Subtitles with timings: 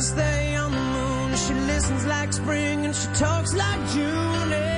[0.00, 1.36] summer's day on the moon.
[1.36, 4.75] She listens like spring and she talks like June.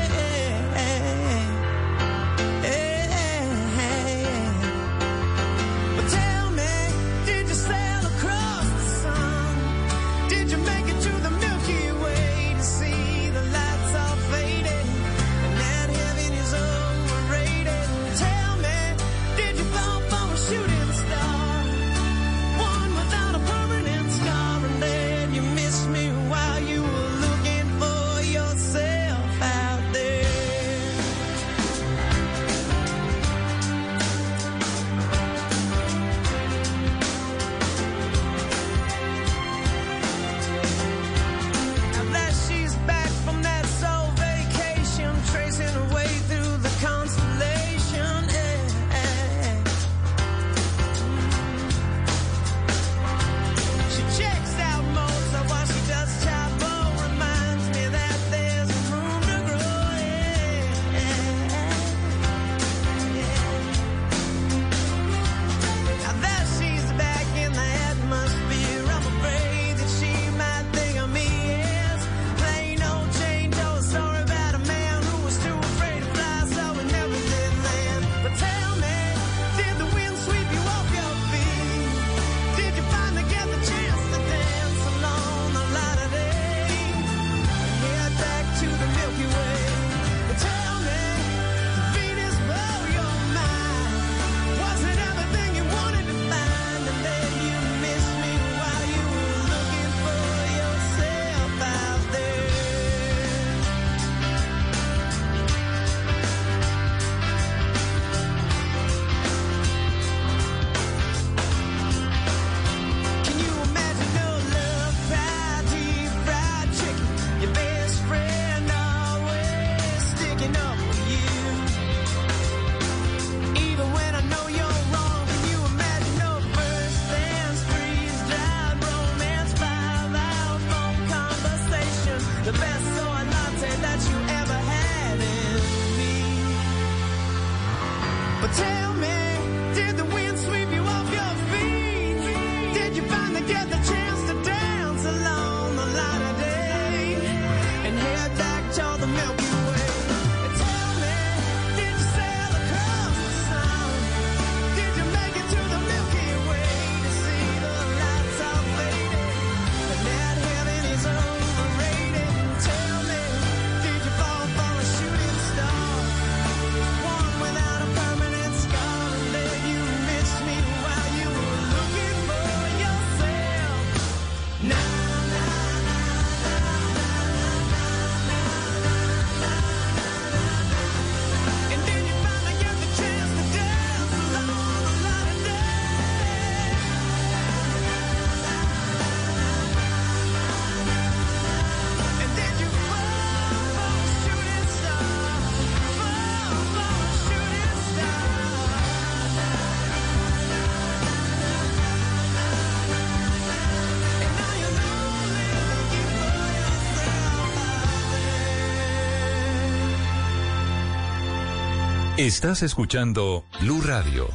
[212.18, 214.26] Estás escuchando Blue Radio.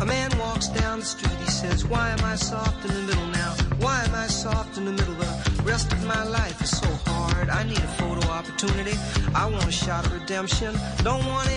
[0.00, 3.26] A man walks down the street, he says, Why am I soft in the middle
[3.28, 3.54] now?
[3.78, 5.14] Why am I soft in the middle?
[5.14, 7.50] The rest of my life is so hard.
[7.50, 8.98] I need a photo opportunity.
[9.32, 10.74] I want a shot of redemption.
[11.04, 11.55] Don't want it.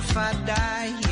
[0.00, 1.09] if I die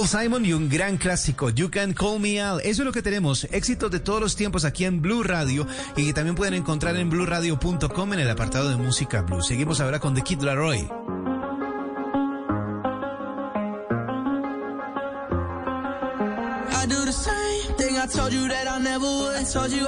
[0.00, 2.60] Paul Simon y un gran clásico, You Can Call Me Al.
[2.60, 6.06] Eso es lo que tenemos, éxitos de todos los tiempos aquí en Blue Radio y
[6.06, 9.42] que también pueden encontrar en blueradio.com en el apartado de música Blue.
[9.42, 10.88] Seguimos ahora con The Kid Laroi.
[18.50, 18.78] that I
[19.68, 19.86] you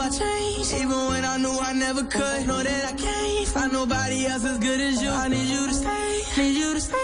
[3.40, 5.08] I find nobody else as good as you.
[5.08, 7.01] I need you to stay.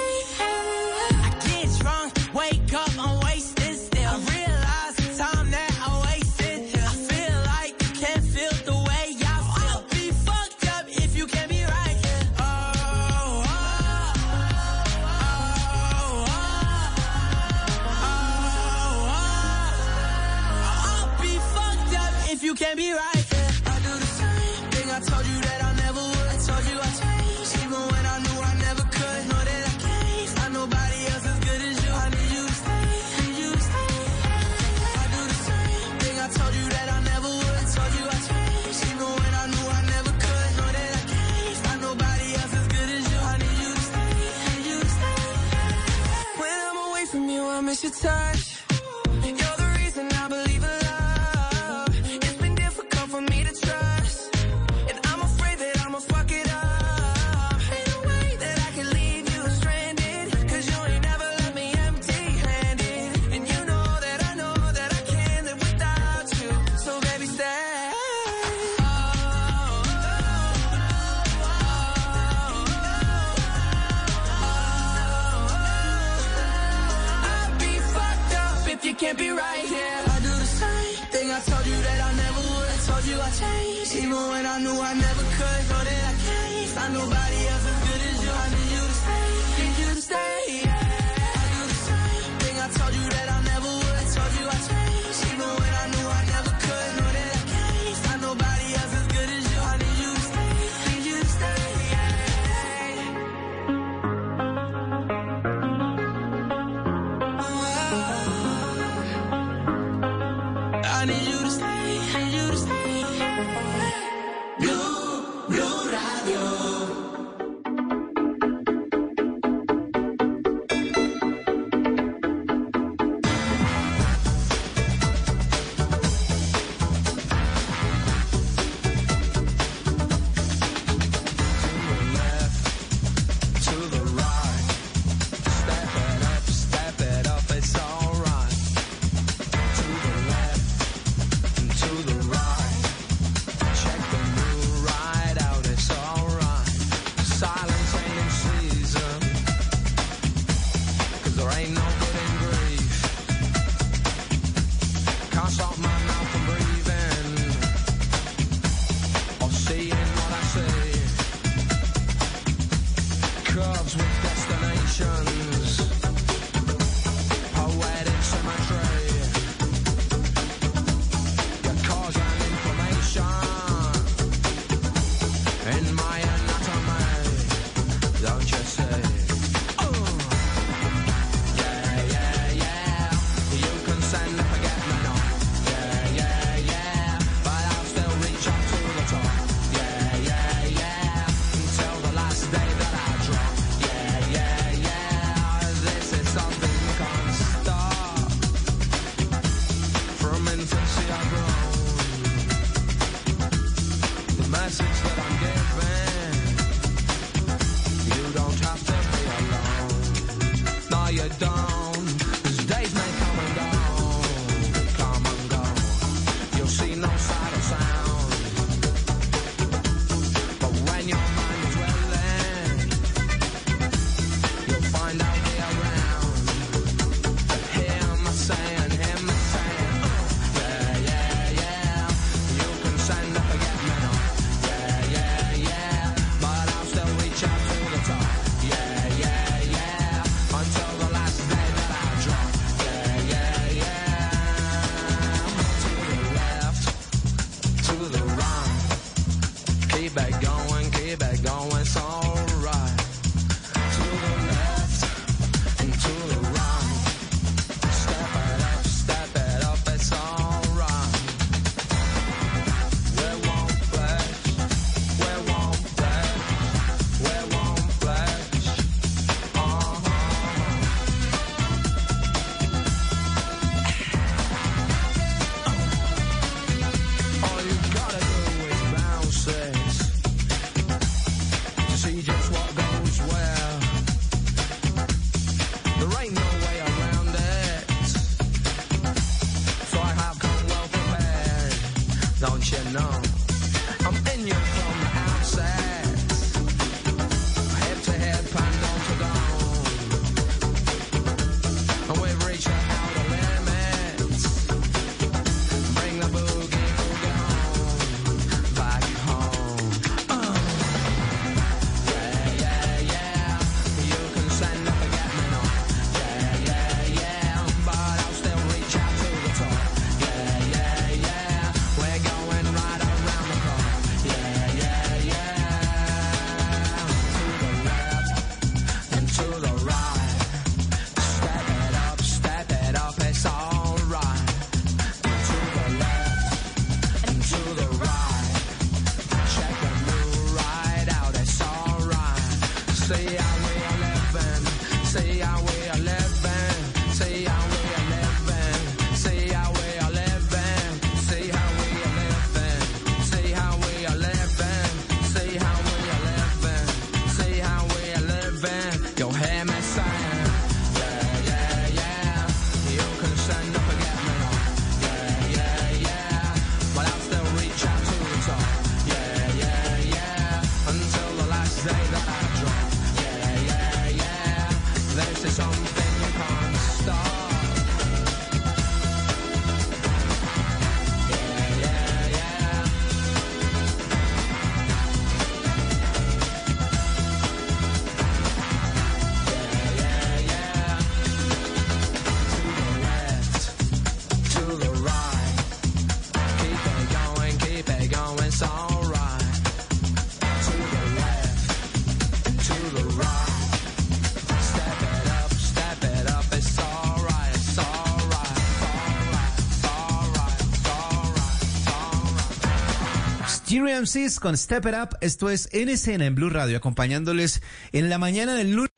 [413.79, 415.19] Kiriam Sis con Step It Up.
[415.21, 418.98] Esto es En Escena en Blue Radio, acompañándoles en la mañana del lunes.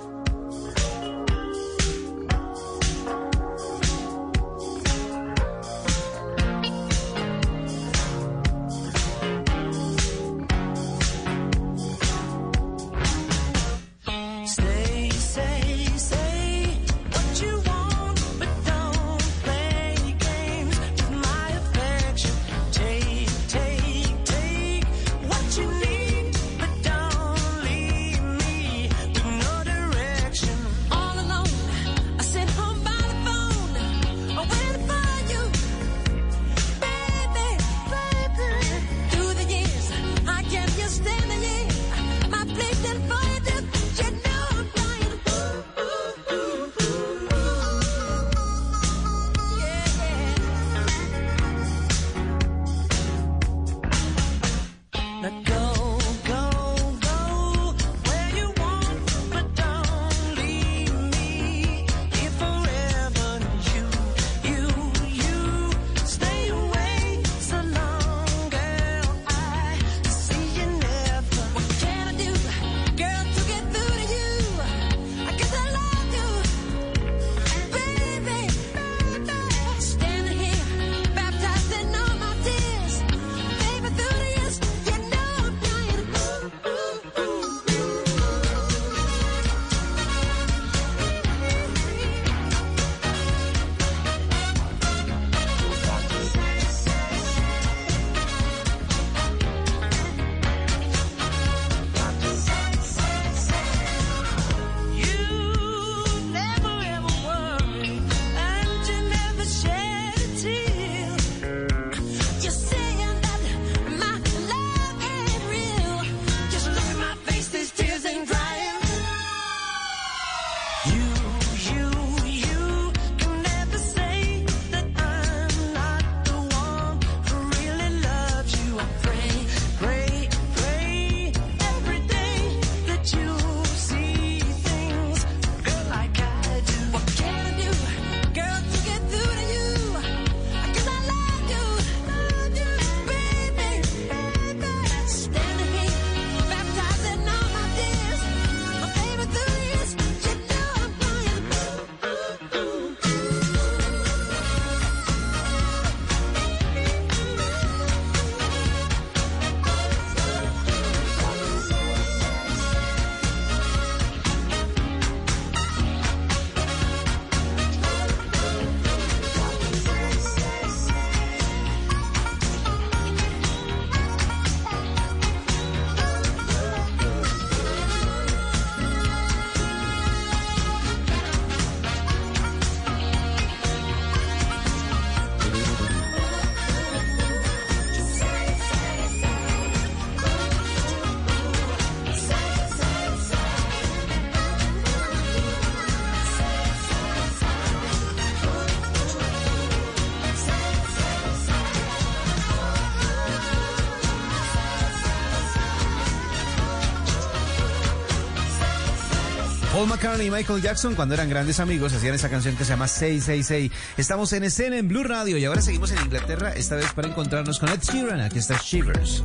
[210.01, 213.71] McCartney y Michael Jackson, cuando eran grandes amigos, hacían esa canción que se llama 666.
[213.97, 217.59] Estamos en escena en Blue Radio y ahora seguimos en Inglaterra, esta vez para encontrarnos
[217.59, 218.19] con Ed Sheeran.
[218.19, 219.23] Aquí está Shivers.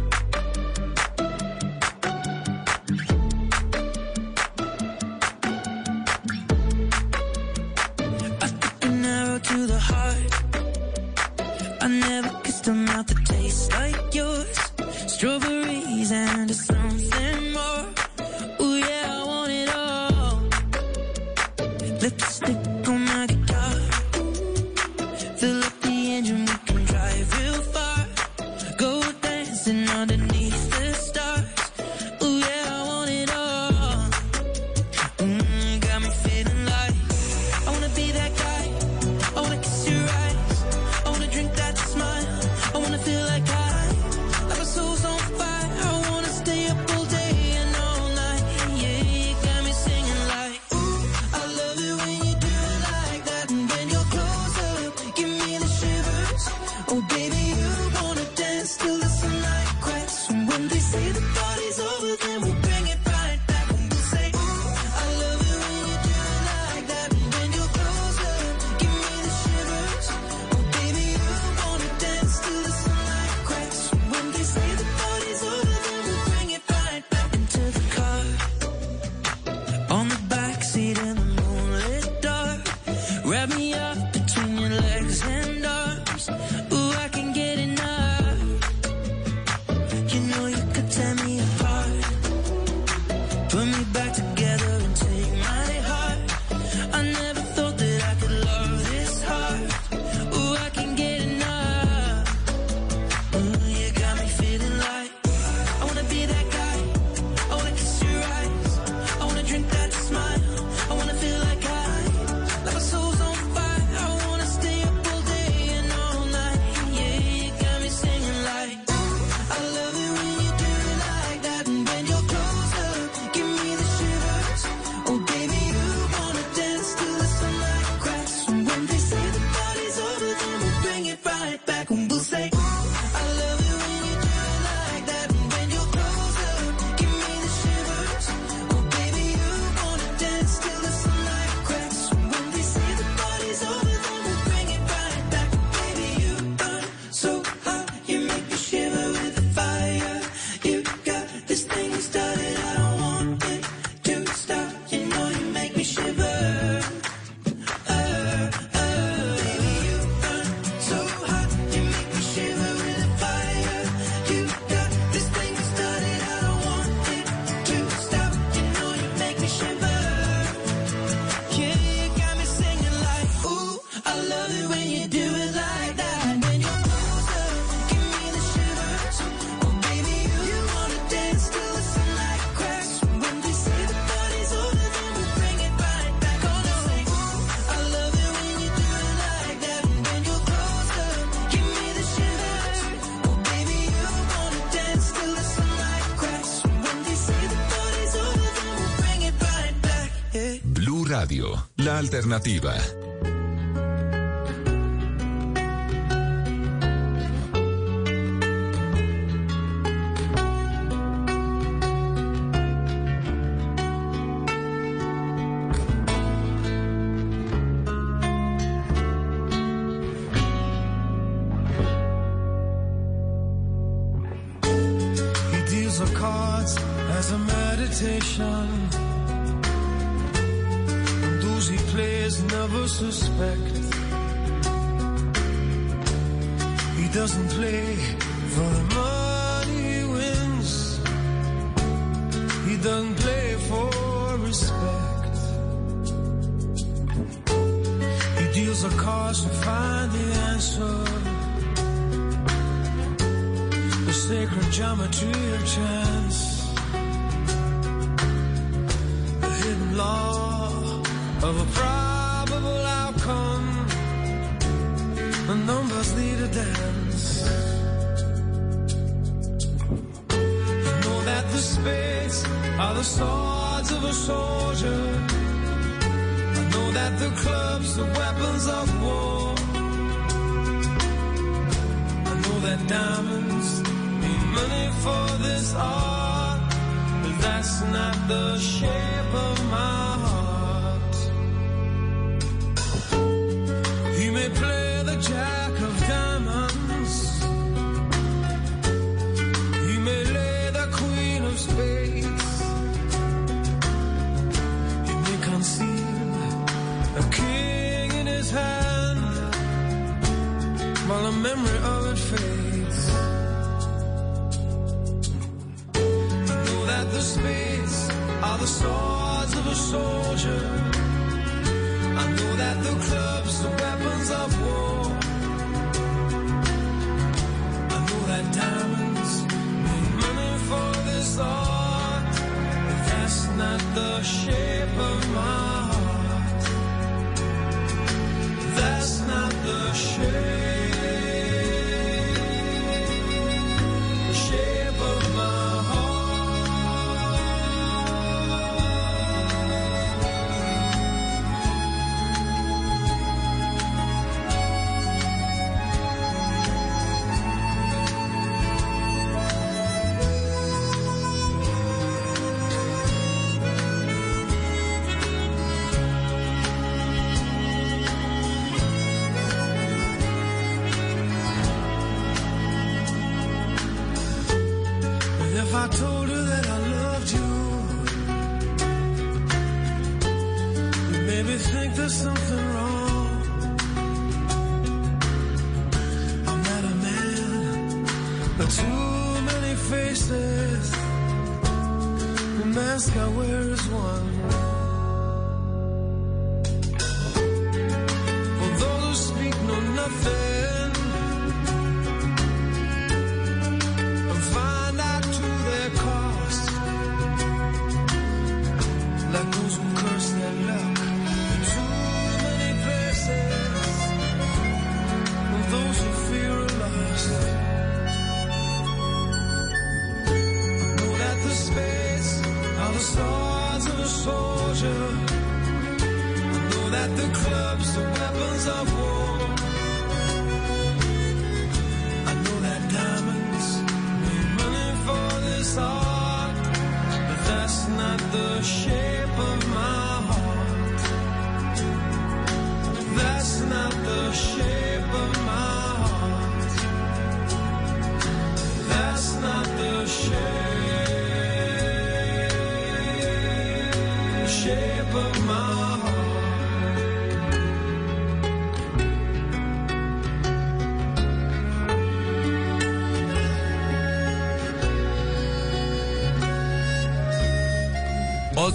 [202.17, 202.96] alternativa.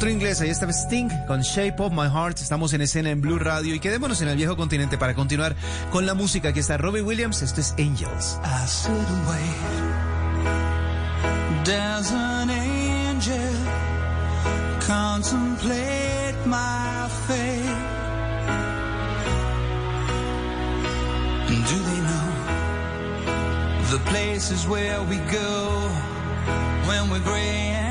[0.01, 2.39] Otro inglés, ahí está Sting con Shape of My Heart.
[2.39, 5.55] Estamos en escena en Blue Radio y quedémonos en el viejo continente para continuar
[5.91, 6.49] con la música.
[6.49, 8.39] Aquí está Robbie Williams, esto es Angels.
[8.43, 9.59] I sit and wait.
[11.65, 13.37] There's an angel
[14.87, 17.61] contemplate my fate.
[21.47, 22.31] Do they know
[23.91, 25.91] the places where we go
[26.87, 27.90] when we're gray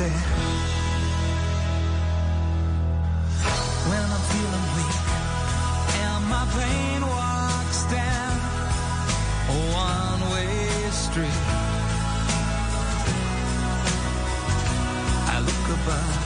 [0.00, 0.22] Angels.
[3.88, 4.96] When I'm feeling weak
[6.04, 8.36] and my pain walks down
[9.48, 11.40] a one-way street,
[15.28, 16.25] I look above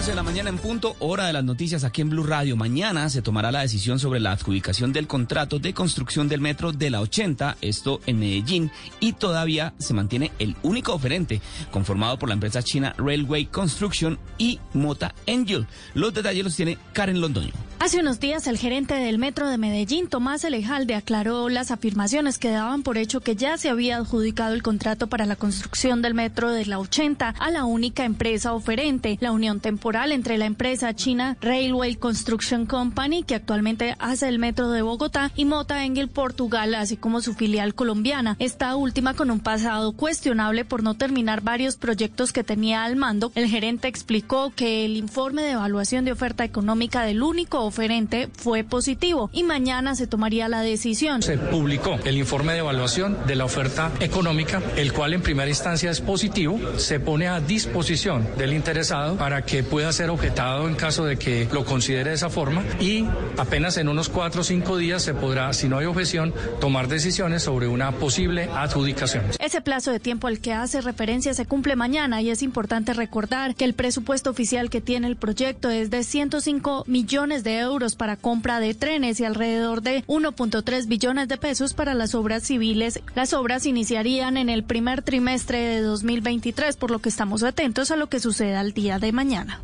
[0.00, 2.56] 11 de la mañana en punto, hora de las noticias aquí en Blue Radio.
[2.56, 6.88] Mañana se tomará la decisión sobre la adjudicación del contrato de construcción del metro de
[6.88, 12.34] la 80, esto en Medellín, y todavía se mantiene el único oferente, conformado por la
[12.34, 15.66] empresa china Railway Construction y Mota Angel.
[15.92, 17.69] Los detalles los tiene Karen Londoño.
[17.82, 22.50] Hace unos días el gerente del Metro de Medellín, Tomás Elejalde, aclaró las afirmaciones que
[22.50, 26.50] daban por hecho que ya se había adjudicado el contrato para la construcción del Metro
[26.50, 31.38] de la 80 a la única empresa oferente, la unión temporal entre la empresa china
[31.40, 36.98] Railway Construction Company, que actualmente hace el Metro de Bogotá, y Mota Engel Portugal, así
[36.98, 38.36] como su filial colombiana.
[38.40, 43.32] Esta última con un pasado cuestionable por no terminar varios proyectos que tenía al mando.
[43.34, 48.64] El gerente explicó que el informe de evaluación de oferta económica del único oferente fue
[48.64, 51.22] positivo y mañana se tomaría la decisión.
[51.22, 55.90] Se publicó el informe de evaluación de la oferta económica, el cual en primera instancia
[55.90, 61.04] es positivo, se pone a disposición del interesado para que pueda ser objetado en caso
[61.04, 63.06] de que lo considere de esa forma y
[63.38, 67.42] apenas en unos cuatro o cinco días se podrá, si no hay objeción, tomar decisiones
[67.44, 69.24] sobre una posible adjudicación.
[69.38, 73.54] Ese plazo de tiempo al que hace referencia se cumple mañana y es importante recordar
[73.54, 77.59] que el presupuesto oficial que tiene el proyecto es de 105 millones de euros
[77.96, 83.00] para compra de trenes y alrededor de 1.3 billones de pesos para las obras civiles.
[83.14, 87.96] Las obras iniciarían en el primer trimestre de 2023, por lo que estamos atentos a
[87.96, 89.60] lo que suceda el día de mañana.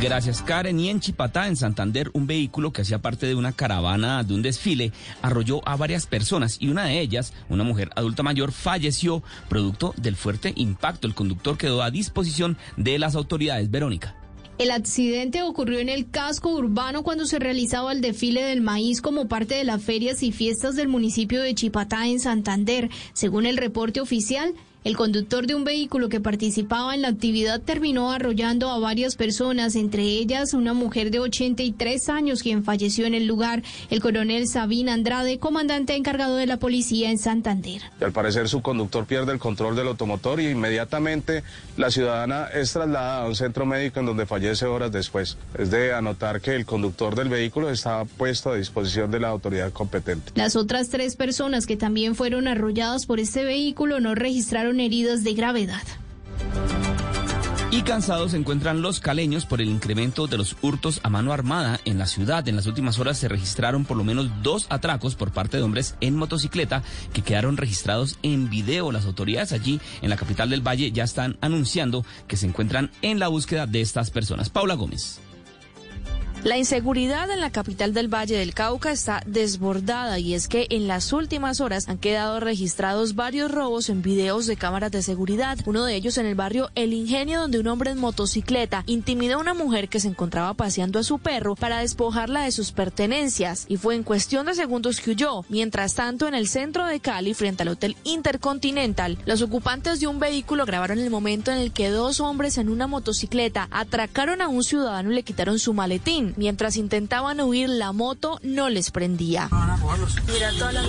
[0.00, 0.78] Gracias, Karen.
[0.78, 4.42] Y en Chipatá, en Santander, un vehículo que hacía parte de una caravana de un
[4.42, 9.94] desfile arrolló a varias personas y una de ellas, una mujer adulta mayor, falleció producto
[9.96, 11.08] del fuerte impacto.
[11.08, 13.70] El conductor quedó a disposición de las autoridades.
[13.70, 14.21] Verónica.
[14.62, 19.26] El accidente ocurrió en el casco urbano cuando se realizaba el desfile del maíz como
[19.26, 22.88] parte de las ferias y fiestas del municipio de Chipatá en Santander.
[23.12, 24.54] Según el reporte oficial,
[24.84, 29.76] el conductor de un vehículo que participaba en la actividad terminó arrollando a varias personas,
[29.76, 34.88] entre ellas una mujer de 83 años quien falleció en el lugar, el coronel Sabín
[34.88, 37.80] Andrade, comandante encargado de la policía en Santander.
[38.00, 41.44] Al parecer su conductor pierde el control del automotor y inmediatamente
[41.76, 45.38] la ciudadana es trasladada a un centro médico en donde fallece horas después.
[45.56, 49.72] Es de anotar que el conductor del vehículo está puesto a disposición de la autoridad
[49.72, 50.32] competente.
[50.34, 55.34] Las otras tres personas que también fueron arrolladas por este vehículo no registraron heridas de
[55.34, 55.82] gravedad.
[57.72, 61.80] Y cansados se encuentran los caleños por el incremento de los hurtos a mano armada
[61.86, 62.46] en la ciudad.
[62.46, 65.94] En las últimas horas se registraron por lo menos dos atracos por parte de hombres
[66.02, 66.82] en motocicleta
[67.14, 68.92] que quedaron registrados en video.
[68.92, 73.18] Las autoridades allí en la capital del Valle ya están anunciando que se encuentran en
[73.18, 74.50] la búsqueda de estas personas.
[74.50, 75.20] Paula Gómez.
[76.44, 80.88] La inseguridad en la capital del Valle del Cauca está desbordada y es que en
[80.88, 85.56] las últimas horas han quedado registrados varios robos en videos de cámaras de seguridad.
[85.66, 89.40] Uno de ellos en el barrio El Ingenio donde un hombre en motocicleta intimidó a
[89.40, 93.76] una mujer que se encontraba paseando a su perro para despojarla de sus pertenencias y
[93.76, 95.44] fue en cuestión de segundos que huyó.
[95.48, 100.18] Mientras tanto, en el centro de Cali, frente al Hotel Intercontinental, los ocupantes de un
[100.18, 104.64] vehículo grabaron el momento en el que dos hombres en una motocicleta atracaron a un
[104.64, 106.31] ciudadano y le quitaron su maletín.
[106.36, 109.48] Mientras intentaban huir, la moto no les prendía.
[110.32, 110.82] Mira toda la...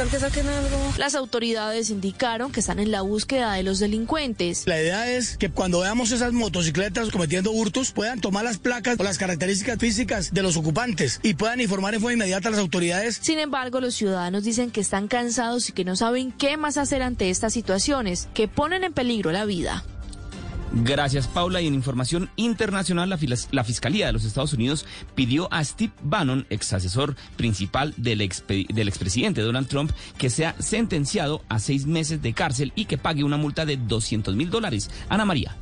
[0.00, 0.92] amor, ¿qué tal que saquen algo?
[0.98, 4.66] Las autoridades indicaron que están en la búsqueda de los delincuentes.
[4.66, 9.02] La idea es que cuando veamos esas motocicletas cometiendo hurtos puedan tomar las placas o
[9.02, 13.18] las características físicas de los ocupantes y puedan informar en forma inmediata a las autoridades.
[13.20, 17.02] Sin embargo, los ciudadanos dicen que están cansados y que no saben qué más hacer
[17.02, 19.84] ante estas situaciones que ponen en peligro la vida.
[20.72, 21.60] Gracias, Paula.
[21.60, 23.18] Y en información internacional, la,
[23.50, 28.88] la Fiscalía de los Estados Unidos pidió a Steve Bannon, ex asesor principal del, del
[28.88, 33.36] expresidente Donald Trump, que sea sentenciado a seis meses de cárcel y que pague una
[33.36, 34.90] multa de 200 mil dólares.
[35.08, 35.56] Ana María.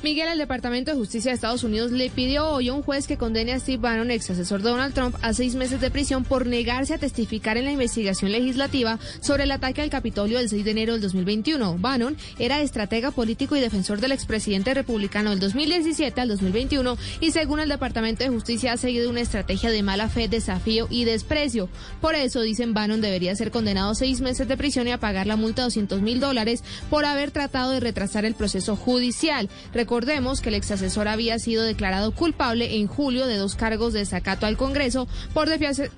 [0.00, 3.16] Miguel, el Departamento de Justicia de Estados Unidos le pidió hoy a un juez que
[3.16, 6.46] condene a Steve Bannon, ex asesor de Donald Trump, a seis meses de prisión por
[6.46, 10.70] negarse a testificar en la investigación legislativa sobre el ataque al Capitolio del 6 de
[10.70, 11.78] enero del 2021.
[11.78, 17.58] Bannon era estratega político y defensor del expresidente republicano del 2017 al 2021 y según
[17.58, 21.68] el Departamento de Justicia ha seguido una estrategia de mala fe, desafío y desprecio.
[22.00, 25.26] Por eso, dicen Bannon, debería ser condenado a seis meses de prisión y a pagar
[25.26, 29.48] la multa de 200 mil dólares por haber tratado de retrasar el proceso judicial.
[29.88, 34.00] Recordemos que el ex asesor había sido declarado culpable en julio de dos cargos de
[34.00, 35.48] desacato al Congreso por,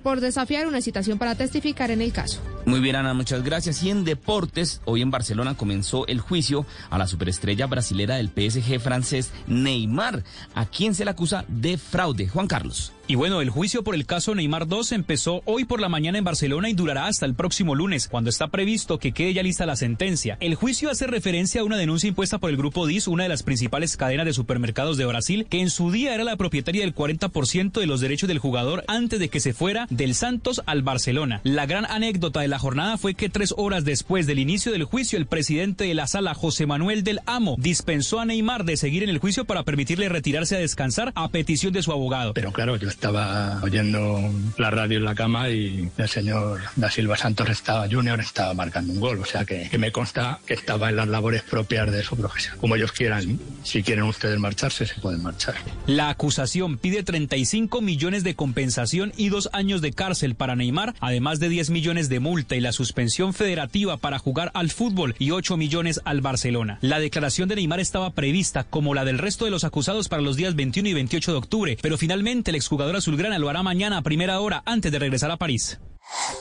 [0.05, 2.41] por desafiar una citación para testificar en el caso.
[2.67, 3.83] Muy bien, Ana, muchas gracias.
[3.83, 8.79] Y en deportes, hoy en Barcelona comenzó el juicio a la superestrella brasilera del PSG
[8.79, 10.23] francés Neymar,
[10.55, 12.29] a quien se le acusa de fraude.
[12.29, 12.93] Juan Carlos.
[13.11, 16.23] Y bueno, el juicio por el caso Neymar 2 empezó hoy por la mañana en
[16.23, 19.75] Barcelona y durará hasta el próximo lunes, cuando está previsto que quede ya lista la
[19.75, 20.37] sentencia.
[20.39, 23.43] El juicio hace referencia a una denuncia impuesta por el Grupo DIS, una de las
[23.43, 27.81] principales cadenas de supermercados de Brasil, que en su día era la propietaria del 40%
[27.81, 31.41] de los derechos del jugador antes de que se fuera del Santos al Barcelona.
[31.43, 35.19] La gran anécdota de la jornada fue que tres horas después del inicio del juicio,
[35.19, 39.09] el presidente de la sala, José Manuel del Amo, dispensó a Neymar de seguir en
[39.09, 42.35] el juicio para permitirle retirarse a descansar a petición de su abogado.
[42.35, 47.17] Pero claro, yo estaba oyendo la radio en la cama y el señor Da Silva
[47.17, 50.91] Santos estaba Junior estaba marcando un gol, o sea que, que me consta que estaba
[50.91, 52.59] en las labores propias de su profesión.
[52.59, 55.55] Como ellos quieran, si quieren ustedes marcharse, se pueden marchar.
[55.87, 61.41] La acusación pide 35 millones de compensación y dos años de cárcel para Neymar, además
[61.41, 65.57] de 10 millones de multa y la suspensión federativa para jugar al fútbol y 8
[65.57, 66.79] millones al Barcelona.
[66.83, 70.37] La declaración de Neymar estaba prevista, como la del resto de los acusados, para los
[70.37, 74.03] días 21 y 28 de octubre, pero finalmente el exjugador azulgrana lo hará mañana a
[74.03, 75.79] primera hora antes de regresar a París.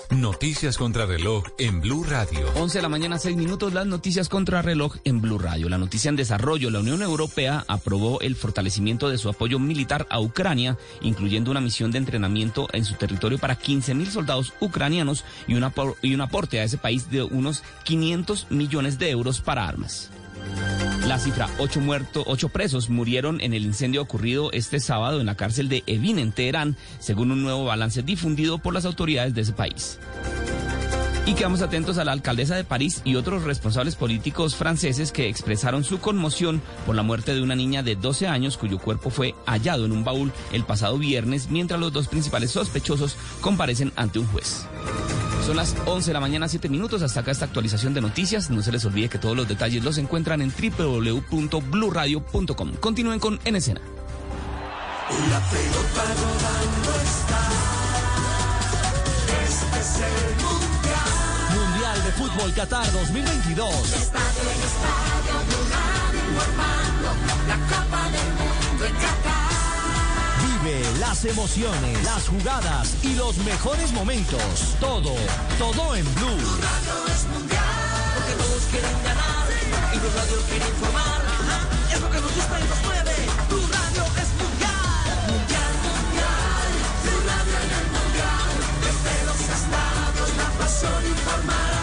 [0.10, 2.52] Noticias contra reloj en Blue Radio.
[2.56, 5.70] 11 de la mañana, 6 minutos, las noticias contra reloj en Blue Radio.
[5.70, 10.20] La noticia en desarrollo, la Unión Europea aprobó el fortalecimiento de su apoyo militar a
[10.20, 15.54] Ucrania, incluyendo una misión de entrenamiento en su territorio para 15 mil soldados ucranianos y,
[15.54, 15.72] una
[16.02, 20.10] y un aporte a ese país de unos 500 millones de euros para armas.
[21.08, 25.36] La cifra, ocho muertos, ocho presos murieron en el incendio ocurrido este sábado en la
[25.36, 29.54] cárcel de Evin en Teherán, según un nuevo balance difundido por las autoridades de ese
[29.54, 30.00] país.
[31.30, 35.84] Y quedamos atentos a la alcaldesa de París y otros responsables políticos franceses que expresaron
[35.84, 39.86] su conmoción por la muerte de una niña de 12 años cuyo cuerpo fue hallado
[39.86, 44.66] en un baúl el pasado viernes mientras los dos principales sospechosos comparecen ante un juez.
[45.46, 47.04] Son las 11 de la mañana, 7 minutos.
[47.04, 48.50] Hasta acá esta actualización de noticias.
[48.50, 52.74] No se les olvide que todos los detalles los encuentran en www.bluradio.com.
[52.80, 53.54] Continúen con En.
[53.54, 53.82] La pelota
[56.24, 57.42] rodando está.
[59.44, 60.04] Este es el
[60.44, 60.59] mundial.
[62.10, 63.70] De Fútbol Qatar 2022.
[63.94, 65.36] Estadio en estadio,
[66.32, 67.10] informando.
[67.48, 70.64] La Copa del Mundo en Qatar.
[70.64, 74.42] Vive las emociones, las jugadas y los mejores momentos.
[74.80, 75.14] Todo,
[75.60, 76.36] todo en Blue.
[76.36, 77.62] Blue Radio es mundial.
[78.16, 79.46] Porque todos quieren ganar.
[79.94, 81.22] Y Blue Radio quiere informar.
[81.30, 81.60] Ajá,
[81.94, 83.16] Es lo que nos gusta y nos mueve.
[83.50, 85.14] Blue Radio es mundial.
[85.30, 86.70] Mundial, mundial.
[87.06, 88.50] Blue Radio en el mundial.
[88.82, 91.79] Desde los estadios la pasión informará.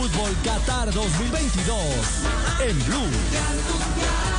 [0.00, 1.76] Fútbol Qatar 2022
[2.60, 4.29] en Blue.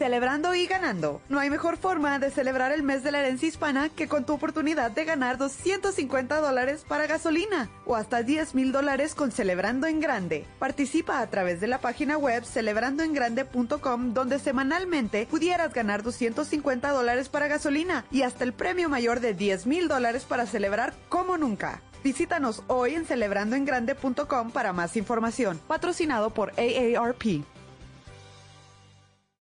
[0.00, 1.20] Celebrando y ganando.
[1.28, 4.32] No hay mejor forma de celebrar el mes de la herencia hispana que con tu
[4.32, 10.00] oportunidad de ganar 250 dólares para gasolina o hasta 10 mil dólares con Celebrando en
[10.00, 10.46] Grande.
[10.58, 17.48] Participa a través de la página web celebrandoengrande.com donde semanalmente pudieras ganar 250 dólares para
[17.48, 21.82] gasolina y hasta el premio mayor de 10 mil dólares para celebrar como nunca.
[22.02, 25.60] Visítanos hoy en celebrandoengrande.com para más información.
[25.68, 27.44] Patrocinado por AARP.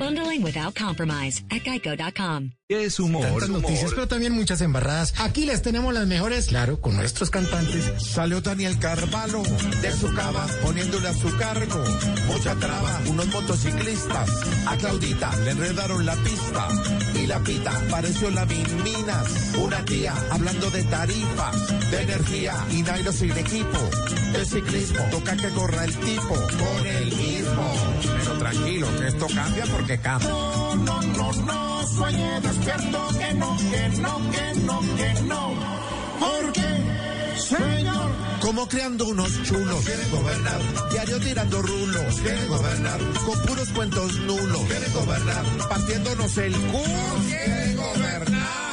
[0.00, 2.59] Bundling without compromise at geico.com.
[2.70, 3.24] Es humor.
[3.24, 5.12] Tantas noticias, pero también muchas embarradas.
[5.18, 7.90] Aquí les tenemos las mejores, claro, con nuestros cantantes.
[8.00, 9.42] Salió Daniel Carvalho
[9.82, 11.84] de su cava poniéndole a su cargo
[12.28, 13.00] mucha traba.
[13.08, 14.30] Unos motociclistas
[14.66, 16.68] a Claudita le enredaron la pista
[17.20, 19.54] y la pita pareció la Minas.
[19.58, 23.78] Una tía hablando de tarifas, de energía y Nairo sin equipo.
[24.34, 27.74] El ciclismo toca que corra el tipo con el mismo.
[28.18, 30.28] Pero tranquilo, que esto cambia porque cambia.
[30.28, 35.54] No, no, no, no, sueñe despierto que no, que no, que no, que no.
[36.18, 39.84] Porque, señor, como creando unos chulos.
[39.84, 42.14] Quieren gobernar, diario tirando rulos.
[42.20, 44.62] Quieren gobernar, con puros cuentos nulos.
[44.62, 46.84] Quieren gobernar, partiéndonos el culo.
[47.26, 48.69] Quieren gobernar.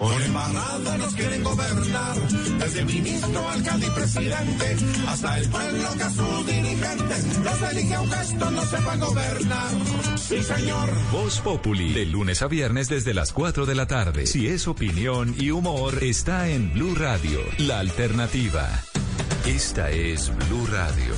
[0.00, 2.16] Por embarrada nos quieren gobernar,
[2.58, 4.76] desde ministro, alcalde y presidente,
[5.06, 9.70] hasta el pueblo que a sus dirigentes los elige aunque estos no sepan gobernar.
[10.16, 10.88] Sí, señor.
[11.12, 14.26] Voz Populi, de lunes a viernes desde las 4 de la tarde.
[14.26, 18.82] Si es opinión y humor, está en Blue Radio, la alternativa.
[19.44, 21.14] Esta es Blue Radio.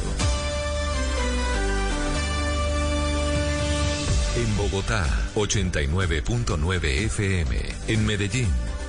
[4.35, 7.59] En Bogotá, 89.9 FM.
[7.87, 8.49] En Medellín,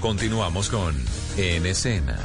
[0.00, 0.96] Continuamos con
[1.36, 2.16] En Escena.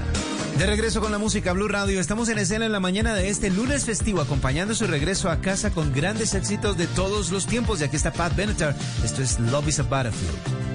[0.57, 3.49] De regreso con la música Blue Radio, estamos en escena en la mañana de este
[3.49, 7.81] lunes festivo, acompañando su regreso a casa con grandes éxitos de todos los tiempos.
[7.81, 8.75] Y aquí está Pat Benatar.
[9.03, 10.74] Esto es Love is a Battlefield.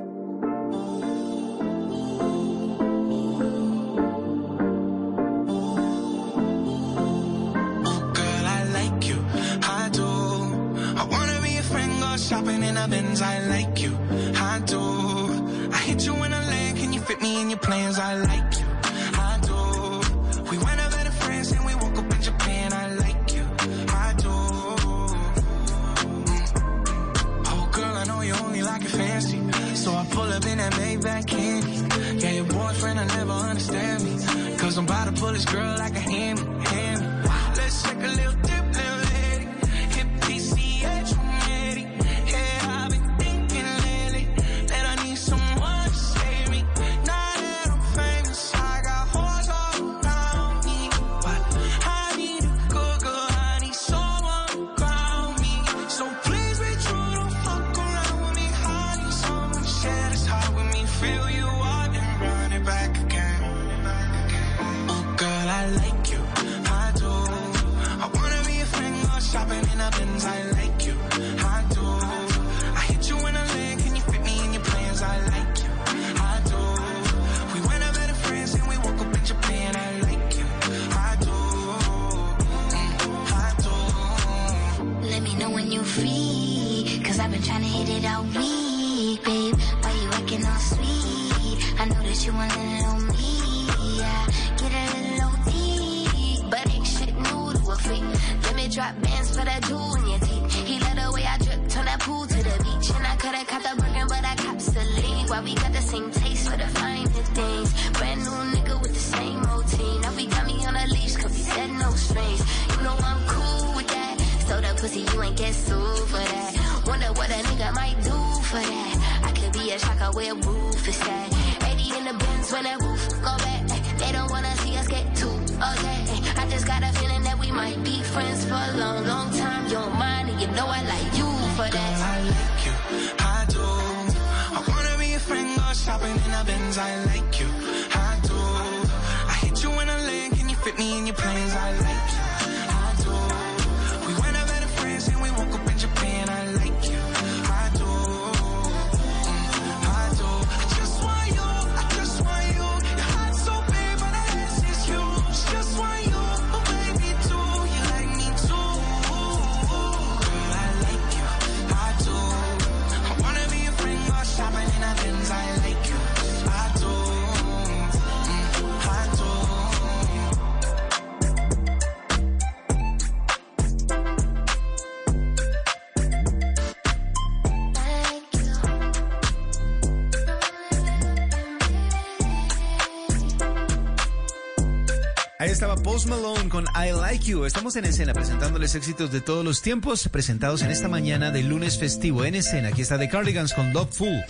[186.05, 187.45] Malone con I Like You.
[187.45, 191.77] Estamos en escena presentándoles éxitos de todos los tiempos presentados en esta mañana de lunes
[191.77, 192.69] festivo en escena.
[192.69, 194.23] Aquí está The Cardigans con Love Fool.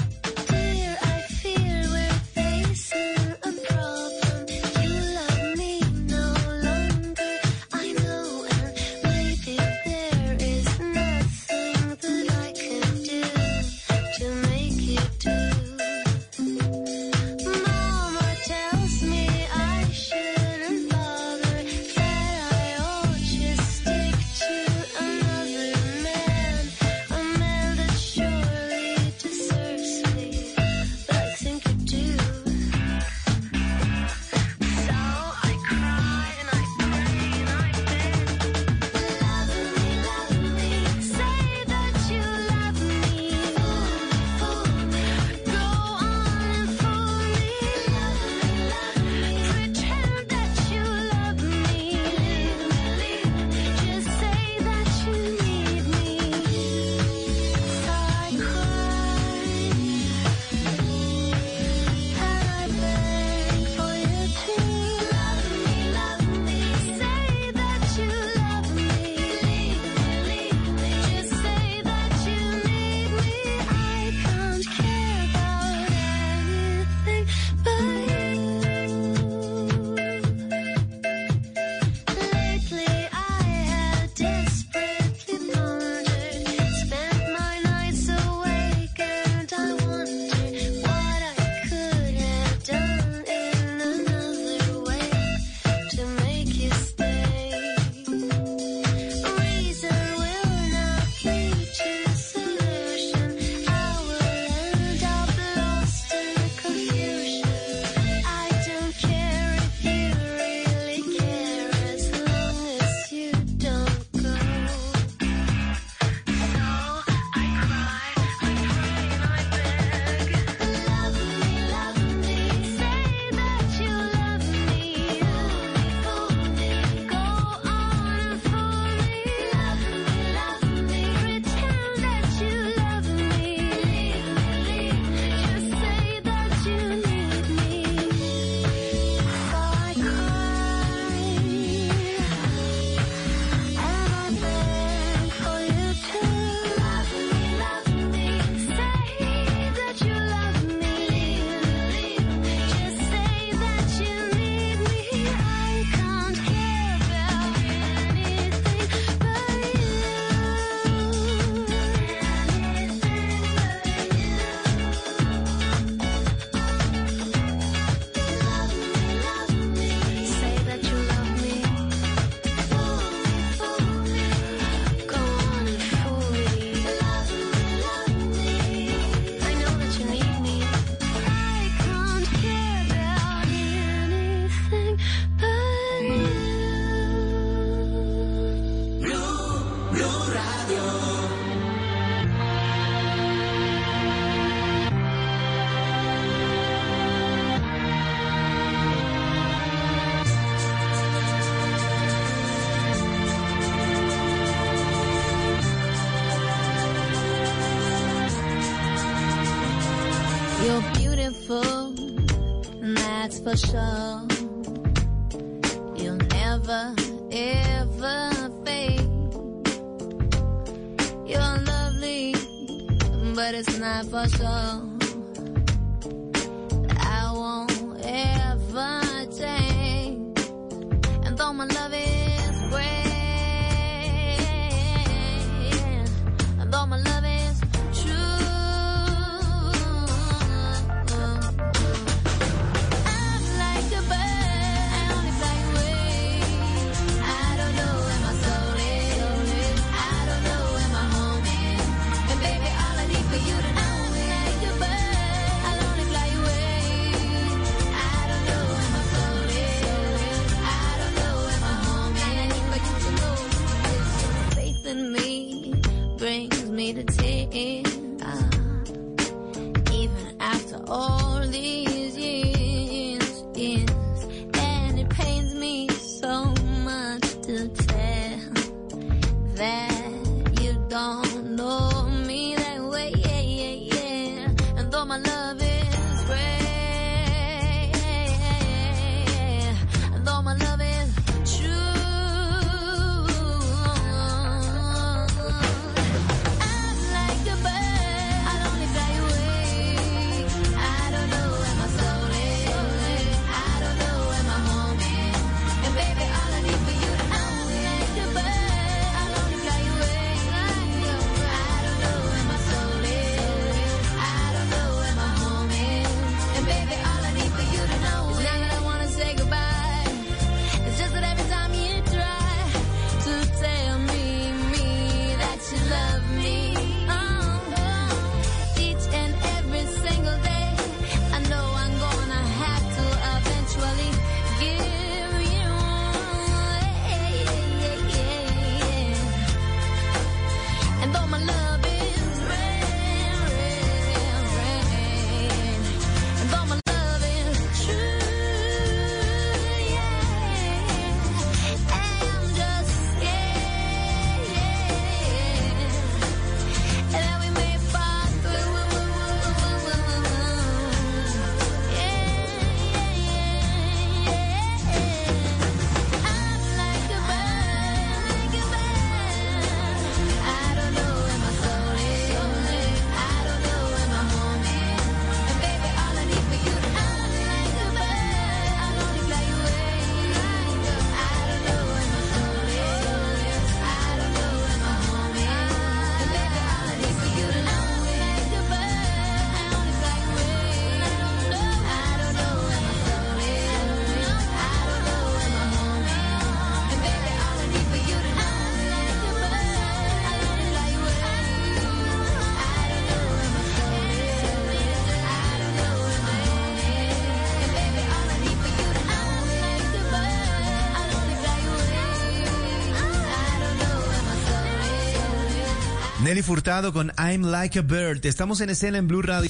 [416.43, 418.25] Furtado con I'm Like a Bird.
[418.25, 419.49] Estamos en escena en Blue Radio.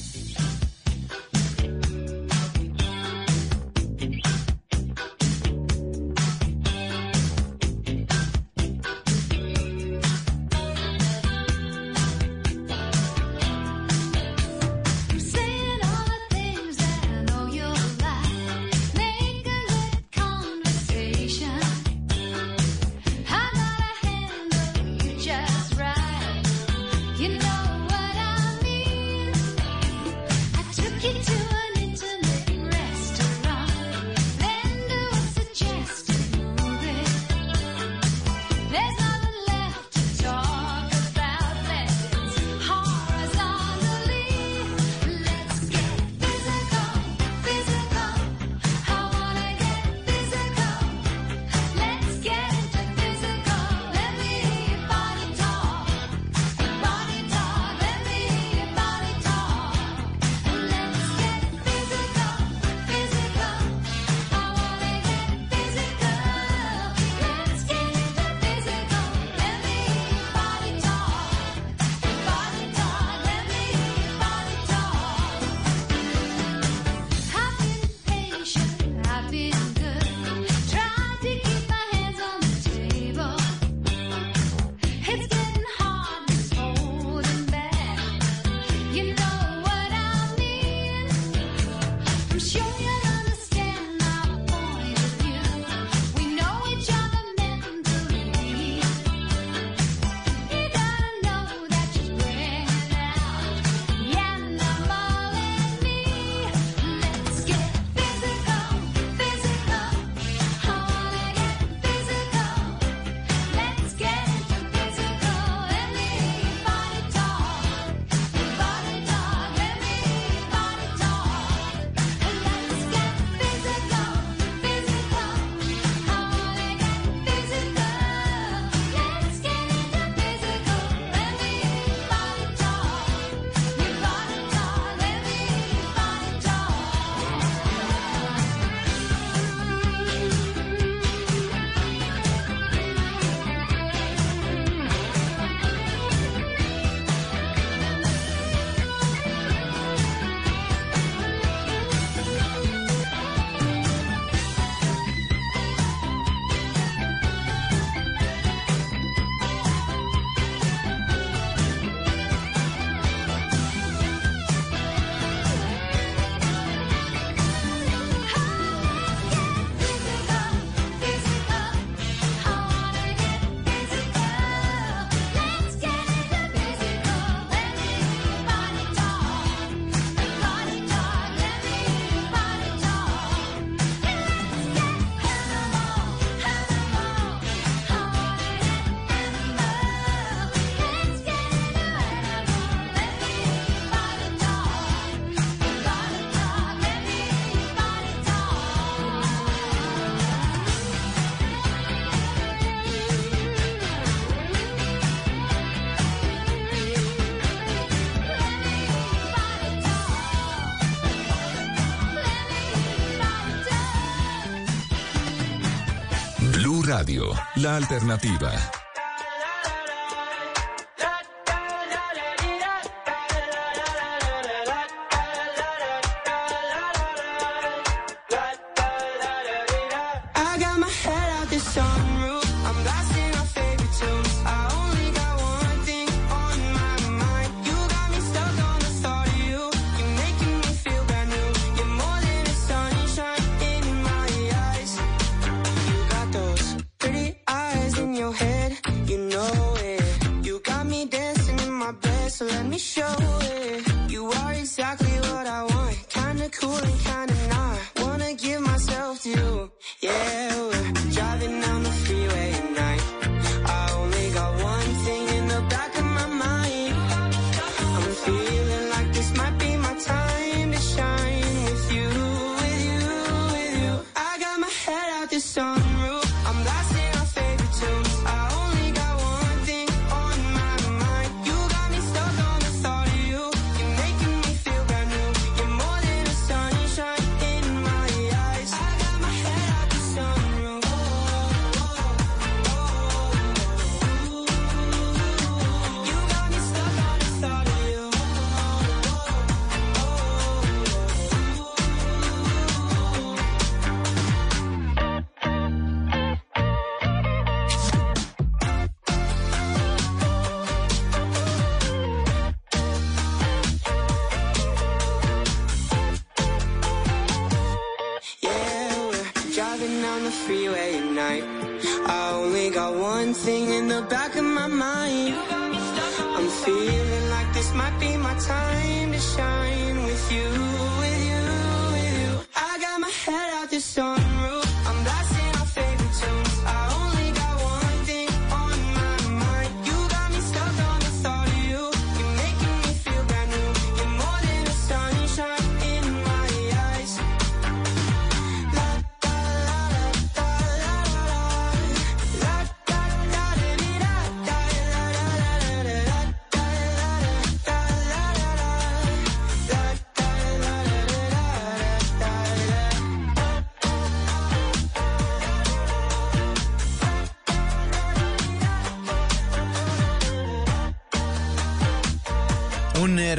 [217.56, 218.81] La alternativa.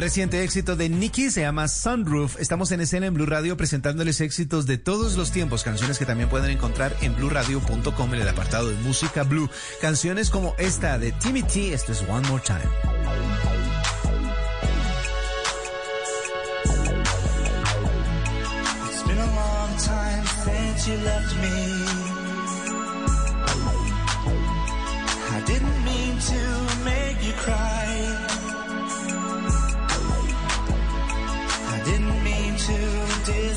[0.03, 2.37] El reciente éxito de Nicky se llama Sunroof.
[2.37, 6.27] Estamos en escena en Blue Radio presentándoles éxitos de todos los tiempos, canciones que también
[6.27, 9.49] pueden encontrar en blueradio.com en el apartado de música blue.
[9.79, 12.59] Canciones como esta de Timmy T, esto es One More Time.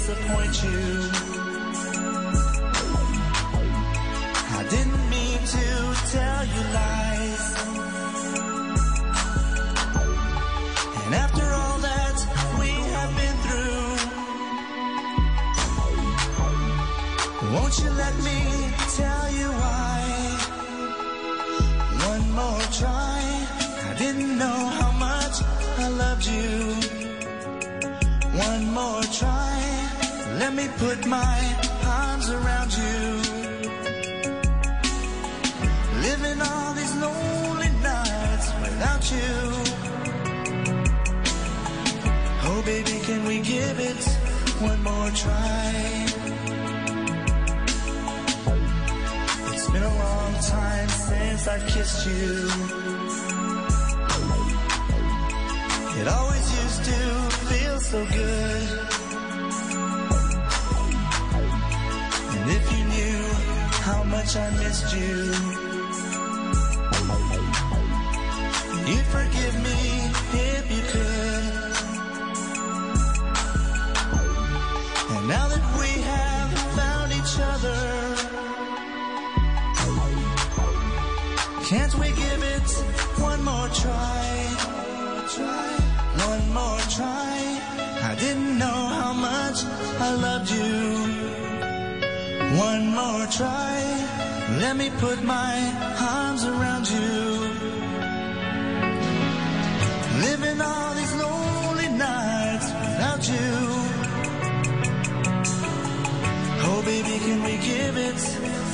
[0.06, 1.10] disappoint you.
[4.58, 7.05] I didn't mean to tell you lies.
[30.78, 31.38] put my
[31.84, 32.98] arms around you.
[36.06, 39.34] Living all these lonely nights without you.
[42.48, 44.04] Oh, baby, can we give it
[44.60, 46.06] one more try?
[49.52, 52.50] It's been a long time since I've kissed you.
[56.00, 56.98] It always used to
[57.48, 59.05] feel so good.
[64.26, 65.16] much I missed you.
[68.88, 69.78] You'd forgive me
[70.32, 71.52] if you could.
[75.14, 77.80] And now that we have found each other,
[81.66, 82.70] can't we give it
[83.20, 84.26] one more try?
[86.32, 87.60] One more try.
[88.02, 89.64] I didn't know how much
[90.00, 91.16] I loved you.
[92.58, 94.05] One more try.
[94.58, 95.54] Let me put my
[96.00, 97.50] arms around you.
[100.26, 103.50] Living all these lonely nights without you.
[106.68, 108.18] Oh, baby, can we give it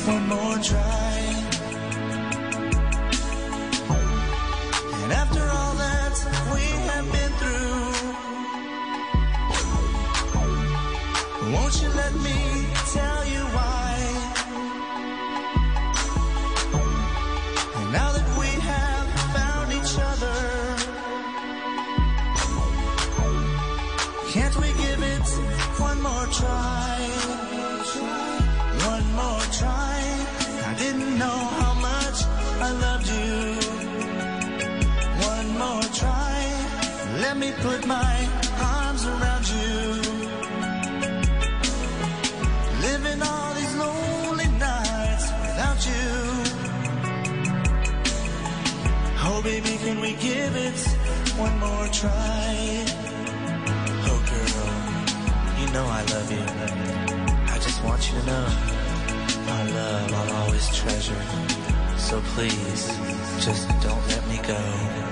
[0.06, 1.18] one more try?
[5.02, 6.14] And after all that
[6.54, 7.90] we have been through,
[11.52, 12.51] won't you let me?
[37.94, 40.01] Arms around you,
[42.81, 46.09] living all these lonely nights without you.
[49.24, 50.78] Oh, baby, can we give it
[51.36, 52.85] one more try?
[54.09, 56.47] Oh, girl, you know I love you.
[57.52, 58.47] I just want you to know
[59.44, 61.24] my love I'll always treasure.
[61.98, 62.86] So please,
[63.44, 65.11] just don't let me go.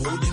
[0.00, 0.27] Oh.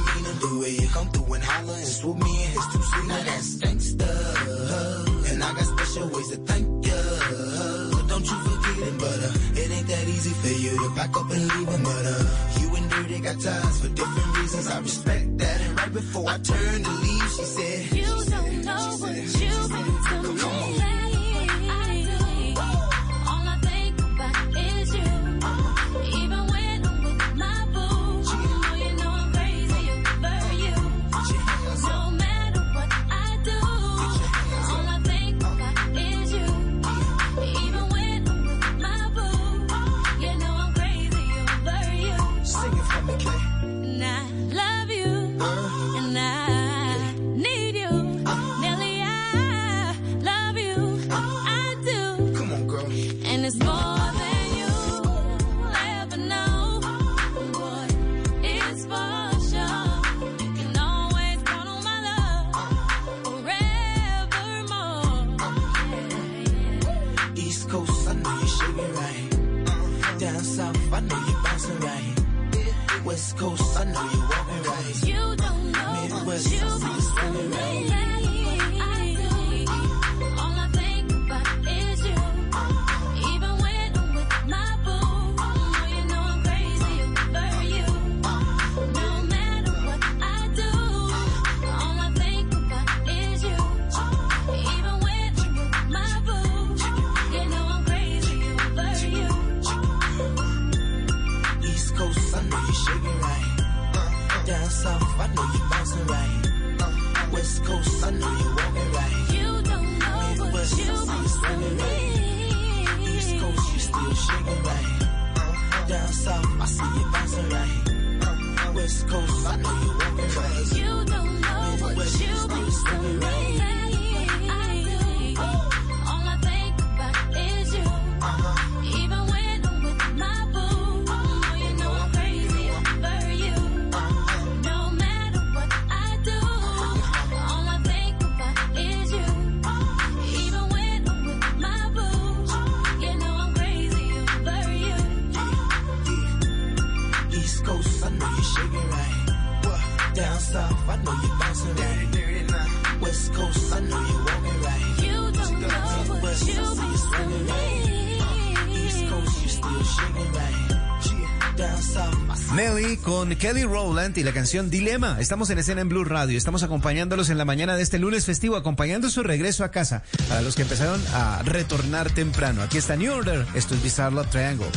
[163.26, 165.18] con Kelly Rowland y la canción Dilema.
[165.20, 166.38] Estamos en escena en Blue Radio.
[166.38, 170.04] Estamos acompañándolos en la mañana de este lunes festivo, acompañando su regreso a casa.
[170.30, 172.62] Para los que empezaron a retornar temprano.
[172.62, 173.48] Aquí está New Order.
[173.56, 174.68] Esto es Bizarre Love Triangle.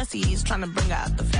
[0.00, 1.39] yes, he's trying to bring out the family.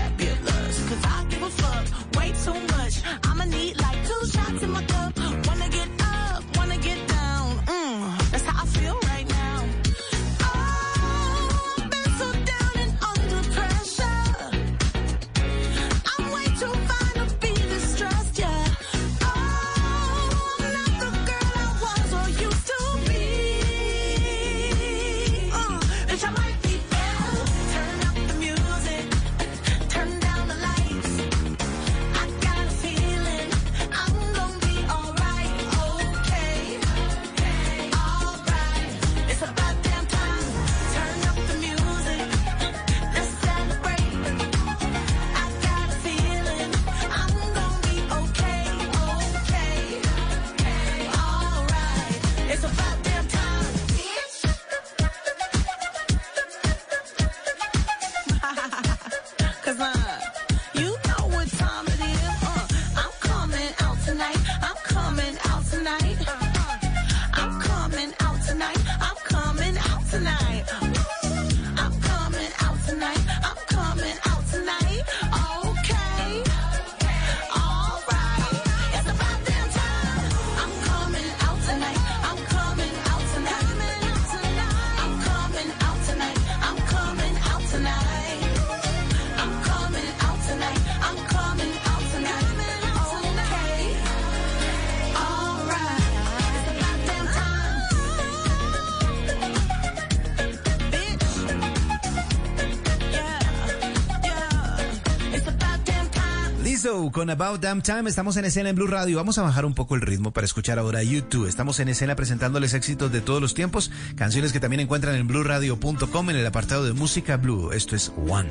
[107.13, 108.09] Con About Damn Time.
[108.09, 109.17] Estamos en escena en Blue Radio.
[109.17, 111.47] Vamos a bajar un poco el ritmo para escuchar ahora YouTube.
[111.47, 116.31] Estamos en escena presentándoles éxitos de todos los tiempos, canciones que también encuentran en blueradio.com
[116.31, 117.73] en el apartado de música blue.
[117.73, 118.51] Esto es One.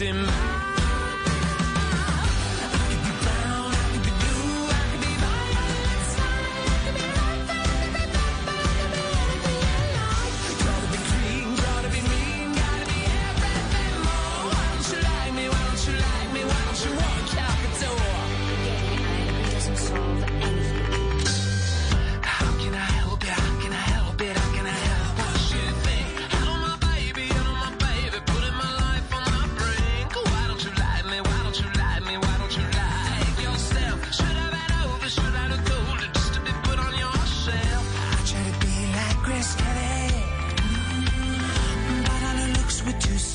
[0.00, 0.37] It's impossible.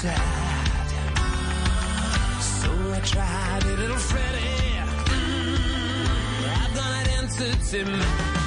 [0.03, 0.89] sad.
[2.41, 4.83] So I tried it, little Freddy.
[5.07, 6.03] Mm,
[6.61, 8.42] I've got an answer to Tim.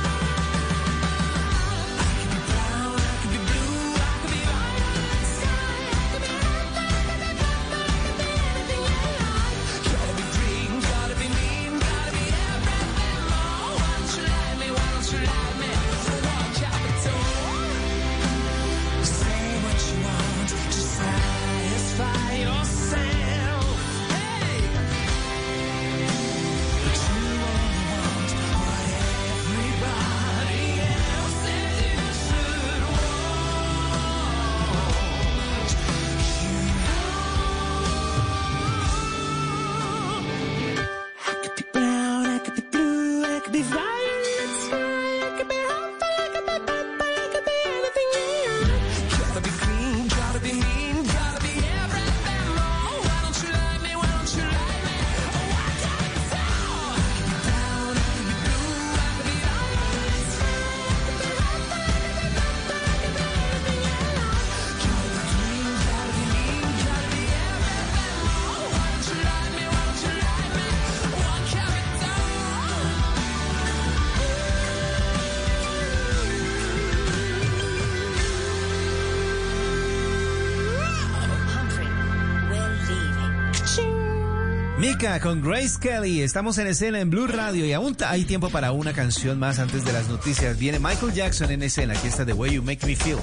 [85.26, 86.22] Con Grace Kelly.
[86.22, 89.84] Estamos en escena en Blue Radio y aún hay tiempo para una canción más antes
[89.84, 90.56] de las noticias.
[90.56, 91.94] Viene Michael Jackson en escena.
[91.94, 93.18] Aquí está The Way You Make Me Feel.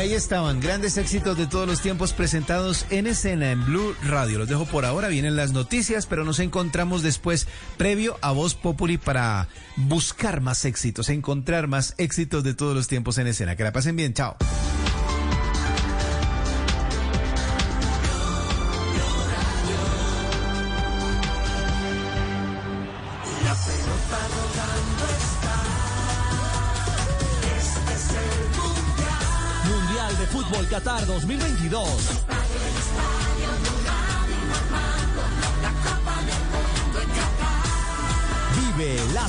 [0.00, 4.38] Ahí estaban, grandes éxitos de todos los tiempos presentados en escena en Blue Radio.
[4.38, 7.46] Los dejo por ahora, vienen las noticias, pero nos encontramos después,
[7.76, 13.18] previo a Voz Populi, para buscar más éxitos, encontrar más éxitos de todos los tiempos
[13.18, 13.56] en escena.
[13.56, 14.36] Que la pasen bien, chao.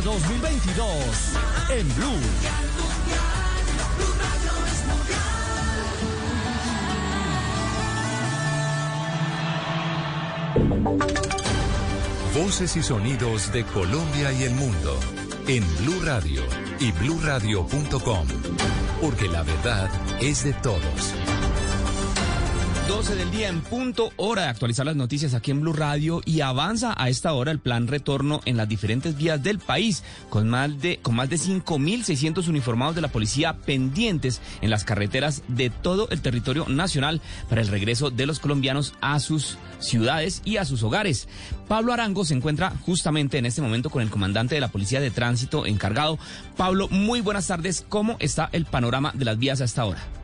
[0.00, 0.86] Qatar 2022.
[1.70, 2.20] En Blue.
[12.34, 14.98] Voces y sonidos de Colombia y el mundo
[15.46, 16.42] en Blue Radio
[16.78, 18.26] y bluradio.com,
[19.00, 19.90] porque la verdad
[20.20, 21.19] es de todos.
[22.90, 26.40] 12 del día en punto, hora de actualizar las noticias aquí en Blue Radio y
[26.40, 30.80] avanza a esta hora el plan retorno en las diferentes vías del país, con más
[30.82, 36.08] de, con más de 5.600 uniformados de la policía pendientes en las carreteras de todo
[36.10, 40.82] el territorio nacional para el regreso de los colombianos a sus ciudades y a sus
[40.82, 41.28] hogares.
[41.68, 45.12] Pablo Arango se encuentra justamente en este momento con el comandante de la Policía de
[45.12, 46.18] Tránsito encargado.
[46.56, 47.86] Pablo, muy buenas tardes.
[47.88, 50.19] ¿Cómo está el panorama de las vías a esta hora?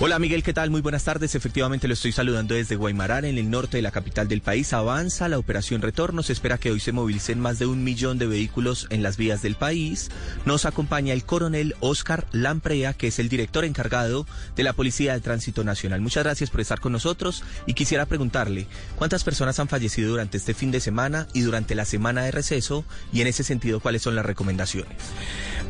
[0.00, 0.70] Hola Miguel, ¿qué tal?
[0.70, 1.36] Muy buenas tardes.
[1.36, 4.72] Efectivamente lo estoy saludando desde Guaymarar, en el norte de la capital del país.
[4.72, 6.24] Avanza la operación retorno.
[6.24, 9.40] Se espera que hoy se movilicen más de un millón de vehículos en las vías
[9.40, 10.10] del país.
[10.46, 14.26] Nos acompaña el coronel Oscar Lamprea, que es el director encargado
[14.56, 16.00] de la Policía de Tránsito Nacional.
[16.00, 18.66] Muchas gracias por estar con nosotros y quisiera preguntarle
[18.96, 22.84] cuántas personas han fallecido durante este fin de semana y durante la semana de receso
[23.12, 24.96] y en ese sentido cuáles son las recomendaciones.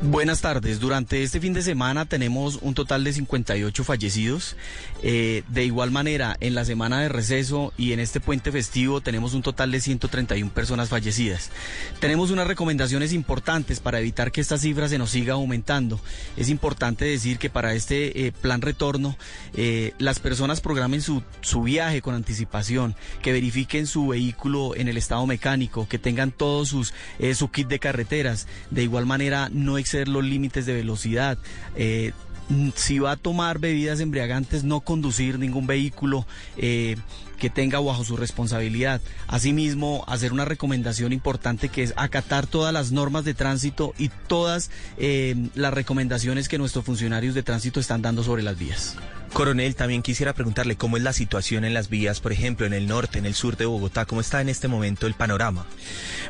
[0.00, 0.80] Buenas tardes.
[0.80, 4.13] Durante este fin de semana tenemos un total de 58 fallecidos.
[5.06, 9.34] Eh, de igual manera, en la semana de receso y en este puente festivo tenemos
[9.34, 11.50] un total de 131 personas fallecidas.
[12.00, 16.00] Tenemos unas recomendaciones importantes para evitar que esta cifra se nos siga aumentando.
[16.36, 19.18] Es importante decir que para este eh, plan retorno,
[19.54, 24.96] eh, las personas programen su, su viaje con anticipación, que verifiquen su vehículo en el
[24.96, 26.94] estado mecánico, que tengan todos sus
[27.34, 28.46] su kit de carreteras.
[28.70, 31.38] De igual manera, no exceder los límites de velocidad.
[32.74, 36.26] Si va a tomar bebidas embriagantes, no conducir ningún vehículo
[36.56, 36.96] eh,
[37.38, 39.00] que tenga bajo su responsabilidad.
[39.26, 44.70] Asimismo, hacer una recomendación importante que es acatar todas las normas de tránsito y todas
[44.98, 48.96] eh, las recomendaciones que nuestros funcionarios de tránsito están dando sobre las vías.
[49.34, 52.86] Coronel, también quisiera preguntarle cómo es la situación en las vías, por ejemplo, en el
[52.86, 55.66] norte, en el sur de Bogotá, cómo está en este momento el panorama.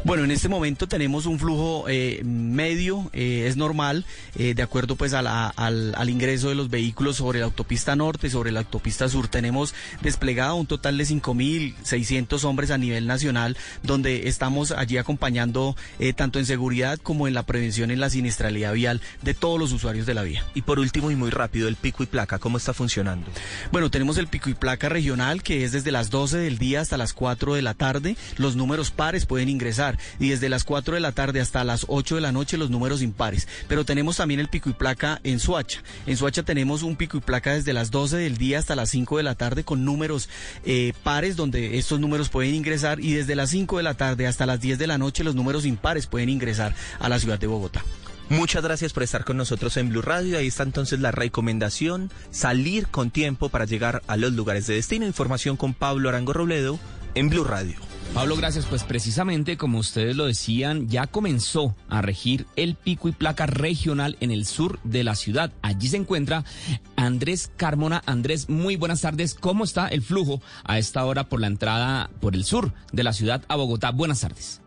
[0.04, 4.06] Bueno, en este momento tenemos un flujo eh, medio, eh, es normal,
[4.36, 7.94] eh, de acuerdo pues a la- al, al ingreso de los vehículos sobre la autopista
[7.94, 9.28] norte, sobre la autopista sur.
[9.28, 15.76] Tenemos desplegado un total de 5.600 hombres a nivel nacional, donde estamos allí acompañando
[16.16, 20.06] tanto en seguridad como en la prevención en la siniestralidad vial de todos los usuarios
[20.06, 20.46] de la vía.
[20.54, 22.93] Y por último y muy rápido, el pico y placa, ¿cómo está funcionando?
[23.72, 26.96] Bueno, tenemos el pico y placa regional que es desde las 12 del día hasta
[26.96, 28.16] las 4 de la tarde.
[28.36, 32.16] Los números pares pueden ingresar y desde las 4 de la tarde hasta las 8
[32.16, 33.48] de la noche los números impares.
[33.68, 35.82] Pero tenemos también el pico y placa en Suacha.
[36.06, 39.16] En Suacha tenemos un pico y placa desde las 12 del día hasta las 5
[39.16, 40.28] de la tarde con números
[40.64, 44.46] eh, pares donde estos números pueden ingresar y desde las 5 de la tarde hasta
[44.46, 47.84] las 10 de la noche los números impares pueden ingresar a la ciudad de Bogotá.
[48.30, 50.38] Muchas gracias por estar con nosotros en Blue Radio.
[50.38, 55.06] Ahí está entonces la recomendación, salir con tiempo para llegar a los lugares de destino.
[55.06, 56.78] Información con Pablo Arango Robledo
[57.14, 57.76] en Blue Radio.
[58.14, 58.64] Pablo, gracias.
[58.66, 64.16] Pues precisamente como ustedes lo decían, ya comenzó a regir el pico y placa regional
[64.20, 65.52] en el sur de la ciudad.
[65.62, 66.44] Allí se encuentra
[66.96, 68.02] Andrés Carmona.
[68.06, 69.34] Andrés, muy buenas tardes.
[69.34, 73.12] ¿Cómo está el flujo a esta hora por la entrada por el sur de la
[73.12, 73.90] ciudad a Bogotá?
[73.90, 74.63] Buenas tardes.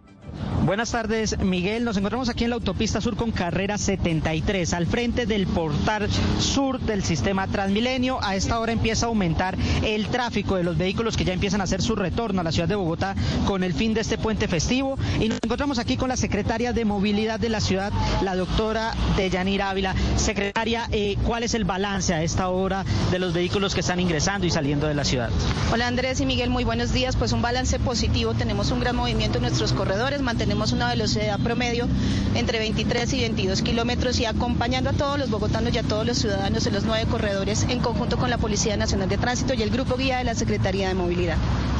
[0.66, 1.86] Buenas tardes, Miguel.
[1.86, 6.10] Nos encontramos aquí en la autopista sur con carrera 73, al frente del portal
[6.40, 8.20] sur del sistema Transmilenio.
[8.22, 11.64] A esta hora empieza a aumentar el tráfico de los vehículos que ya empiezan a
[11.64, 14.98] hacer su retorno a la ciudad de Bogotá con el fin de este puente festivo.
[15.22, 19.70] Y nos encontramos aquí con la secretaria de Movilidad de la ciudad, la doctora Deyanira
[19.70, 19.96] Ávila.
[20.18, 24.46] Secretaria, eh, ¿cuál es el balance a esta hora de los vehículos que están ingresando
[24.46, 25.30] y saliendo de la ciudad?
[25.72, 27.16] Hola Andrés y Miguel, muy buenos días.
[27.16, 31.38] Pues un balance positivo, tenemos un gran movimiento en nuestros corredores, mantenemos tenemos una velocidad
[31.40, 31.88] promedio
[32.34, 36.18] entre 23 y 22 kilómetros y acompañando a todos los bogotanos y a todos los
[36.18, 39.70] ciudadanos en los nueve corredores en conjunto con la Policía Nacional de Tránsito y el
[39.70, 41.36] Grupo Guía de la Secretaría de Movilidad.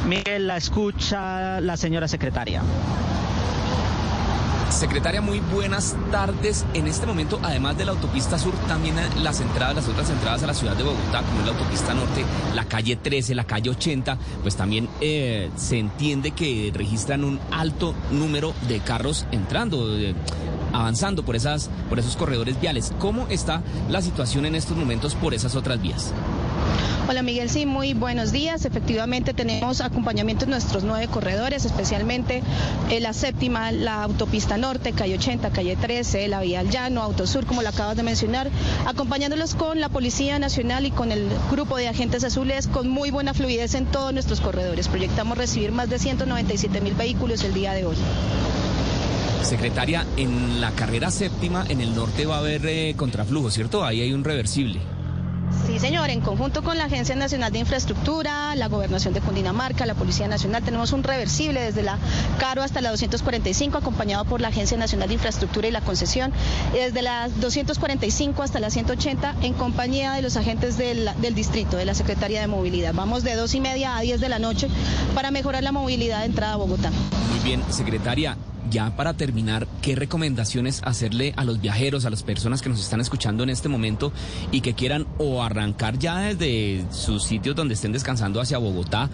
[0.06, 2.62] Miguel, la escucha la señora secretaria.
[4.70, 6.64] Secretaria, muy buenas tardes.
[6.74, 10.46] En este momento, además de la autopista sur, también las entradas, las otras entradas a
[10.46, 12.24] la ciudad de Bogotá, como es la autopista norte,
[12.54, 17.94] la calle 13, la calle 80, pues también eh, se entiende que registran un alto
[18.10, 19.98] número de carros entrando.
[19.98, 20.14] eh,
[20.72, 22.92] avanzando por esas por esos corredores viales.
[22.98, 26.12] ¿Cómo está la situación en estos momentos por esas otras vías?
[27.08, 28.66] Hola Miguel, sí, muy buenos días.
[28.66, 32.42] Efectivamente tenemos acompañamiento en nuestros nueve corredores, especialmente
[32.90, 37.46] eh, la séptima, la autopista norte, calle 80, calle 13, la vía al llano, Autosur,
[37.46, 38.50] como lo acabas de mencionar,
[38.86, 43.34] acompañándolos con la Policía Nacional y con el grupo de agentes azules con muy buena
[43.34, 44.88] fluidez en todos nuestros corredores.
[44.88, 47.96] Proyectamos recibir más de 197 mil vehículos el día de hoy.
[49.42, 53.84] Secretaria, en la carrera séptima en el norte va a haber eh, contraflujo, ¿cierto?
[53.84, 54.80] Ahí hay un reversible.
[55.66, 59.94] Sí, señor, en conjunto con la Agencia Nacional de Infraestructura, la Gobernación de Cundinamarca, la
[59.94, 61.98] Policía Nacional, tenemos un reversible desde la
[62.38, 66.32] Caro hasta la 245, acompañado por la Agencia Nacional de Infraestructura y la concesión,
[66.74, 71.76] y desde la 245 hasta la 180, en compañía de los agentes del, del distrito,
[71.76, 72.94] de la Secretaría de Movilidad.
[72.94, 74.68] Vamos de dos y media a 10 de la noche
[75.14, 76.90] para mejorar la movilidad de entrada a Bogotá.
[77.30, 78.36] Muy bien, secretaria.
[78.70, 83.00] Ya para terminar, ¿qué recomendaciones hacerle a los viajeros, a las personas que nos están
[83.00, 84.12] escuchando en este momento
[84.50, 89.08] y que quieran o arrancar ya desde sus sitios donde estén descansando hacia Bogotá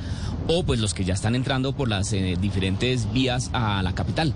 [0.49, 4.35] o pues los que ya están entrando por las eh, diferentes vías a la capital?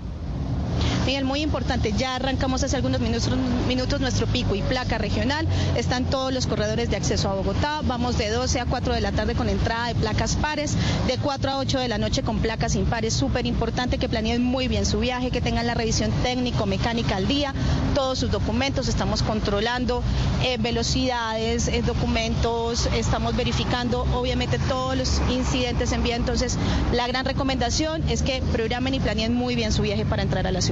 [1.05, 5.47] Miguel, muy importante, ya arrancamos hace algunos minutos, nuestro pico y placa regional.
[5.75, 7.81] Están todos los corredores de acceso a Bogotá.
[7.83, 10.75] Vamos de 12 a 4 de la tarde con entrada de placas pares,
[11.07, 13.13] de 4 a 8 de la noche con placas impares.
[13.13, 17.53] Súper importante que planeen muy bien su viaje, que tengan la revisión técnico-mecánica al día,
[17.95, 18.87] todos sus documentos.
[18.87, 20.03] Estamos controlando
[20.43, 26.15] eh, velocidades, eh, documentos, estamos verificando obviamente todos los incidentes en vía.
[26.15, 26.57] Entonces,
[26.93, 30.51] la gran recomendación es que programen y planeen muy bien su viaje para entrar a
[30.51, 30.68] la ciudad.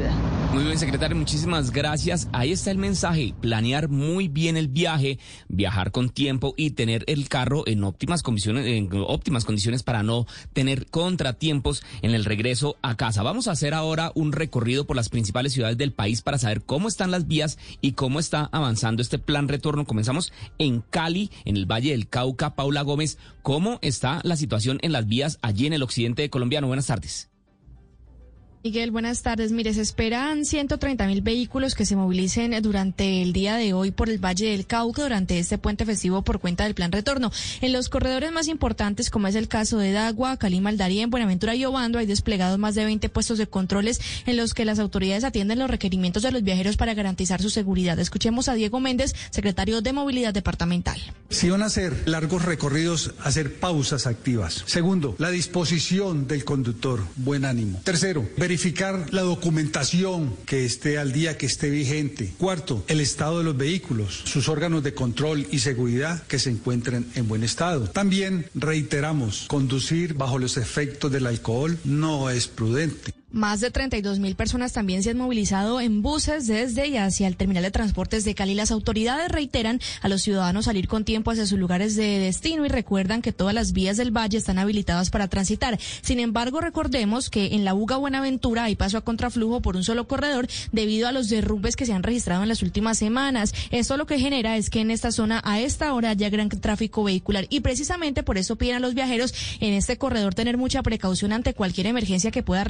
[0.54, 2.30] Muy bien, secretario, muchísimas gracias.
[2.32, 5.20] Ahí está el mensaje, planear muy bien el viaje,
[5.50, 10.26] viajar con tiempo y tener el carro en óptimas condiciones, en óptimas condiciones para no
[10.54, 13.24] tener contratiempos en el regreso a casa.
[13.24, 16.88] Vamos a hacer ahora un recorrido por las principales ciudades del país para saber cómo
[16.88, 19.86] están las vías y cómo está avanzando este plan retorno.
[19.86, 22.56] Comenzamos en Cali, en el Valle del Cauca.
[22.56, 26.68] Paula Gómez, ¿cómo está la situación en las vías allí en el occidente de colombiano?
[26.68, 27.30] Buenas tardes.
[28.64, 29.52] Miguel, buenas tardes.
[29.52, 34.10] Mire, se esperan 130 mil vehículos que se movilicen durante el día de hoy por
[34.10, 37.32] el Valle del Cauca durante este puente festivo por cuenta del plan retorno.
[37.62, 41.66] En los corredores más importantes, como es el caso de Dagua, Cali, Maldarien, Buenaventura y
[41.66, 45.60] Obando, hay desplegados más de 20 puestos de controles en los que las autoridades atienden
[45.60, 48.00] los requerimientos de los viajeros para garantizar su seguridad.
[48.00, 51.00] Escuchemos a Diego Méndez, secretario de Movilidad Departamental.
[51.30, 54.64] Si van a hacer largos recorridos, hacer pausas activas.
[54.66, 57.82] Segundo, la disposición del conductor, buen ánimo.
[57.84, 62.32] Tercero, verificar la documentación que esté al día, que esté vigente.
[62.38, 67.06] Cuarto, el estado de los vehículos, sus órganos de control y seguridad que se encuentren
[67.16, 67.90] en buen estado.
[67.90, 73.17] También reiteramos, conducir bajo los efectos del alcohol no es prudente.
[73.30, 77.36] Más de 32 mil personas también se han movilizado en buses desde y hacia el
[77.36, 78.56] terminal de transportes de Cali.
[78.56, 82.70] Las autoridades reiteran a los ciudadanos salir con tiempo hacia sus lugares de destino y
[82.70, 85.78] recuerdan que todas las vías del valle están habilitadas para transitar.
[86.02, 90.08] Sin embargo, recordemos que en la Buga Buenaventura hay paso a contraflujo por un solo
[90.08, 93.54] corredor debido a los derrumbes que se han registrado en las últimas semanas.
[93.72, 97.04] Esto lo que genera es que en esta zona a esta hora haya gran tráfico
[97.04, 101.34] vehicular y precisamente por eso piden a los viajeros en este corredor tener mucha precaución
[101.34, 102.64] ante cualquier emergencia que pueda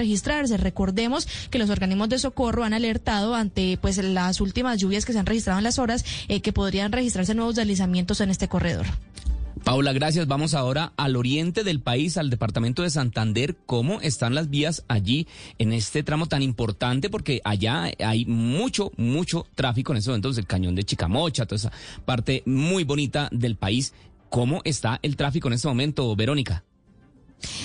[0.50, 5.20] Recordemos que los organismos de socorro han alertado ante pues las últimas lluvias que se
[5.20, 8.86] han registrado en las horas eh, que podrían registrarse nuevos deslizamientos en este corredor.
[9.64, 10.28] Paula, gracias.
[10.28, 13.58] Vamos ahora al oriente del país, al departamento de Santander.
[13.66, 17.10] ¿Cómo están las vías allí en este tramo tan importante?
[17.10, 21.72] Porque allá hay mucho, mucho tráfico en estos momentos, el cañón de Chicamocha, toda esa
[22.06, 23.94] parte muy bonita del país.
[24.30, 26.64] ¿Cómo está el tráfico en este momento, Verónica?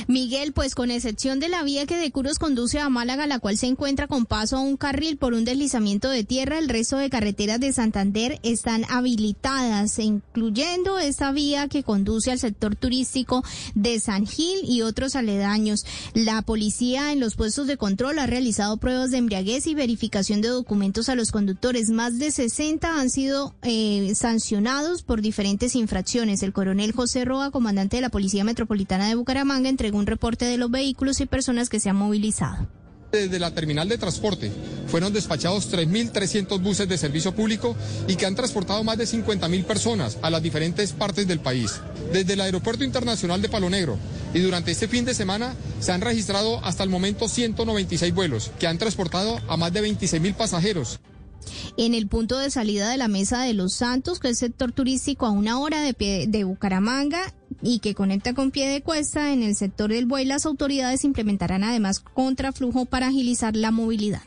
[0.07, 3.57] Miguel, pues con excepción de la vía que de Curos conduce a Málaga, la cual
[3.57, 7.11] se encuentra con paso a un carril por un deslizamiento de tierra, el resto de
[7.11, 13.45] carreteras de Santander están habilitadas, incluyendo esta vía que conduce al sector turístico
[13.75, 15.85] de San Gil y otros aledaños.
[16.15, 20.49] La policía en los puestos de control ha realizado pruebas de embriaguez y verificación de
[20.49, 21.91] documentos a los conductores.
[21.91, 26.43] Más de 60 han sido eh, sancionados por diferentes infracciones.
[26.43, 30.59] El coronel José Roa, comandante de la Policía Metropolitana de Bucaramanga, entregó un reporte de
[30.59, 32.69] los vehículos y personas que se han movilizado.
[33.13, 34.51] Desde la terminal de transporte
[34.87, 37.77] fueron despachados 3.300 buses de servicio público
[38.09, 41.83] y que han transportado más de 50.000 personas a las diferentes partes del país.
[42.11, 43.99] Desde el Aeropuerto Internacional de Palo Negro
[44.33, 48.67] y durante este fin de semana se han registrado hasta el momento 196 vuelos que
[48.67, 50.99] han transportado a más de 26.000 pasajeros.
[51.77, 55.27] En el punto de salida de la Mesa de los Santos, que es sector turístico
[55.27, 57.21] a una hora de, pie- de Bucaramanga
[57.63, 61.65] y que conecta con pie de cuesta, en el sector del Buey las autoridades implementarán
[61.65, 64.23] además contraflujo para agilizar la movilidad.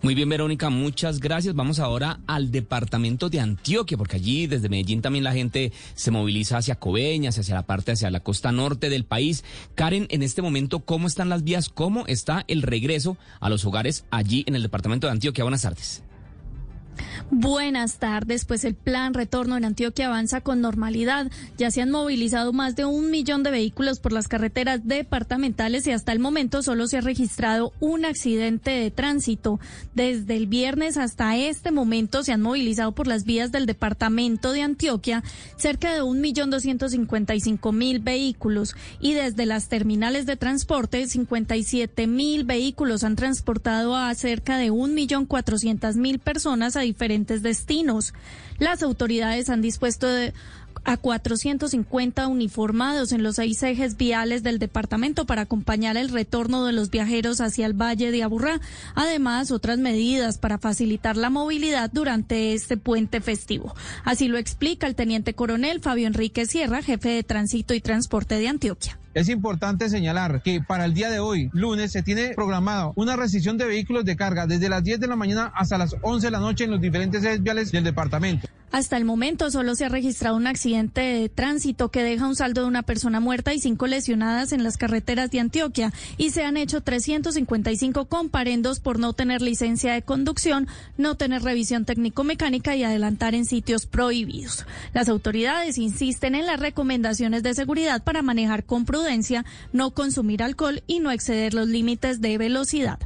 [0.00, 1.56] Muy bien, Verónica, muchas gracias.
[1.56, 6.56] Vamos ahora al departamento de Antioquia, porque allí desde Medellín también la gente se moviliza
[6.56, 9.42] hacia Coveñas, hacia la parte, hacia la costa norte del país.
[9.74, 11.68] Karen, en este momento, ¿cómo están las vías?
[11.68, 15.42] ¿Cómo está el regreso a los hogares allí en el departamento de Antioquia?
[15.42, 16.04] Buenas tardes.
[17.30, 21.30] Buenas tardes, pues el plan retorno en Antioquia avanza con normalidad.
[21.56, 25.92] Ya se han movilizado más de un millón de vehículos por las carreteras departamentales y
[25.92, 29.60] hasta el momento solo se ha registrado un accidente de tránsito.
[29.94, 34.62] Desde el viernes hasta este momento se han movilizado por las vías del departamento de
[34.62, 35.22] Antioquia
[35.56, 40.36] cerca de un millón doscientos cincuenta y cinco mil vehículos y desde las terminales de
[40.36, 46.84] transporte 57 mil vehículos han transportado a cerca de un millón cuatrocientas mil personas a
[46.88, 48.14] diferentes destinos.
[48.58, 50.32] Las autoridades han dispuesto de
[50.88, 56.72] a 450 uniformados en los seis ejes viales del departamento para acompañar el retorno de
[56.72, 58.60] los viajeros hacia el Valle de Aburrá.
[58.94, 63.74] Además, otras medidas para facilitar la movilidad durante este puente festivo.
[64.04, 68.48] Así lo explica el teniente coronel Fabio Enrique Sierra, jefe de Tránsito y Transporte de
[68.48, 68.98] Antioquia.
[69.12, 73.58] Es importante señalar que para el día de hoy, lunes, se tiene programado una restricción
[73.58, 76.38] de vehículos de carga desde las 10 de la mañana hasta las 11 de la
[76.38, 78.46] noche en los diferentes ejes viales del departamento.
[78.70, 82.62] Hasta el momento solo se ha registrado un accidente de tránsito que deja un saldo
[82.62, 86.56] de una persona muerta y cinco lesionadas en las carreteras de Antioquia y se han
[86.56, 93.34] hecho 355 comparendos por no tener licencia de conducción, no tener revisión técnico-mecánica y adelantar
[93.34, 94.66] en sitios prohibidos.
[94.94, 100.82] Las autoridades insisten en las recomendaciones de seguridad para manejar con prudencia, no consumir alcohol
[100.86, 102.98] y no exceder los límites de velocidad.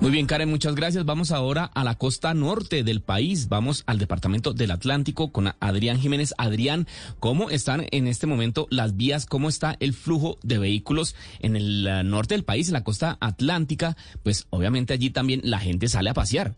[0.00, 1.04] Muy bien, Karen, muchas gracias.
[1.04, 3.48] Vamos ahora a la costa norte del país.
[3.48, 6.34] Vamos al departamento del Atlántico con Adrián Jiménez.
[6.38, 6.86] Adrián,
[7.18, 9.26] ¿cómo están en este momento las vías?
[9.26, 13.16] ¿Cómo está el flujo de vehículos en el eh, norte del país, en la costa
[13.20, 13.96] atlántica?
[14.22, 16.54] Pues obviamente allí también la gente sale a pasear.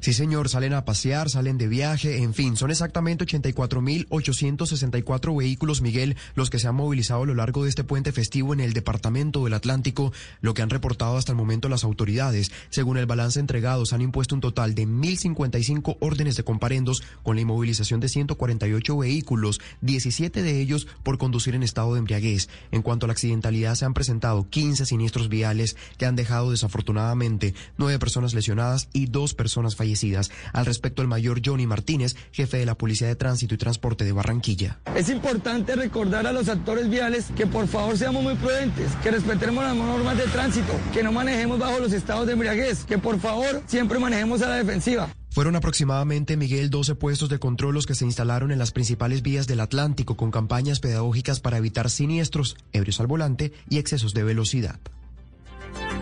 [0.00, 6.16] Sí, señor, salen a pasear, salen de viaje, en fin, son exactamente 84.864 vehículos, Miguel,
[6.34, 9.44] los que se han movilizado a lo largo de este puente festivo en el departamento
[9.44, 12.52] del Atlántico, lo que han reportado hasta el momento las autoridades.
[12.70, 17.36] Según el balance entregado, se han impuesto un total de 1.055 órdenes de comparendos con
[17.36, 22.48] la inmovilización de 148 vehículos, 17 de ellos por conducir en estado de embriaguez.
[22.70, 27.54] En cuanto a la accidentalidad, se han presentado 15 siniestros viales que han dejado desafortunadamente
[27.76, 30.30] nueve personas lesionadas y dos personas fallecidas.
[30.52, 34.12] Al respecto, el mayor Johnny Martínez, jefe de la Policía de Tránsito y Transporte de
[34.12, 34.78] Barranquilla.
[34.94, 39.64] Es importante recordar a los actores viales que por favor seamos muy prudentes, que respetemos
[39.64, 43.62] las normas de tránsito, que no manejemos bajo los estados de embriaguez, que por favor
[43.66, 45.08] siempre manejemos a la defensiva.
[45.30, 49.46] Fueron aproximadamente, Miguel, 12 puestos de control los que se instalaron en las principales vías
[49.46, 54.80] del Atlántico con campañas pedagógicas para evitar siniestros, ebrios al volante y excesos de velocidad.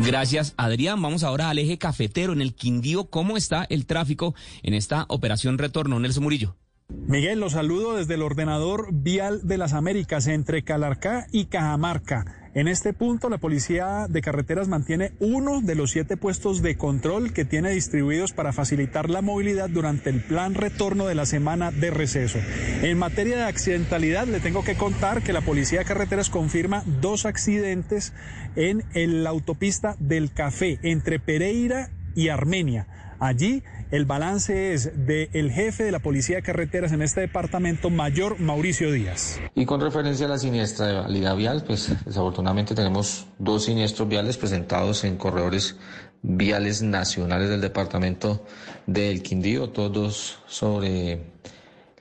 [0.00, 1.00] Gracias, Adrián.
[1.00, 3.04] Vamos ahora al eje cafetero en el Quindío.
[3.04, 6.56] ¿Cómo está el tráfico en esta operación retorno, Nelson Murillo?
[6.88, 12.43] Miguel, los saludo desde el ordenador vial de las Américas entre Calarcá y Cajamarca.
[12.54, 17.32] En este punto, la Policía de Carreteras mantiene uno de los siete puestos de control
[17.32, 21.90] que tiene distribuidos para facilitar la movilidad durante el plan retorno de la semana de
[21.90, 22.38] receso.
[22.82, 27.26] En materia de accidentalidad, le tengo que contar que la Policía de Carreteras confirma dos
[27.26, 28.12] accidentes
[28.54, 28.84] en
[29.24, 32.86] la autopista del Café entre Pereira y Armenia.
[33.24, 38.38] Allí el balance es del jefe de la Policía de Carreteras en este departamento, Mayor
[38.38, 39.40] Mauricio Díaz.
[39.54, 45.16] Y con referencia a la siniestralidad vial, pues desafortunadamente tenemos dos siniestros viales presentados en
[45.16, 45.78] corredores
[46.20, 48.44] viales nacionales del departamento
[48.86, 51.32] del Quindío, todos sobre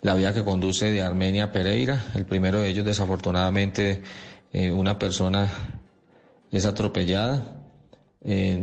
[0.01, 2.03] la vía que conduce de Armenia a Pereira.
[2.15, 4.03] El primero de ellos, desafortunadamente,
[4.51, 5.49] eh, una persona
[6.51, 7.62] es atropellada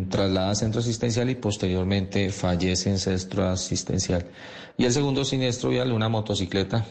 [0.09, 4.27] traslada a centro asistencial y posteriormente fallece en centro asistencial.
[4.79, 6.87] Y el segundo siniestro vial, una motocicleta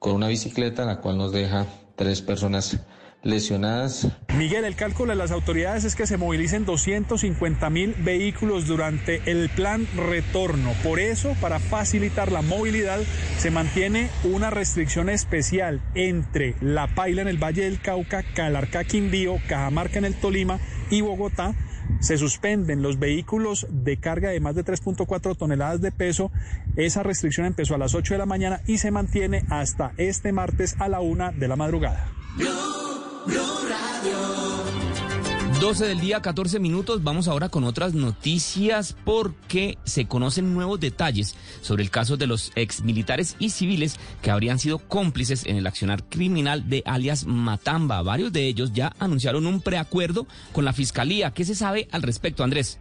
[0.00, 2.80] con una bicicleta, la cual nos deja tres personas
[3.22, 4.08] lesionadas.
[4.36, 9.50] Miguel, el cálculo de las autoridades es que se movilicen 250 mil vehículos durante el
[9.50, 10.72] plan retorno.
[10.82, 13.00] Por eso, para facilitar la movilidad,
[13.38, 19.36] se mantiene una restricción especial entre La Paila en el Valle del Cauca, Calarcá, Quindío,
[19.46, 20.58] Cajamarca en el Tolima
[20.90, 21.54] y Bogotá
[22.00, 26.30] Se suspenden los vehículos de carga de más de 3.4 toneladas de peso.
[26.76, 30.76] Esa restricción empezó a las 8 de la mañana y se mantiene hasta este martes
[30.78, 32.06] a la 1 de la madrugada.
[35.60, 37.04] 12 del día, 14 minutos.
[37.04, 42.50] Vamos ahora con otras noticias porque se conocen nuevos detalles sobre el caso de los
[42.54, 48.00] exmilitares y civiles que habrían sido cómplices en el accionar criminal de alias Matamba.
[48.00, 51.32] Varios de ellos ya anunciaron un preacuerdo con la fiscalía.
[51.32, 52.78] ¿Qué se sabe al respecto, Andrés?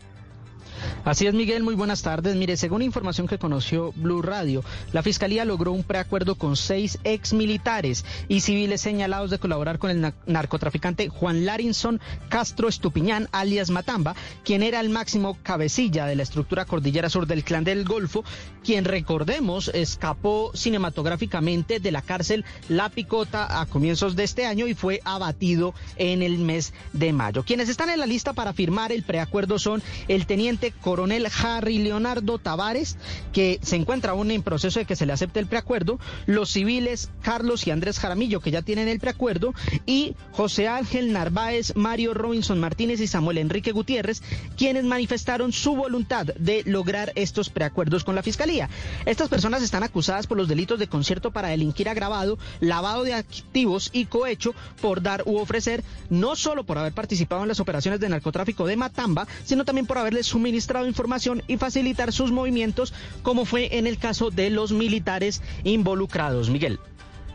[1.06, 2.36] Así es, Miguel, muy buenas tardes.
[2.36, 8.06] Mire, según información que conoció Blue Radio, la Fiscalía logró un preacuerdo con seis exmilitares
[8.28, 14.16] y civiles señalados de colaborar con el na- narcotraficante Juan Larinson Castro Estupiñán, alias Matamba,
[14.44, 18.24] quien era el máximo cabecilla de la estructura Cordillera Sur del Clan del Golfo,
[18.64, 24.74] quien, recordemos, escapó cinematográficamente de la cárcel La Picota a comienzos de este año y
[24.74, 27.44] fue abatido en el mes de mayo.
[27.44, 32.38] Quienes están en la lista para firmar el preacuerdo son el teniente coronel Harry Leonardo
[32.38, 32.98] Tavares,
[33.34, 37.10] que se encuentra aún en proceso de que se le acepte el preacuerdo, los civiles
[37.22, 39.54] Carlos y Andrés Jaramillo, que ya tienen el preacuerdo,
[39.86, 44.22] y José Ángel Narváez, Mario Robinson Martínez y Samuel Enrique Gutiérrez,
[44.58, 48.70] quienes manifestaron su voluntad de lograr estos preacuerdos con la Fiscalía.
[49.06, 53.90] Estas personas están acusadas por los delitos de concierto para delinquir agravado, lavado de activos
[53.94, 58.10] y cohecho por dar u ofrecer, no solo por haber participado en las operaciones de
[58.10, 62.94] narcotráfico de Matamba, sino también por haberles suministrado información y facilitar sus movimientos,
[63.24, 66.50] como fue en el caso de los militares involucrados.
[66.50, 66.80] Miguel.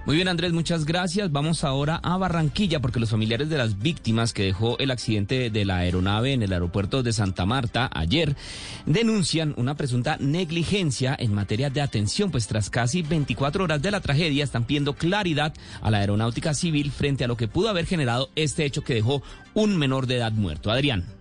[0.07, 1.33] Muy bien, Andrés, muchas gracias.
[1.33, 5.65] Vamos ahora a Barranquilla porque los familiares de las víctimas que dejó el accidente de
[5.65, 8.37] la aeronave en el aeropuerto de Santa Marta ayer
[8.85, 14.03] denuncian una presunta negligencia en materia de atención, pues tras casi 24 horas de la
[14.03, 18.29] tragedia están pidiendo claridad a la aeronáutica civil frente a lo que pudo haber generado
[18.37, 19.23] este hecho que dejó
[19.55, 20.71] un menor de edad muerto.
[20.71, 21.14] Adrián.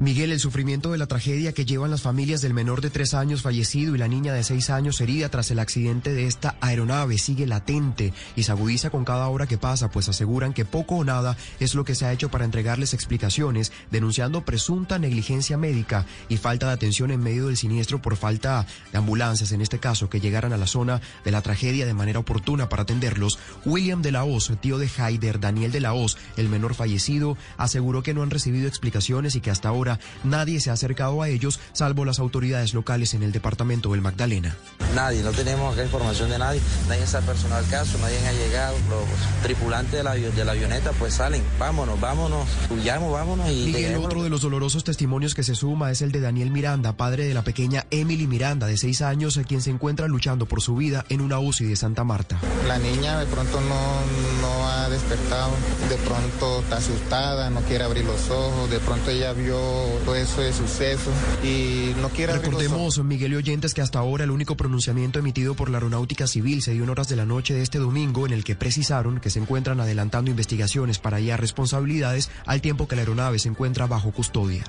[0.00, 3.42] Miguel, el sufrimiento de la tragedia que llevan las familias del menor de tres años
[3.42, 7.48] fallecido y la niña de seis años herida tras el accidente de esta aeronave sigue
[7.48, 11.36] latente y se agudiza con cada hora que pasa, pues aseguran que poco o nada
[11.58, 16.68] es lo que se ha hecho para entregarles explicaciones, denunciando presunta negligencia médica y falta
[16.68, 20.52] de atención en medio del siniestro por falta de ambulancias, en este caso, que llegaran
[20.52, 23.40] a la zona de la tragedia de manera oportuna para atenderlos.
[23.64, 28.04] William de la Hoz, tío de Haider, Daniel de la Hoz, el menor fallecido, aseguró
[28.04, 29.87] que no han recibido explicaciones y que hasta ahora
[30.24, 34.56] nadie se ha acercado a ellos, salvo las autoridades locales en el departamento del Magdalena.
[34.94, 38.32] Nadie, no tenemos acá información de nadie, nadie se ha personado al caso, nadie ha
[38.32, 43.94] llegado, los tripulantes de la, de la avioneta pues salen, vámonos, vámonos, huyamos, vámonos y
[43.94, 47.34] otro de los dolorosos testimonios que se suma es el de Daniel Miranda, padre de
[47.34, 51.04] la pequeña Emily Miranda, de seis años, a quien se encuentra luchando por su vida
[51.08, 52.40] en una UCI de Santa Marta.
[52.66, 55.50] La niña de pronto no, no ha despertado,
[55.88, 59.58] de pronto está asustada, no quiere abrir los ojos, de pronto ella vio
[60.04, 61.10] todo eso de suceso
[61.42, 62.08] y no.
[62.08, 66.62] Recordemos, Miguel y oyentes, que hasta ahora el único pronunciamiento emitido por la Aeronáutica Civil
[66.62, 69.30] se dio en horas de la noche de este domingo, en el que precisaron que
[69.30, 74.10] se encuentran adelantando investigaciones para hallar responsabilidades, al tiempo que la aeronave se encuentra bajo
[74.10, 74.64] custodia.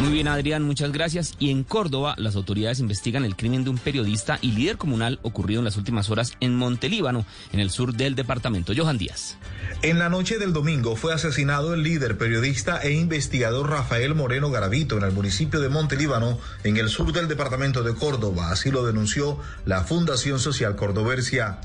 [0.00, 1.34] Muy bien, Adrián, muchas gracias.
[1.38, 5.60] Y en Córdoba, las autoridades investigan el crimen de un periodista y líder comunal ocurrido
[5.60, 8.72] en las últimas horas en Montelíbano, en el sur del departamento.
[8.76, 9.38] Johan Díaz.
[9.82, 14.98] En la noche del domingo fue asesinado el líder, periodista e investigador Rafael Moreno Garavito
[14.98, 18.50] en el municipio de Montelíbano, en el sur del departamento de Córdoba.
[18.50, 21.60] Así lo denunció la Fundación Social Cordobercia.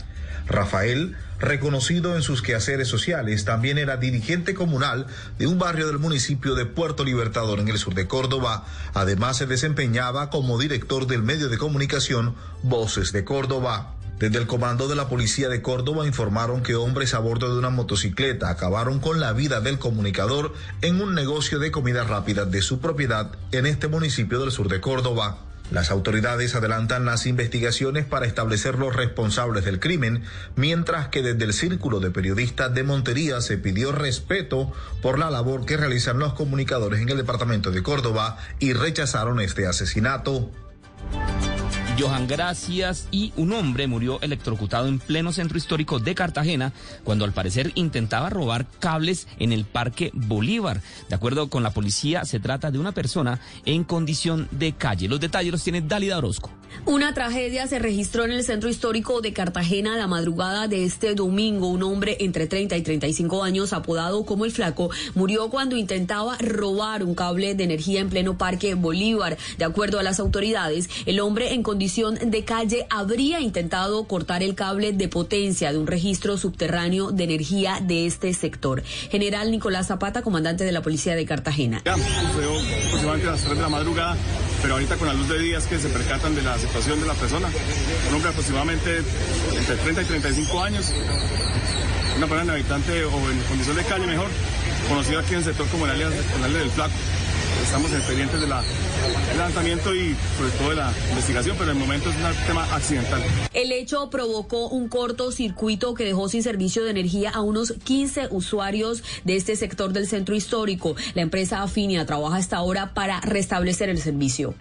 [0.49, 5.05] Rafael, reconocido en sus quehaceres sociales, también era dirigente comunal
[5.37, 8.65] de un barrio del municipio de Puerto Libertador en el sur de Córdoba.
[8.93, 13.95] Además se desempeñaba como director del medio de comunicación Voces de Córdoba.
[14.19, 17.69] Desde el comando de la policía de Córdoba informaron que hombres a bordo de una
[17.69, 22.79] motocicleta acabaron con la vida del comunicador en un negocio de comida rápida de su
[22.79, 25.48] propiedad en este municipio del sur de Córdoba.
[25.71, 30.23] Las autoridades adelantan las investigaciones para establecer los responsables del crimen,
[30.55, 34.71] mientras que desde el Círculo de Periodistas de Montería se pidió respeto
[35.03, 39.67] por la labor que realizan los comunicadores en el departamento de Córdoba y rechazaron este
[39.67, 40.49] asesinato.
[41.99, 43.09] Johan, gracias.
[43.11, 46.71] Y un hombre murió electrocutado en pleno centro histórico de Cartagena
[47.03, 50.81] cuando al parecer intentaba robar cables en el Parque Bolívar.
[51.09, 55.09] De acuerdo con la policía, se trata de una persona en condición de calle.
[55.09, 56.51] Los detalles los tiene Dálida Orozco.
[56.85, 61.67] Una tragedia se registró en el centro histórico de Cartagena la madrugada de este domingo.
[61.67, 67.03] Un hombre entre 30 y 35 años, apodado como el Flaco, murió cuando intentaba robar
[67.03, 69.37] un cable de energía en pleno Parque Bolívar.
[69.57, 74.53] De acuerdo a las autoridades, el hombre en condición de calle habría intentado cortar el
[74.53, 78.83] cable de potencia de un registro subterráneo de energía de este sector.
[78.83, 81.81] General Nicolás Zapata, comandante de la policía de Cartagena.
[81.83, 82.51] Ya, sucedió
[82.87, 84.17] aproximadamente a las 3 de la madrugada,
[84.61, 87.15] pero ahorita con la luz de días que se percatan de la situación de la
[87.15, 87.49] persona.
[88.09, 88.97] Un hombre aproximadamente
[89.57, 90.93] entre 30 y 35 años,
[92.17, 94.27] una persona habitante o en condición de calle mejor,
[94.87, 96.93] conocido aquí en el sector como el área, el del Flaco.
[97.63, 98.49] Estamos en pendientes del
[99.37, 103.21] lanzamiento y sobre todo de la investigación, pero en el momento es un tema accidental.
[103.53, 109.03] El hecho provocó un cortocircuito que dejó sin servicio de energía a unos 15 usuarios
[109.23, 110.95] de este sector del centro histórico.
[111.13, 114.55] La empresa Afinia trabaja hasta ahora para restablecer el servicio.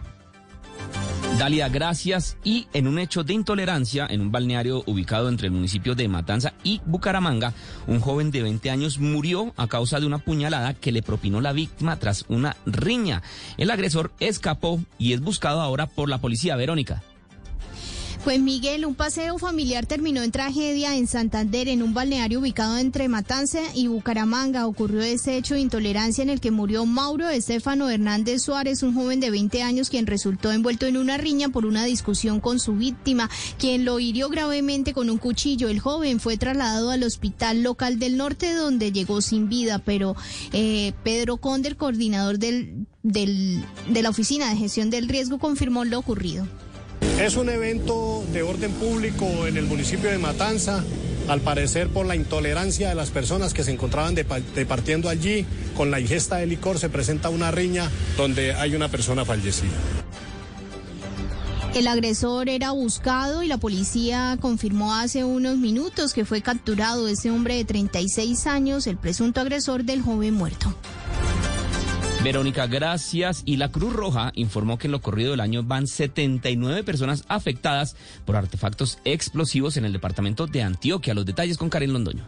[1.38, 2.36] Dalia, gracias.
[2.42, 6.54] Y en un hecho de intolerancia, en un balneario ubicado entre el municipio de Matanza
[6.64, 7.54] y Bucaramanga,
[7.86, 11.52] un joven de 20 años murió a causa de una puñalada que le propinó la
[11.52, 13.22] víctima tras una riña.
[13.56, 16.56] El agresor escapó y es buscado ahora por la policía.
[16.56, 17.04] Verónica.
[18.24, 23.08] Pues Miguel, un paseo familiar terminó en tragedia en Santander, en un balneario ubicado entre
[23.08, 24.66] Matanza y Bucaramanga.
[24.66, 29.20] Ocurrió ese hecho de intolerancia en el que murió Mauro Estefano Hernández Suárez, un joven
[29.20, 33.30] de 20 años quien resultó envuelto en una riña por una discusión con su víctima,
[33.56, 35.68] quien lo hirió gravemente con un cuchillo.
[35.68, 40.16] El joven fue trasladado al hospital local del norte donde llegó sin vida, pero
[40.52, 46.00] eh, Pedro Conde, coordinador del, del, de la Oficina de Gestión del Riesgo, confirmó lo
[46.00, 46.46] ocurrido.
[47.20, 50.84] Es un evento de orden público en el municipio de Matanza,
[51.28, 55.44] al parecer por la intolerancia de las personas que se encontraban departiendo allí,
[55.76, 59.76] con la ingesta de licor se presenta una riña donde hay una persona fallecida.
[61.74, 67.30] El agresor era buscado y la policía confirmó hace unos minutos que fue capturado ese
[67.30, 70.74] hombre de 36 años, el presunto agresor del joven muerto.
[72.28, 73.42] Verónica, gracias.
[73.46, 77.96] Y la Cruz Roja informó que en lo corrido del año van 79 personas afectadas
[78.26, 81.14] por artefactos explosivos en el departamento de Antioquia.
[81.14, 82.26] Los detalles con Karen Londoño.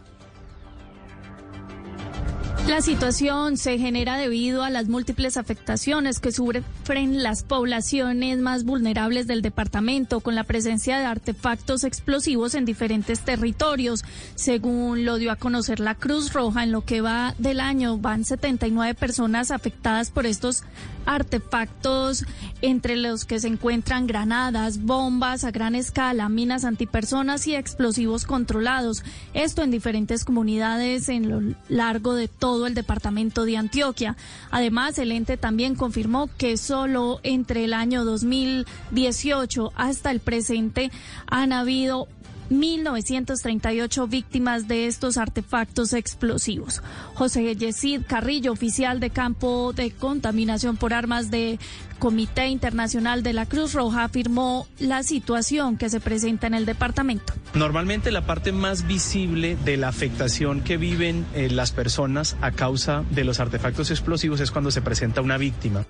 [2.67, 9.27] La situación se genera debido a las múltiples afectaciones que sufren las poblaciones más vulnerables
[9.27, 14.05] del departamento con la presencia de artefactos explosivos en diferentes territorios.
[14.35, 18.23] Según lo dio a conocer la Cruz Roja, en lo que va del año van
[18.23, 20.63] 79 personas afectadas por estos
[21.05, 22.25] artefactos
[22.61, 29.03] entre los que se encuentran granadas, bombas a gran escala, minas antipersonas y explosivos controlados.
[29.33, 34.15] Esto en diferentes comunidades en lo largo de todo el departamento de Antioquia.
[34.51, 40.91] Además, el ente también confirmó que solo entre el año 2018 hasta el presente
[41.27, 42.07] han habido
[42.51, 46.83] 1.938 víctimas de estos artefactos explosivos.
[47.13, 51.59] José Yesid Carrillo, oficial de campo de contaminación por armas de
[51.97, 57.33] Comité Internacional de la Cruz Roja, afirmó la situación que se presenta en el departamento.
[57.53, 63.03] Normalmente la parte más visible de la afectación que viven eh, las personas a causa
[63.11, 65.85] de los artefactos explosivos es cuando se presenta una víctima.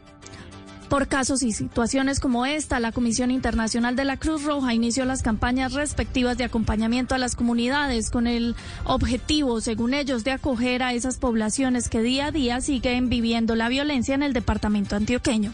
[0.92, 5.22] Por casos y situaciones como esta, la Comisión Internacional de la Cruz Roja inició las
[5.22, 10.94] campañas respectivas de acompañamiento a las comunidades con el objetivo, según ellos, de acoger a
[10.94, 15.54] esas poblaciones que día a día siguen viviendo la violencia en el departamento antioqueño.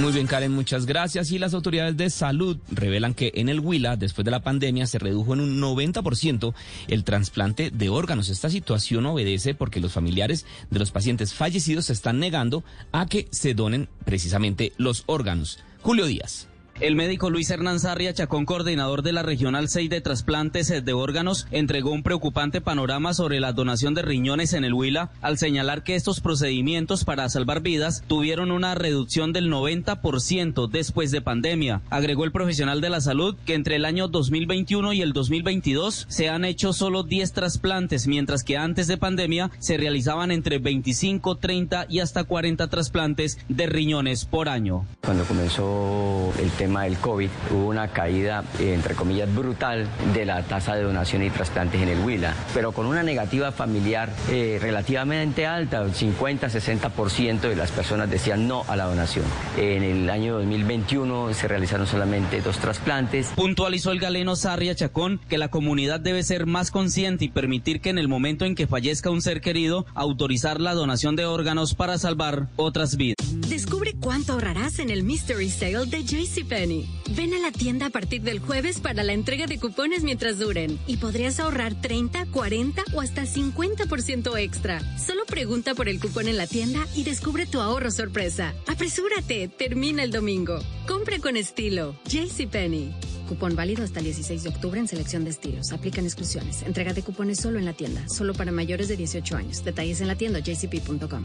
[0.00, 1.30] Muy bien, Karen, muchas gracias.
[1.30, 4.98] Y las autoridades de salud revelan que en el Huila, después de la pandemia, se
[4.98, 6.52] redujo en un 90%
[6.88, 8.28] el trasplante de órganos.
[8.28, 13.28] Esta situación obedece porque los familiares de los pacientes fallecidos se están negando a que
[13.30, 15.60] se donen precisamente los órganos.
[15.80, 16.48] Julio Díaz.
[16.80, 21.46] El médico Luis Hernán Sarria Chacón, coordinador de la Regional 6 de trasplantes de órganos,
[21.52, 25.94] entregó un preocupante panorama sobre la donación de riñones en el Huila al señalar que
[25.94, 31.80] estos procedimientos para salvar vidas tuvieron una reducción del 90% después de pandemia.
[31.90, 36.28] Agregó el profesional de la salud que entre el año 2021 y el 2022 se
[36.28, 41.86] han hecho solo 10 trasplantes, mientras que antes de pandemia se realizaban entre 25, 30
[41.88, 44.84] y hasta 40 trasplantes de riñones por año.
[45.02, 50.74] Cuando comenzó el tema del COVID, hubo una caída, entre comillas, brutal de la tasa
[50.74, 55.84] de donación y trasplantes en el Huila, pero con una negativa familiar eh, relativamente alta,
[55.84, 59.24] 50-60% de las personas decían no a la donación.
[59.56, 63.32] En el año 2021 se realizaron solamente dos trasplantes.
[63.34, 67.90] Puntualizó el galeno Sarria Chacón que la comunidad debe ser más consciente y permitir que
[67.90, 71.98] en el momento en que fallezca un ser querido, autorizar la donación de órganos para
[71.98, 73.16] salvar otras vidas.
[73.48, 78.22] Descubre cuánto ahorrarás en el Mystery Sale de JCP Ven a la tienda a partir
[78.22, 83.00] del jueves para la entrega de cupones mientras duren y podrías ahorrar 30, 40 o
[83.00, 84.80] hasta 50% extra.
[84.96, 88.54] Solo pregunta por el cupón en la tienda y descubre tu ahorro sorpresa.
[88.68, 90.60] Apresúrate, termina el domingo.
[90.86, 91.96] Compre con estilo.
[92.06, 92.94] JCPenney.
[93.28, 95.72] Cupón válido hasta el 16 de octubre en selección de estilos.
[95.72, 96.62] Aplican exclusiones.
[96.62, 98.08] Entrega de cupones solo en la tienda.
[98.08, 99.64] Solo para mayores de 18 años.
[99.64, 101.24] Detalles en la tienda jcp.com.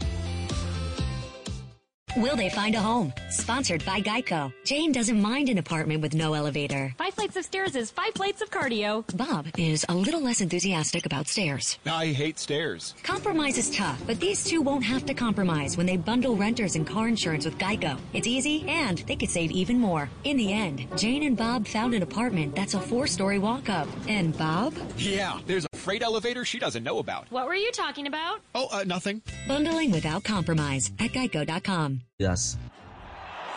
[2.16, 3.12] Will they find a home?
[3.30, 4.52] Sponsored by Geico.
[4.64, 6.92] Jane doesn't mind an apartment with no elevator.
[6.98, 9.04] Five flights of stairs is five flights of cardio.
[9.16, 11.78] Bob is a little less enthusiastic about stairs.
[11.86, 12.94] I hate stairs.
[13.04, 16.84] Compromise is tough, but these two won't have to compromise when they bundle renters and
[16.84, 17.96] car insurance with Geico.
[18.12, 20.10] It's easy and they could save even more.
[20.24, 23.86] In the end, Jane and Bob found an apartment that's a four-story walk-up.
[24.08, 24.74] And Bob?
[24.96, 27.26] Yeah, there's a freight elevator she doesn't know about.
[27.30, 28.40] What were you talking about?
[28.54, 29.22] Oh, uh, nothing.
[29.48, 32.02] Bundling without compromise at geico.com.
[32.18, 32.56] Yes.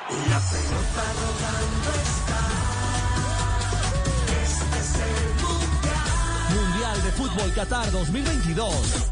[0.09, 2.41] La pelota rodando está.
[4.41, 6.09] Este es el mundial.
[6.55, 9.09] Mundial de Fútbol Qatar 2022.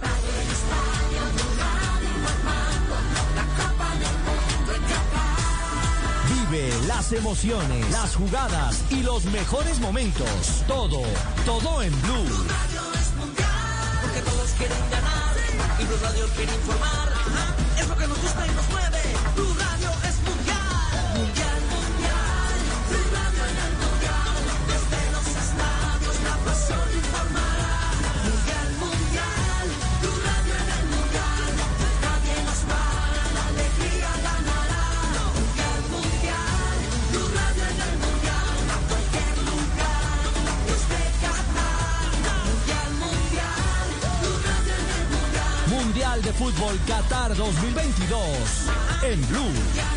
[6.27, 10.63] Vive las emociones, las jugadas y los mejores momentos.
[10.67, 11.03] Todo,
[11.45, 13.00] todo en Blue.
[14.13, 15.35] Porque todos quieren ganar
[15.79, 17.13] y Blue Radio quiere informar.
[17.79, 18.45] Es lo que nos gusta
[46.33, 48.69] Fútbol Qatar 2022.
[49.03, 49.90] En Blue.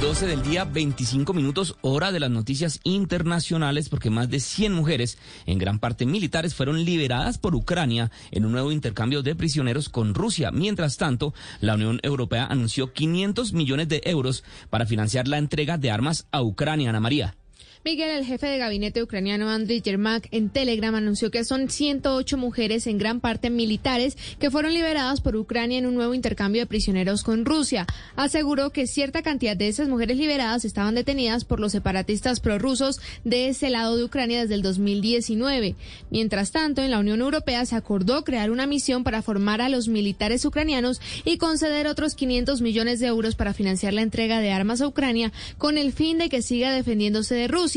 [0.00, 5.18] 12 del día, 25 minutos, hora de las noticias internacionales, porque más de 100 mujeres,
[5.44, 10.14] en gran parte militares, fueron liberadas por Ucrania en un nuevo intercambio de prisioneros con
[10.14, 10.52] Rusia.
[10.52, 15.90] Mientras tanto, la Unión Europea anunció 500 millones de euros para financiar la entrega de
[15.90, 16.88] armas a Ucrania.
[16.88, 17.34] Ana María.
[17.82, 22.86] Miguel, el jefe de gabinete ucraniano Andriy Yermak, en Telegram anunció que son 108 mujeres,
[22.86, 27.22] en gran parte militares, que fueron liberadas por Ucrania en un nuevo intercambio de prisioneros
[27.22, 27.86] con Rusia.
[28.16, 33.48] Aseguró que cierta cantidad de esas mujeres liberadas estaban detenidas por los separatistas prorrusos de
[33.48, 35.74] ese lado de Ucrania desde el 2019.
[36.10, 39.88] Mientras tanto, en la Unión Europea se acordó crear una misión para formar a los
[39.88, 44.82] militares ucranianos y conceder otros 500 millones de euros para financiar la entrega de armas
[44.82, 47.69] a Ucrania con el fin de que siga defendiéndose de Rusia.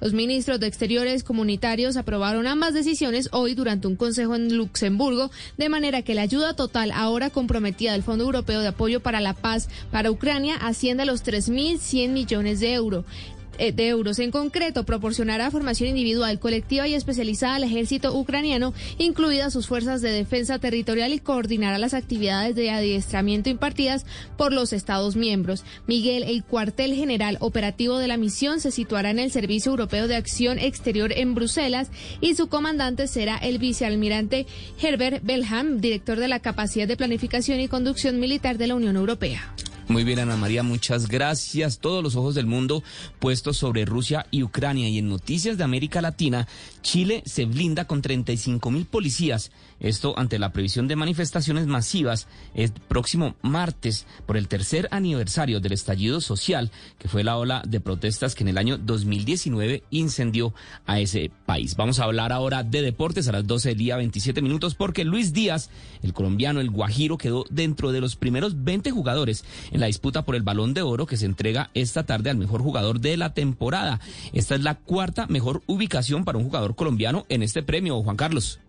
[0.00, 5.68] Los ministros de Exteriores comunitarios aprobaron ambas decisiones hoy durante un consejo en Luxemburgo, de
[5.68, 9.68] manera que la ayuda total ahora comprometida del Fondo Europeo de Apoyo para la Paz
[9.90, 13.04] para Ucrania asciende a los 3.100 millones de euros
[13.60, 14.18] de euros.
[14.18, 20.10] En concreto, proporcionará formación individual, colectiva y especializada al ejército ucraniano, incluidas sus fuerzas de
[20.10, 24.06] defensa territorial y coordinará las actividades de adiestramiento impartidas
[24.36, 25.64] por los Estados miembros.
[25.86, 30.16] Miguel, el cuartel general operativo de la misión se situará en el Servicio Europeo de
[30.16, 34.46] Acción Exterior en Bruselas y su comandante será el vicealmirante
[34.80, 39.54] Herbert Belham, director de la capacidad de planificación y conducción militar de la Unión Europea.
[39.90, 41.80] Muy bien, Ana María, muchas gracias.
[41.80, 42.84] Todos los ojos del mundo
[43.18, 44.88] puestos sobre Rusia y Ucrania.
[44.88, 46.46] Y en Noticias de América Latina,
[46.82, 49.50] Chile se blinda con 35 mil policías.
[49.80, 55.72] Esto ante la previsión de manifestaciones masivas el próximo martes por el tercer aniversario del
[55.72, 60.54] estallido social, que fue la ola de protestas que en el año 2019 incendió
[60.86, 61.76] a ese país.
[61.76, 65.32] Vamos a hablar ahora de deportes a las 12 del día 27 minutos porque Luis
[65.32, 65.70] Díaz,
[66.02, 70.34] el colombiano, el guajiro, quedó dentro de los primeros 20 jugadores en la disputa por
[70.34, 74.00] el balón de oro que se entrega esta tarde al mejor jugador de la temporada.
[74.32, 78.60] Esta es la cuarta mejor ubicación para un jugador colombiano en este premio, Juan Carlos.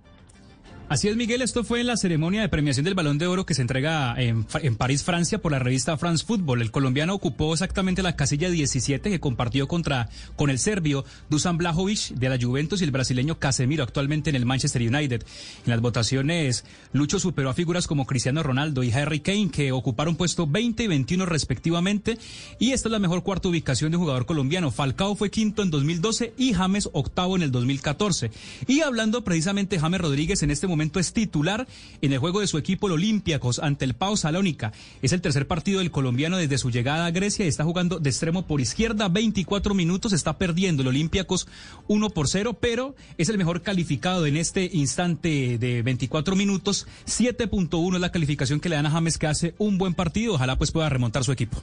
[0.91, 1.41] Así es, Miguel.
[1.41, 4.43] Esto fue en la ceremonia de premiación del Balón de Oro que se entrega en,
[4.75, 6.61] París, Francia, por la revista France Football.
[6.61, 12.09] El colombiano ocupó exactamente la casilla 17 que compartió contra con el serbio Dusan Blajovic
[12.09, 15.23] de la Juventus y el brasileño Casemiro, actualmente en el Manchester United.
[15.65, 20.17] En las votaciones, Lucho superó a figuras como Cristiano Ronaldo y Harry Kane, que ocuparon
[20.17, 22.17] puesto 20 y 21 respectivamente.
[22.59, 24.71] Y esta es la mejor cuarta ubicación de jugador colombiano.
[24.71, 28.29] Falcao fue quinto en 2012 y James octavo en el 2014.
[28.67, 31.67] Y hablando precisamente de James Rodríguez, en este momento es titular
[32.01, 34.71] en el juego de su equipo, el Olympiacos, ante el Pau Salónica.
[35.01, 38.09] Es el tercer partido del colombiano desde su llegada a Grecia y está jugando de
[38.09, 41.47] extremo por izquierda, 24 minutos, está perdiendo el Olympiacos
[41.87, 46.87] 1 por 0, pero es el mejor calificado en este instante de 24 minutos.
[47.05, 50.33] 7.1 es la calificación que le dan a James, que hace un buen partido.
[50.35, 51.61] Ojalá pues pueda remontar su equipo.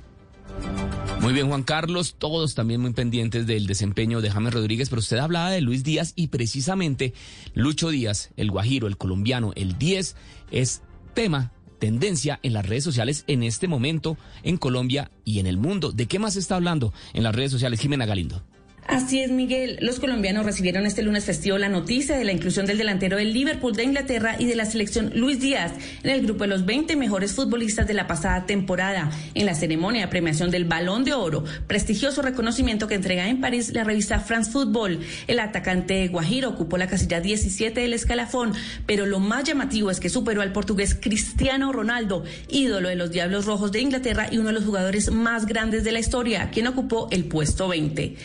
[1.29, 5.19] Muy bien, Juan Carlos, todos también muy pendientes del desempeño de James Rodríguez, pero usted
[5.19, 7.13] hablaba de Luis Díaz y precisamente
[7.53, 10.17] Lucho Díaz, el guajiro, el colombiano, el 10,
[10.51, 10.81] es
[11.13, 15.93] tema, tendencia en las redes sociales en este momento en Colombia y en el mundo.
[15.93, 18.43] ¿De qué más está hablando en las redes sociales, Jimena Galindo?
[18.89, 19.77] Así es, Miguel.
[19.83, 23.75] Los colombianos recibieron este lunes festivo la noticia de la inclusión del delantero del Liverpool
[23.75, 27.35] de Inglaterra y de la selección Luis Díaz en el grupo de los 20 mejores
[27.35, 29.11] futbolistas de la pasada temporada.
[29.35, 33.75] En la ceremonia de premiación del Balón de Oro, prestigioso reconocimiento que entrega en París
[33.75, 35.01] la revista France Football.
[35.27, 38.55] El atacante Guajiro ocupó la casilla 17 del escalafón,
[38.87, 43.45] pero lo más llamativo es que superó al portugués Cristiano Ronaldo, ídolo de los Diablos
[43.45, 47.09] Rojos de Inglaterra y uno de los jugadores más grandes de la historia, quien ocupó
[47.11, 48.17] el puesto 20.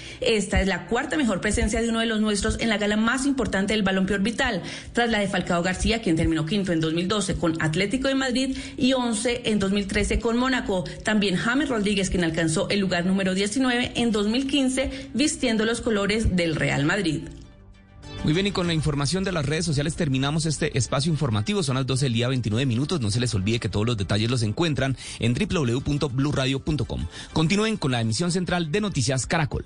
[0.59, 3.73] Es la cuarta mejor presencia de uno de los nuestros en la gala más importante
[3.73, 4.61] del balompié orbital,
[4.93, 8.93] tras la de Falcao García, quien terminó quinto en 2012 con Atlético de Madrid y
[8.93, 10.83] 11 en 2013 con Mónaco.
[11.03, 16.55] También James Rodríguez, quien alcanzó el lugar número 19 en 2015 vistiendo los colores del
[16.55, 17.23] Real Madrid.
[18.23, 21.61] Muy bien, y con la información de las redes sociales terminamos este espacio informativo.
[21.61, 23.01] Son las 12 del día 29 minutos.
[23.01, 27.07] No se les olvide que todos los detalles los encuentran en www.bluradio.com.
[27.33, 29.65] Continúen con la emisión central de Noticias Caracol.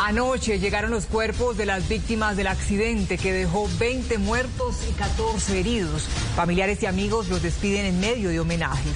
[0.00, 5.58] Anoche llegaron los cuerpos de las víctimas del accidente que dejó 20 muertos y 14
[5.58, 6.04] heridos.
[6.36, 8.94] Familiares y amigos los despiden en medio de homenajes.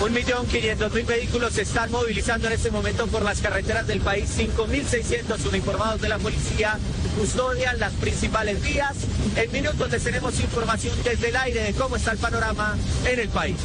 [0.00, 4.00] Un millón quinientos mil vehículos se están movilizando en este momento por las carreteras del
[4.00, 4.28] país.
[4.36, 6.78] 5.600 uniformados de la policía
[7.18, 8.96] custodian las principales vías.
[9.36, 12.76] En minutos les tenemos información desde el aire de cómo está el panorama
[13.06, 13.56] en el país.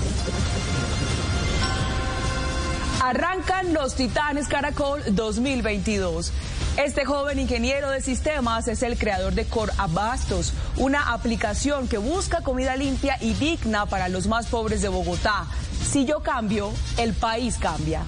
[3.02, 6.34] Arrancan los Titanes Caracol 2022.
[6.78, 12.42] Este joven ingeniero de sistemas es el creador de Cor Abastos, una aplicación que busca
[12.42, 15.46] comida limpia y digna para los más pobres de Bogotá.
[15.90, 18.04] Si yo cambio, el país cambia.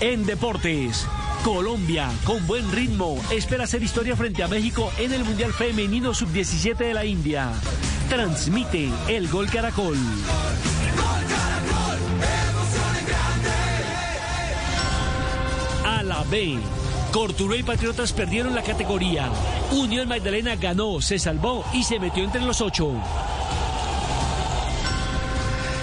[0.00, 1.06] En deportes.
[1.44, 6.76] Colombia, con buen ritmo, espera hacer historia frente a México en el Mundial Femenino Sub-17
[6.76, 7.52] de la India.
[8.12, 9.96] Transmite el Gol Caracol.
[15.86, 16.58] A la B.
[17.10, 19.30] Corturo y Patriotas perdieron la categoría.
[19.70, 22.92] Unión Magdalena ganó, se salvó y se metió entre los ocho.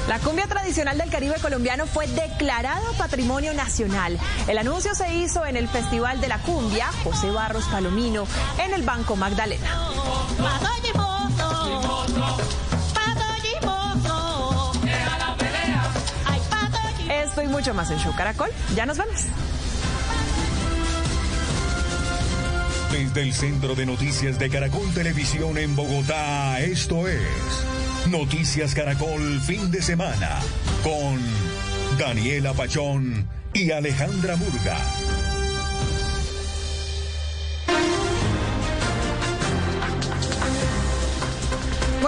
[0.08, 4.20] La cumbia tradicional del Caribe colombiano fue declarada Patrimonio Nacional.
[4.48, 8.28] El anuncio se hizo en el Festival de la Cumbia José Barros Palomino
[8.64, 9.68] en el Banco Magdalena.
[17.10, 18.50] Esto y mucho más en Show Caracol.
[18.76, 19.26] Ya nos vemos.
[22.92, 27.20] Desde el Centro de Noticias de Caracol Televisión en Bogotá, esto es
[28.10, 30.40] Noticias Caracol fin de semana
[30.84, 31.20] con
[32.00, 34.78] Daniela Pachón y Alejandra Murga.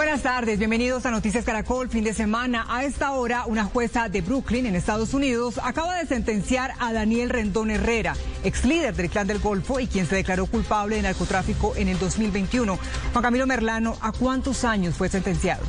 [0.02, 2.66] Buenas tardes, bienvenidos a Noticias Caracol, fin de semana.
[2.68, 7.30] A esta hora, una jueza de Brooklyn, en Estados Unidos, acaba de sentenciar a Daniel
[7.30, 11.76] Rendón Herrera, ex líder del Clan del Golfo y quien se declaró culpable de narcotráfico
[11.76, 12.80] en el 2021.
[13.12, 15.62] Juan Camilo Merlano, ¿a cuántos años fue sentenciado?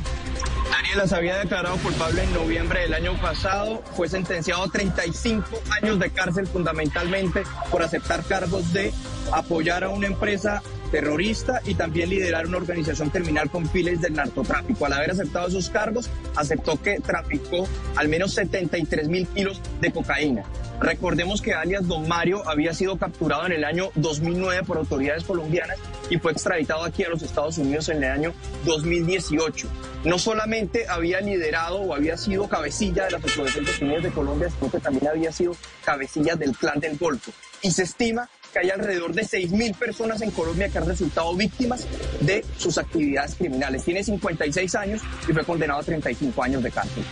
[0.68, 5.46] Daniela se había declarado culpable en noviembre del año pasado, fue sentenciado a 35
[5.80, 8.92] años de cárcel fundamentalmente por aceptar cargos de
[9.32, 10.60] apoyar a una empresa
[10.94, 14.86] terrorista y también liderar una organización criminal con files del narcotráfico.
[14.86, 17.66] Al haber aceptado esos cargos, aceptó que traficó
[17.96, 20.44] al menos 73 mil kilos de cocaína.
[20.80, 25.78] Recordemos que alias Don Mario había sido capturado en el año 2009 por autoridades colombianas
[26.10, 28.32] y fue extraditado aquí a los Estados Unidos en el año
[28.64, 29.66] 2018.
[30.04, 34.78] No solamente había liderado o había sido cabecilla de las Autodefensas de Colombia, sino que
[34.78, 37.32] también había sido cabecilla del Clan del Golfo.
[37.62, 41.86] Y se estima hay alrededor de 6.000 personas en Colombia que han resultado víctimas
[42.20, 43.84] de sus actividades criminales.
[43.84, 47.04] Tiene 56 años y fue condenado a 35 años de cárcel.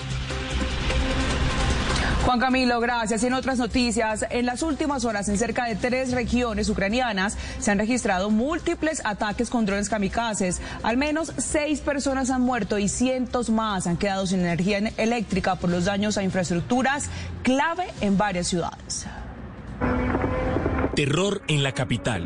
[2.24, 3.24] Juan Camilo, gracias.
[3.24, 7.72] Y en otras noticias, en las últimas horas en cerca de tres regiones ucranianas se
[7.72, 10.60] han registrado múltiples ataques con drones kamikazes.
[10.84, 15.70] Al menos seis personas han muerto y cientos más han quedado sin energía eléctrica por
[15.70, 17.08] los daños a infraestructuras
[17.42, 19.06] clave en varias ciudades.
[20.94, 22.24] Terror en la capital.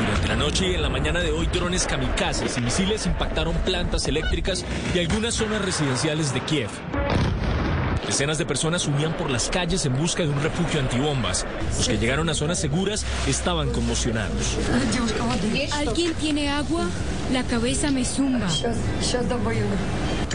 [0.00, 4.06] Durante la noche y en la mañana de hoy, drones kamikazes y misiles impactaron plantas
[4.06, 6.68] eléctricas y algunas zonas residenciales de Kiev.
[8.06, 11.46] Decenas de personas huían por las calles en busca de un refugio antibombas.
[11.76, 14.58] Los que llegaron a zonas seguras estaban conmocionados.
[15.72, 16.84] ¿Alguien tiene agua?
[17.32, 18.46] La cabeza me zumba.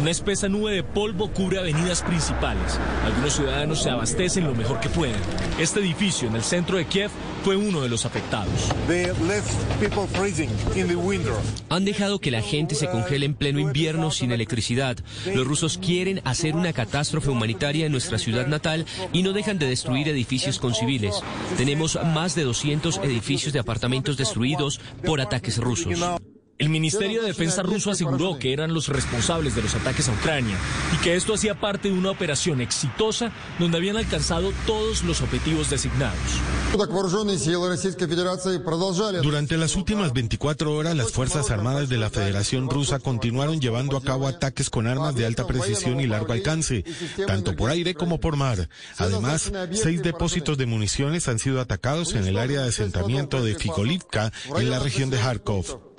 [0.01, 2.79] Una espesa nube de polvo cubre avenidas principales.
[3.05, 5.15] Algunos ciudadanos se abastecen lo mejor que pueden.
[5.59, 7.11] Este edificio en el centro de Kiev
[7.43, 8.69] fue uno de los afectados.
[11.69, 14.97] Han dejado que la gente se congele en pleno invierno sin electricidad.
[15.33, 19.67] Los rusos quieren hacer una catástrofe humanitaria en nuestra ciudad natal y no dejan de
[19.67, 21.21] destruir edificios con civiles.
[21.57, 25.93] Tenemos más de 200 edificios de apartamentos destruidos por ataques rusos.
[26.63, 30.55] El Ministerio de Defensa ruso aseguró que eran los responsables de los ataques a Ucrania
[30.93, 35.69] y que esto hacía parte de una operación exitosa donde habían alcanzado todos los objetivos
[35.69, 36.17] designados.
[39.21, 44.01] Durante las últimas 24 horas, las Fuerzas Armadas de la Federación Rusa continuaron llevando a
[44.01, 46.85] cabo ataques con armas de alta precisión y largo alcance,
[47.27, 48.69] tanto por aire como por mar.
[48.99, 54.31] Además, seis depósitos de municiones han sido atacados en el área de asentamiento de Fikolivka,
[54.55, 55.93] en la región de Kharkov.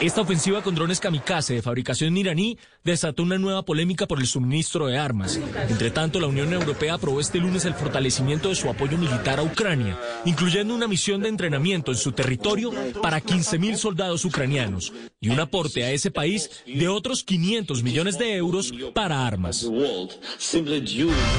[0.00, 4.86] Esta ofensiva con drones kamikaze de fabricación iraní desató una nueva polémica por el suministro
[4.86, 5.40] de armas.
[5.68, 9.42] Entre tanto, la Unión Europea aprobó este lunes el fortalecimiento de su apoyo militar a
[9.42, 12.70] Ucrania, incluyendo una misión de entrenamiento en su territorio
[13.02, 18.36] para 15.000 soldados ucranianos y un aporte a ese país de otros 500 millones de
[18.36, 19.64] euros para armas.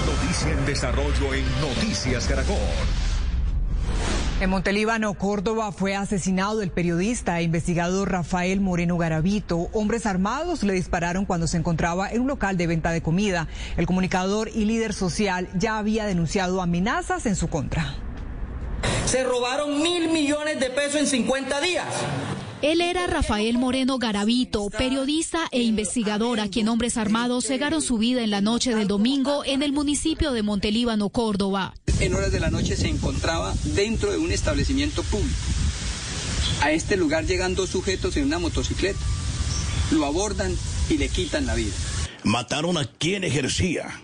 [0.06, 2.58] Noticia en desarrollo en Noticias Caracol.
[4.42, 9.68] En Montelíbano, Córdoba, fue asesinado el periodista e investigador Rafael Moreno Garavito.
[9.74, 13.50] Hombres armados le dispararon cuando se encontraba en un local de venta de comida.
[13.76, 17.96] El comunicador y líder social ya había denunciado amenazas en su contra.
[19.06, 21.88] Se robaron mil millones de pesos en 50 días.
[22.62, 28.22] Él era Rafael Moreno Garavito, periodista e investigador a quien hombres armados cegaron su vida
[28.22, 31.74] en la noche del domingo en el municipio de Montelíbano, Córdoba.
[32.02, 35.38] En horas de la noche se encontraba dentro de un establecimiento público.
[36.62, 39.00] A este lugar llegan dos sujetos en una motocicleta,
[39.92, 40.54] lo abordan
[40.90, 41.74] y le quitan la vida.
[42.26, 44.02] Mataron a quien ejercía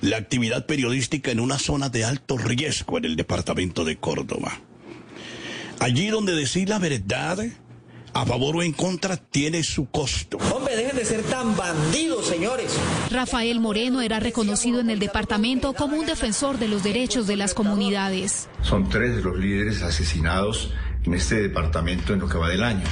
[0.00, 4.60] la actividad periodística en una zona de alto riesgo en el departamento de Córdoba.
[5.78, 7.46] Allí donde decir la verdad
[8.16, 10.38] a favor o en contra tiene su costo.
[10.54, 12.74] Hombre, dejen de ser tan bandidos, señores.
[13.10, 17.52] Rafael Moreno era reconocido en el departamento como un defensor de los derechos de las
[17.52, 18.48] comunidades.
[18.62, 20.72] Son tres de los líderes asesinados
[21.04, 22.86] en este departamento en lo que va del año.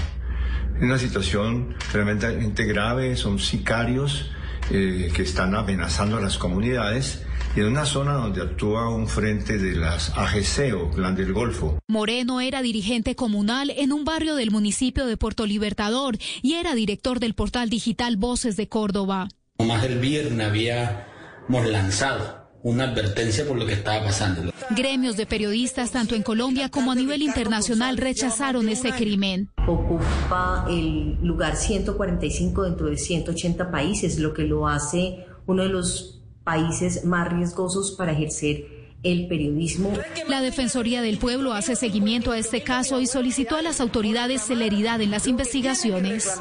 [0.76, 4.30] Es una situación tremendamente grave, son sicarios
[4.70, 7.22] eh, que están amenazando a las comunidades
[7.56, 11.78] y en una zona donde actúa un frente de las AGC o Plan del Golfo.
[11.86, 17.20] Moreno era dirigente comunal en un barrio del municipio de Puerto Libertador y era director
[17.20, 19.28] del portal digital Voces de Córdoba.
[19.59, 24.51] Más el viernes habíamos lanzado una advertencia por lo que estaba pasando.
[24.70, 29.51] Gremios de periodistas, tanto en Colombia como a nivel internacional, rechazaron este crimen.
[29.68, 36.23] Ocupa el lugar 145 dentro de 180 países, lo que lo hace uno de los
[36.45, 38.66] países más riesgosos para ejercer
[39.03, 39.93] el periodismo.
[40.29, 45.01] La Defensoría del Pueblo hace seguimiento a este caso y solicitó a las autoridades celeridad
[45.01, 46.41] en las investigaciones.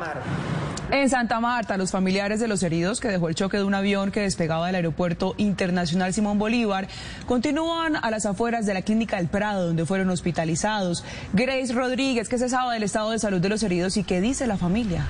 [0.91, 4.11] En Santa Marta, los familiares de los heridos que dejó el choque de un avión
[4.11, 6.87] que despegaba del Aeropuerto Internacional Simón Bolívar
[7.25, 11.03] continúan a las afueras de la Clínica del Prado, donde fueron hospitalizados.
[11.33, 14.45] Grace Rodríguez, ¿qué se sabe del estado de salud de los heridos y qué dice
[14.45, 15.07] la familia?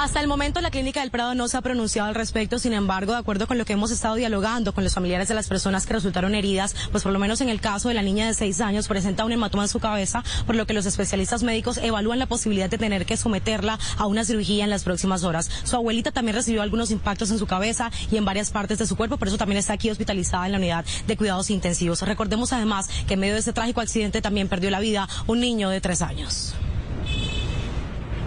[0.00, 3.14] Hasta el momento la Clínica del Prado no se ha pronunciado al respecto, sin embargo,
[3.14, 5.94] de acuerdo con lo que hemos estado dialogando con los familiares de las personas que
[5.94, 8.86] resultaron heridas, pues por lo menos en el caso de la niña de seis años
[8.86, 12.70] presenta un hematoma en su cabeza, por lo que los especialistas médicos evalúan la posibilidad
[12.70, 15.50] de tener que someterla a una cirugía en las próximas horas.
[15.64, 18.94] Su abuelita también recibió algunos impactos en su cabeza y en varias partes de su
[18.94, 22.02] cuerpo, por eso también está aquí hospitalizada en la unidad de cuidados intensivos.
[22.02, 25.70] Recordemos además que en medio de este trágico accidente también perdió la vida un niño
[25.70, 26.54] de tres años.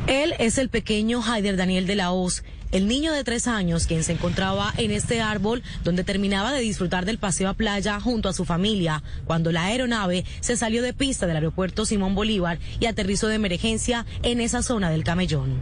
[0.08, 4.04] Él es el pequeño Haider Daniel de la Hoz, el niño de tres años quien
[4.04, 8.34] se encontraba en este árbol donde terminaba de disfrutar del paseo a playa junto a
[8.34, 13.28] su familia cuando la aeronave se salió de pista del aeropuerto Simón Bolívar y aterrizó
[13.28, 15.62] de emergencia en esa zona del camellón.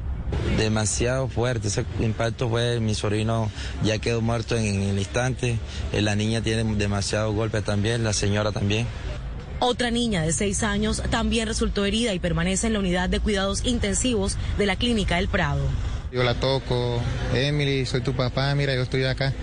[0.57, 3.49] Demasiado fuerte, ese impacto fue, mi sobrino
[3.83, 5.57] ya quedó muerto en el instante,
[5.91, 8.85] eh, la niña tiene demasiado golpe también, la señora también.
[9.59, 13.65] Otra niña de seis años también resultó herida y permanece en la unidad de cuidados
[13.65, 15.63] intensivos de la Clínica del Prado.
[16.13, 17.01] Yo la toco,
[17.33, 19.33] Emily, soy tu papá, mira, yo estoy acá.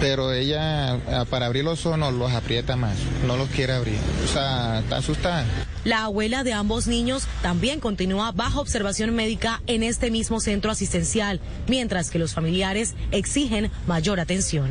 [0.00, 0.98] Pero ella,
[1.28, 2.96] para abrir los ojos, los aprieta más,
[3.26, 3.98] no los quiere abrir.
[4.24, 5.44] O sea, está asustada.
[5.84, 11.40] La abuela de ambos niños también continúa bajo observación médica en este mismo centro asistencial,
[11.68, 14.70] mientras que los familiares exigen mayor atención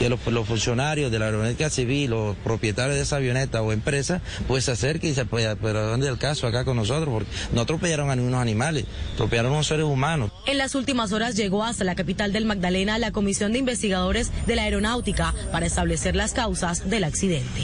[0.00, 4.64] que los, funcionarios de la aeronáutica civil, los propietarios de esa avioneta o empresa, pues
[4.64, 7.10] se acerquen y se pueda, pero ¿dónde es el caso acá con nosotros?
[7.12, 10.30] Porque no atropellaron a ningunos animales, atropellaron a unos seres humanos.
[10.46, 14.56] En las últimas horas llegó hasta la capital del Magdalena la Comisión de Investigadores de
[14.56, 17.60] la Aeronáutica para establecer las causas del accidente.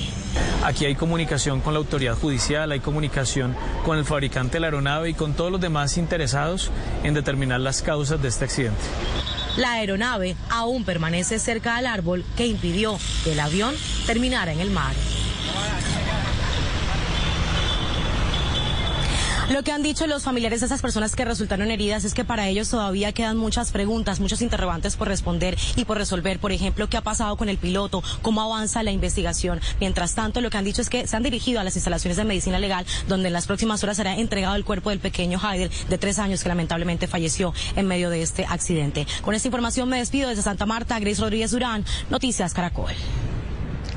[0.63, 5.09] Aquí hay comunicación con la autoridad judicial, hay comunicación con el fabricante de la aeronave
[5.09, 6.71] y con todos los demás interesados
[7.03, 8.83] en determinar las causas de este accidente.
[9.57, 13.75] La aeronave aún permanece cerca al árbol que impidió que el avión
[14.07, 14.95] terminara en el mar.
[19.51, 22.49] Lo que han dicho los familiares de esas personas que resultaron heridas es que para
[22.49, 26.41] ellos todavía quedan muchas preguntas, muchos interrogantes por responder y por resolver.
[26.41, 28.03] Por ejemplo, ¿qué ha pasado con el piloto?
[28.23, 29.61] ¿Cómo avanza la investigación?
[29.79, 32.25] Mientras tanto, lo que han dicho es que se han dirigido a las instalaciones de
[32.25, 35.99] medicina legal, donde en las próximas horas será entregado el cuerpo del pequeño Haider, de
[35.99, 39.07] tres años, que lamentablemente falleció en medio de este accidente.
[39.23, 42.95] Con esta información me despido desde Santa Marta, Grace Rodríguez Durán, Noticias Caracol.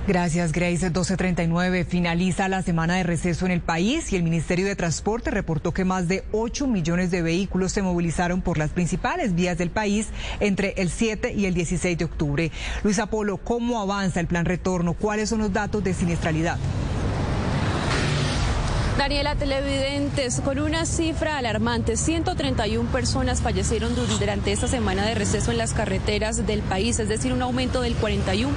[0.09, 0.87] Gracias, Grace.
[0.87, 5.71] 1239 finaliza la semana de receso en el país y el Ministerio de Transporte reportó
[5.71, 10.07] que más de 8 millones de vehículos se movilizaron por las principales vías del país
[10.39, 12.51] entre el 7 y el 16 de octubre.
[12.81, 14.95] Luis Apolo, ¿cómo avanza el plan retorno?
[14.95, 16.57] ¿Cuáles son los datos de siniestralidad?
[18.99, 25.57] Daniela, televidentes, con una cifra alarmante, 131 personas fallecieron durante esta semana de receso en
[25.57, 28.49] las carreteras del país, es decir, un aumento del 41%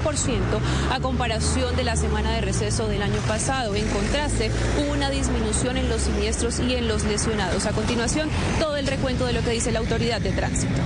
[0.90, 3.76] a comparación de la semana de receso del año pasado.
[3.76, 4.50] En contraste,
[4.80, 7.66] hubo una disminución en los siniestros y en los lesionados.
[7.66, 8.28] A continuación,
[8.58, 10.82] todo el recuento de lo que dice la autoridad de tránsito.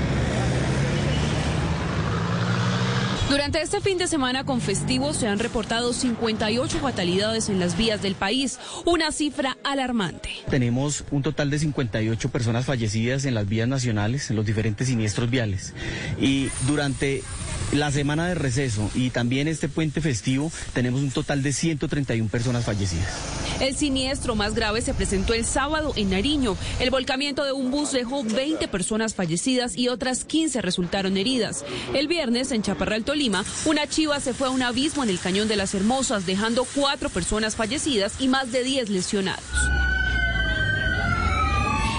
[3.29, 8.01] Durante este fin de semana con festivos se han reportado 58 fatalidades en las vías
[8.01, 10.31] del país, una cifra alarmante.
[10.49, 15.29] Tenemos un total de 58 personas fallecidas en las vías nacionales, en los diferentes siniestros
[15.29, 15.75] viales.
[16.21, 17.25] Y durante
[17.73, 22.65] la semana de receso y también este puente festivo tenemos un total de 131 personas
[22.65, 23.13] fallecidas.
[23.61, 26.57] El siniestro más grave se presentó el sábado en Nariño.
[26.79, 31.65] El volcamiento de un bus dejó 20 personas fallecidas y otras 15 resultaron heridas.
[31.95, 33.16] El viernes en Chaparral, Tolima,
[33.65, 37.09] una chiva se fue a un abismo en el Cañón de las Hermosas, dejando cuatro
[37.09, 39.96] personas fallecidas y más de 10 lesionados.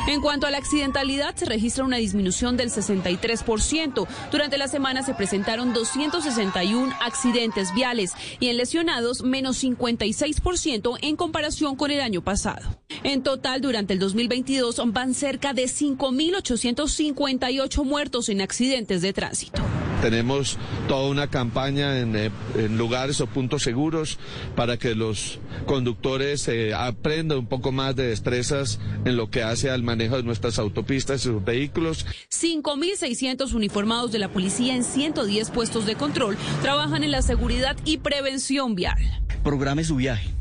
[0.08, 4.08] En cuanto a la accidentalidad, se registra una disminución del 63%.
[4.32, 11.76] Durante la semana se presentaron 261 accidentes viales y en lesionados menos 56% en comparación
[11.76, 12.80] con el año pasado.
[13.04, 19.62] En total, durante el 2022 van cerca de 5.858 muertos en accidentes de tránsito.
[20.02, 22.30] Tenemos toda una campaña en, eh,
[22.70, 24.20] lugares o puntos seguros
[24.56, 29.72] para que los conductores eh, aprendan un poco más de destrezas en lo que hace
[29.72, 32.06] al manejo de nuestras autopistas y sus vehículos.
[32.30, 37.98] 5.600 uniformados de la policía en 110 puestos de control trabajan en la seguridad y
[37.98, 38.98] prevención vial.
[39.44, 40.38] Programe su viaje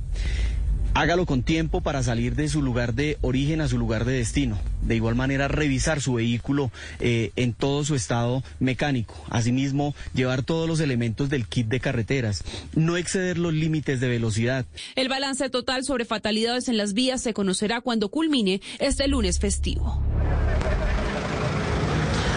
[0.97, 4.59] Hágalo con tiempo para salir de su lugar de origen a su lugar de destino.
[4.81, 9.15] De igual manera, revisar su vehículo eh, en todo su estado mecánico.
[9.29, 12.45] Asimismo, llevar todos los elementos del kit de carreteras.
[12.75, 14.65] No exceder los límites de velocidad.
[14.95, 20.03] El balance total sobre fatalidades en las vías se conocerá cuando culmine este lunes festivo.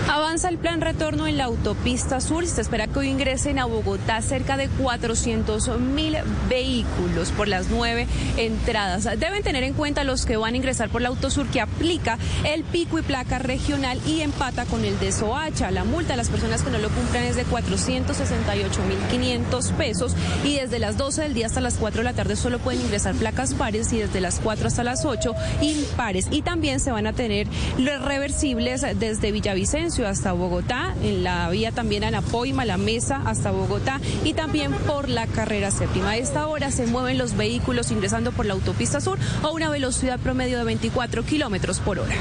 [0.09, 2.43] Avanza el plan retorno en la autopista sur.
[2.47, 6.17] Se espera que hoy ingresen a Bogotá cerca de 400 mil
[6.49, 9.03] vehículos por las nueve entradas.
[9.19, 12.63] Deben tener en cuenta los que van a ingresar por la autosur que aplica el
[12.63, 15.69] pico y placa regional y empata con el de Soacha.
[15.69, 20.15] La multa a las personas que no lo cumplan es de 468 mil 500 pesos
[20.43, 23.13] y desde las 12 del día hasta las 4 de la tarde solo pueden ingresar
[23.13, 26.25] placas pares y desde las 4 hasta las 8 impares.
[26.31, 27.45] Y también se van a tener
[27.77, 33.99] los reversibles desde Villavicencio hasta Bogotá, en la vía también Anapoima, la Mesa hasta Bogotá
[34.23, 36.11] y también por la carrera séptima.
[36.11, 40.19] A esta hora se mueven los vehículos ingresando por la autopista sur a una velocidad
[40.19, 42.15] promedio de 24 kilómetros por hora.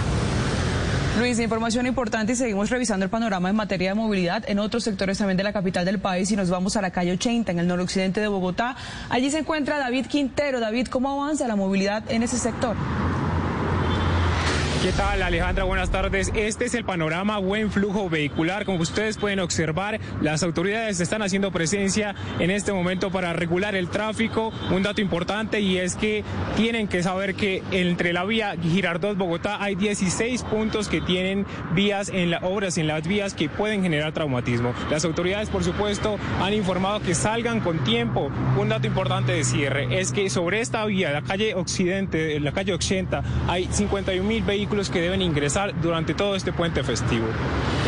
[1.19, 5.19] Luis, información importante y seguimos revisando el panorama en materia de movilidad en otros sectores
[5.19, 7.67] también de la capital del país y nos vamos a la calle 80 en el
[7.67, 8.77] noroccidente de Bogotá.
[9.11, 10.61] Allí se encuentra David Quintero.
[10.61, 12.77] David, ¿cómo avanza la movilidad en ese sector?
[14.81, 15.65] ¿Qué tal Alejandra?
[15.65, 16.31] Buenas tardes.
[16.37, 18.65] Este es el panorama, buen flujo vehicular.
[18.65, 23.89] Como ustedes pueden observar, las autoridades están haciendo presencia en este momento para regular el
[23.89, 24.53] tráfico.
[24.71, 26.23] Un dato importante y es que
[26.57, 32.31] tienen que saber que entre la vía Girardot-Bogotá hay 16 puntos que tienen vías en
[32.31, 34.75] las obras en las vías que pueden generar traumatismo.
[34.93, 38.31] Las autoridades, por supuesto, han informado que salgan con tiempo.
[38.57, 42.75] Un dato importante de cierre es que sobre esta vía, la calle Occidente, la calle
[42.75, 47.27] 80, hay 51 mil vehículos que deben ingresar durante todo este puente festivo.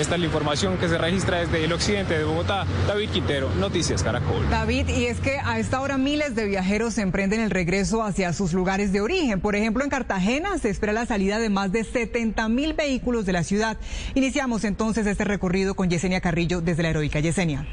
[0.01, 2.65] Esta es la información que se registra desde el occidente de Bogotá.
[2.89, 4.49] David Quintero, Noticias Caracol.
[4.49, 8.55] David, y es que a esta hora miles de viajeros emprenden el regreso hacia sus
[8.55, 9.41] lugares de origen.
[9.41, 13.35] Por ejemplo, en Cartagena se espera la salida de más de 70 mil vehículos de
[13.35, 13.77] la ciudad.
[14.15, 17.67] Iniciamos entonces este recorrido con Yesenia Carrillo desde la heroica Yesenia.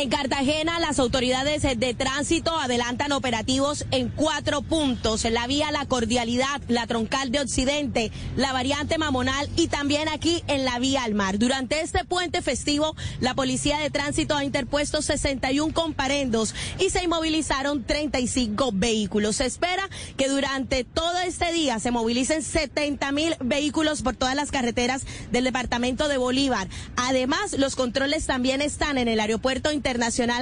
[0.00, 5.24] En Cartagena, las autoridades de tránsito adelantan operativos en cuatro puntos.
[5.24, 10.64] La vía La Cordialidad, la troncal de Occidente, la variante Mamonal y también aquí en
[10.64, 11.40] la vía al mar.
[11.40, 17.82] Durante este puente festivo, la Policía de Tránsito ha interpuesto 61 comparendos y se inmovilizaron
[17.82, 19.34] 35 vehículos.
[19.34, 24.52] Se espera que durante todo este día se movilicen 70 mil vehículos por todas las
[24.52, 25.02] carreteras
[25.32, 26.68] del departamento de Bolívar.
[26.94, 29.87] Además, los controles también están en el aeropuerto Internacional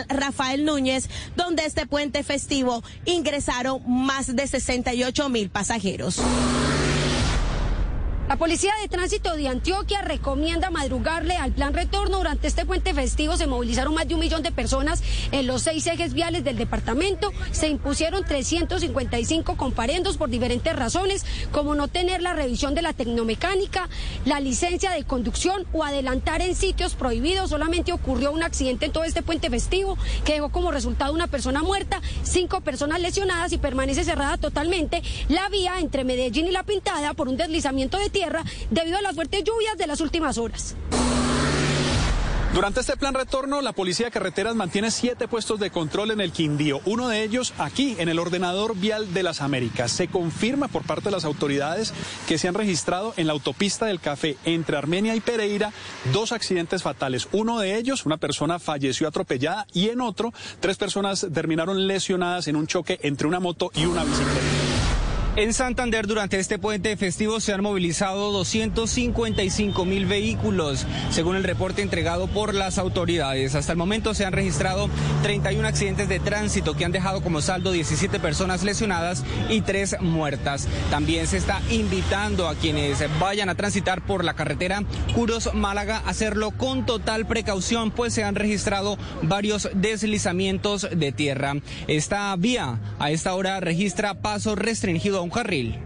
[0.08, 6.20] Rafael Núñez, donde este puente festivo ingresaron más de 68 mil pasajeros.
[8.28, 12.18] La Policía de Tránsito de Antioquia recomienda madrugarle al plan retorno.
[12.18, 15.86] Durante este puente festivo se movilizaron más de un millón de personas en los seis
[15.86, 17.30] ejes viales del departamento.
[17.52, 23.88] Se impusieron 355 comparendos por diferentes razones, como no tener la revisión de la tecnomecánica,
[24.24, 27.50] la licencia de conducción o adelantar en sitios prohibidos.
[27.50, 31.62] Solamente ocurrió un accidente en todo este puente festivo que dejó como resultado una persona
[31.62, 37.14] muerta, cinco personas lesionadas y permanece cerrada totalmente la vía entre Medellín y La Pintada
[37.14, 40.74] por un deslizamiento de tierra debido a las fuertes lluvias de las últimas horas.
[42.54, 46.32] Durante este plan retorno, la Policía de Carreteras mantiene siete puestos de control en el
[46.32, 46.80] Quindío.
[46.86, 49.92] Uno de ellos aquí, en el ordenador vial de las Américas.
[49.92, 51.92] Se confirma por parte de las autoridades
[52.26, 55.74] que se han registrado en la autopista del Café entre Armenia y Pereira
[56.14, 57.28] dos accidentes fatales.
[57.32, 62.56] Uno de ellos, una persona falleció atropellada y en otro, tres personas terminaron lesionadas en
[62.56, 64.75] un choque entre una moto y una bicicleta.
[65.36, 71.82] En Santander durante este puente festivo se han movilizado 255 mil vehículos, según el reporte
[71.82, 73.54] entregado por las autoridades.
[73.54, 74.88] Hasta el momento se han registrado
[75.22, 80.68] 31 accidentes de tránsito que han dejado como saldo 17 personas lesionadas y 3 muertas.
[80.88, 84.84] También se está invitando a quienes vayan a transitar por la carretera
[85.14, 91.56] Curos Málaga a hacerlo con total precaución, pues se han registrado varios deslizamientos de tierra.
[91.88, 95.78] Esta vía a esta hora registra paso restringido a un carril.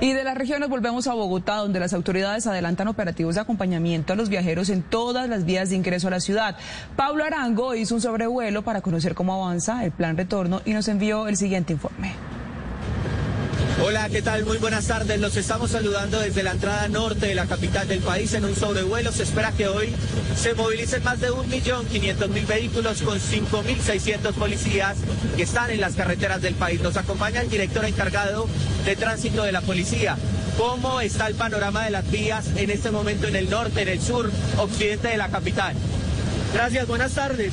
[0.00, 4.16] Y de las regiones volvemos a Bogotá, donde las autoridades adelantan operativos de acompañamiento a
[4.16, 6.56] los viajeros en todas las vías de ingreso a la ciudad.
[6.96, 11.26] Pablo Arango hizo un sobrevuelo para conocer cómo avanza el plan retorno y nos envió
[11.26, 12.12] el siguiente informe.
[13.82, 14.44] Hola, ¿qué tal?
[14.44, 15.20] Muy buenas tardes.
[15.20, 19.10] Los estamos saludando desde la entrada norte de la capital del país en un sobrevuelo.
[19.10, 19.92] Se espera que hoy
[20.36, 24.96] se movilicen más de 1.500.000 vehículos con 5.600 policías
[25.36, 26.80] que están en las carreteras del país.
[26.82, 28.46] Nos acompaña el director encargado
[28.84, 30.16] de tránsito de la policía.
[30.56, 34.00] ¿Cómo está el panorama de las vías en este momento en el norte, en el
[34.00, 35.74] sur, occidente de la capital?
[36.54, 37.52] Gracias, buenas tardes.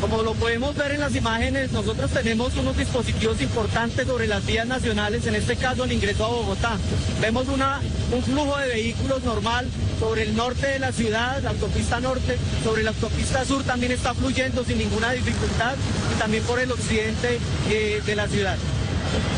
[0.00, 4.66] Como lo podemos ver en las imágenes, nosotros tenemos unos dispositivos importantes sobre las vías
[4.66, 6.76] nacionales, en este caso el ingreso a Bogotá.
[7.20, 7.80] Vemos una,
[8.12, 9.66] un flujo de vehículos normal
[9.98, 14.14] sobre el norte de la ciudad, la autopista norte, sobre la autopista sur también está
[14.14, 15.74] fluyendo sin ninguna dificultad
[16.14, 18.56] y también por el occidente eh, de la ciudad.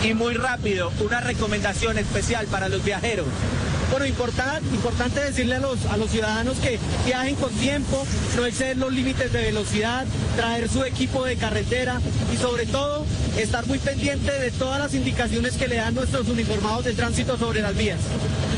[0.05, 3.27] Y muy rápido, una recomendación especial para los viajeros.
[3.91, 8.77] Bueno, importante, importante decirle a los, a los ciudadanos que viajen con tiempo, no exceder
[8.77, 12.01] los límites de velocidad, traer su equipo de carretera
[12.33, 13.05] y sobre todo
[13.37, 17.63] estar muy pendiente de todas las indicaciones que le dan nuestros uniformados de tránsito sobre
[17.63, 17.99] las vías.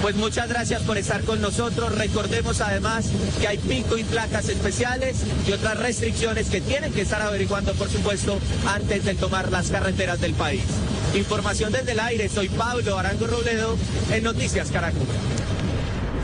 [0.03, 1.95] Pues muchas gracias por estar con nosotros.
[1.97, 3.07] Recordemos además
[3.41, 5.17] que hay pico y placas especiales
[5.49, 10.21] y otras restricciones que tienen que estar averiguando, por supuesto, antes de tomar las carreteras
[10.21, 10.63] del país.
[11.15, 13.77] Información desde el aire, soy Pablo Arango Robledo
[14.11, 15.07] en Noticias Caracol.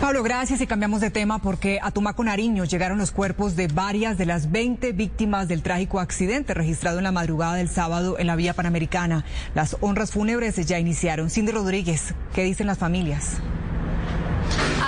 [0.00, 4.16] Pablo, gracias y cambiamos de tema porque a Tumaco Nariño llegaron los cuerpos de varias
[4.16, 8.36] de las 20 víctimas del trágico accidente registrado en la madrugada del sábado en la
[8.36, 9.24] vía panamericana.
[9.54, 11.28] Las honras fúnebres ya iniciaron.
[11.28, 13.38] Cindy Rodríguez, ¿qué dicen las familias?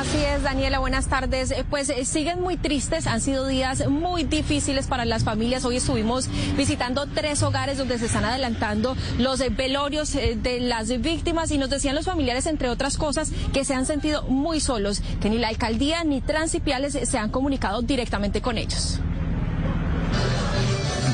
[0.00, 1.50] Así es, Daniela, buenas tardes.
[1.50, 5.66] Eh, pues eh, siguen muy tristes, han sido días muy difíciles para las familias.
[5.66, 11.50] Hoy estuvimos visitando tres hogares donde se están adelantando los eh, velorios de las víctimas
[11.50, 15.28] y nos decían los familiares, entre otras cosas, que se han sentido muy solos, que
[15.28, 19.00] ni la alcaldía ni Transipiales se han comunicado directamente con ellos.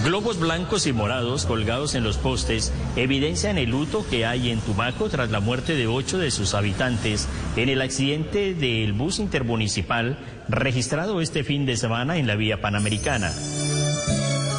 [0.06, 5.08] Globos blancos y morados colgados en los postes evidencian el luto que hay en Tumaco
[5.08, 7.26] tras la muerte de ocho de sus habitantes
[7.56, 10.16] en el accidente del bus intermunicipal
[10.48, 13.32] registrado este fin de semana en la vía panamericana.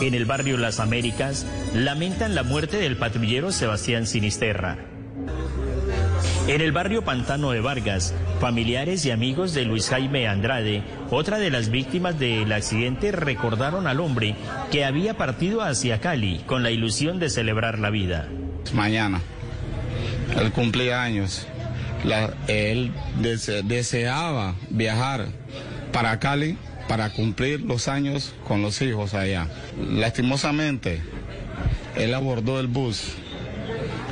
[0.02, 4.97] En el barrio Las Américas lamentan la muerte del patrullero Sebastián Sinisterra.
[6.48, 11.50] En el barrio Pantano de Vargas, familiares y amigos de Luis Jaime Andrade, otra de
[11.50, 14.34] las víctimas del accidente, recordaron al hombre
[14.72, 18.30] que había partido hacia Cali con la ilusión de celebrar la vida.
[18.74, 19.20] Mañana,
[20.40, 21.46] él cumplía años.
[22.48, 22.94] él
[23.66, 25.26] deseaba viajar
[25.92, 29.48] para Cali para cumplir los años con los hijos allá.
[29.92, 31.02] Lastimosamente,
[31.98, 33.12] él abordó el bus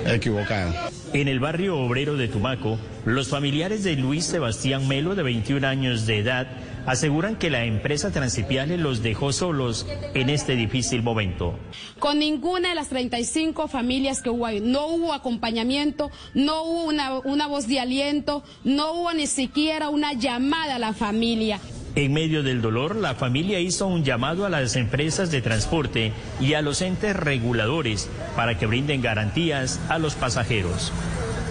[0.05, 0.94] equivocado.
[1.14, 6.06] En el barrio obrero de Tumaco, los familiares de Luis Sebastián Melo, de 21 años
[6.06, 6.48] de edad,
[6.85, 11.58] aseguran que la empresa Transipiale los dejó solos en este difícil momento.
[12.00, 17.19] Con ninguna de las 35 familias que hubo ahí, no hubo acompañamiento, no hubo una,
[17.19, 21.59] una voz de aliento, no hubo ni siquiera una llamada a la familia.
[21.95, 26.53] En medio del dolor, la familia hizo un llamado a las empresas de transporte y
[26.53, 30.91] a los entes reguladores para que brinden garantías a los pasajeros.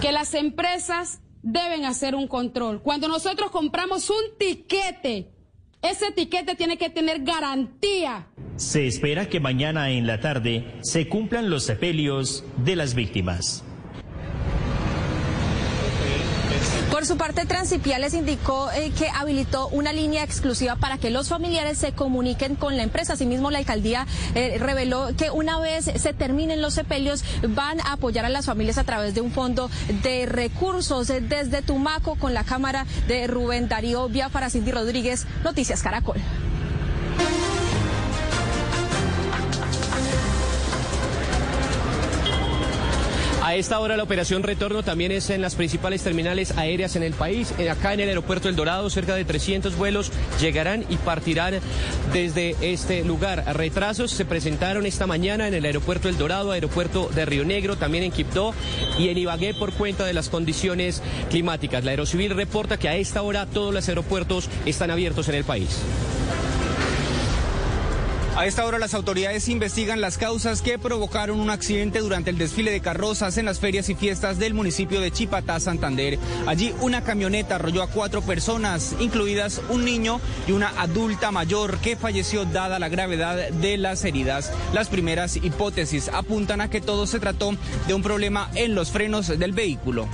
[0.01, 2.83] Que las empresas deben hacer un control.
[2.83, 5.31] Cuando nosotros compramos un tiquete,
[5.81, 8.27] ese tiquete tiene que tener garantía.
[8.55, 13.64] Se espera que mañana en la tarde se cumplan los sepelios de las víctimas.
[16.95, 21.77] Por su parte, Transipiales indicó eh, que habilitó una línea exclusiva para que los familiares
[21.77, 23.11] se comuniquen con la empresa.
[23.11, 28.23] Asimismo, la alcaldía eh, reveló que una vez se terminen los sepelios, van a apoyar
[28.23, 29.69] a las familias a través de un fondo
[30.03, 31.07] de recursos.
[31.07, 36.21] Desde Tumaco, con la cámara de Rubén Darío para Cindy Rodríguez, Noticias Caracol.
[43.45, 47.13] A esta hora la operación retorno también es en las principales terminales aéreas en el
[47.13, 47.53] país.
[47.69, 51.59] Acá en el aeropuerto El Dorado, cerca de 300 vuelos llegarán y partirán
[52.11, 53.43] desde este lugar.
[53.55, 58.05] Retrasos se presentaron esta mañana en el aeropuerto El Dorado, aeropuerto de Río Negro, también
[58.05, 58.55] en Quibdó
[58.97, 61.83] y en Ibagué por cuenta de las condiciones climáticas.
[61.83, 65.83] La Aerocivil reporta que a esta hora todos los aeropuertos están abiertos en el país.
[68.35, 72.69] A esta hora las autoridades investigan las causas que provocaron un accidente durante el desfile
[72.69, 76.19] de carrozas en las ferias y fiestas del municipio de Chipatá, Santander.
[76.45, 81.95] Allí una camioneta arrolló a cuatro personas, incluidas un niño y una adulta mayor que
[81.95, 84.51] falleció dada la gravedad de las heridas.
[84.73, 87.55] Las primeras hipótesis apuntan a que todo se trató
[87.87, 90.09] de un problema en los frenos del vehículo.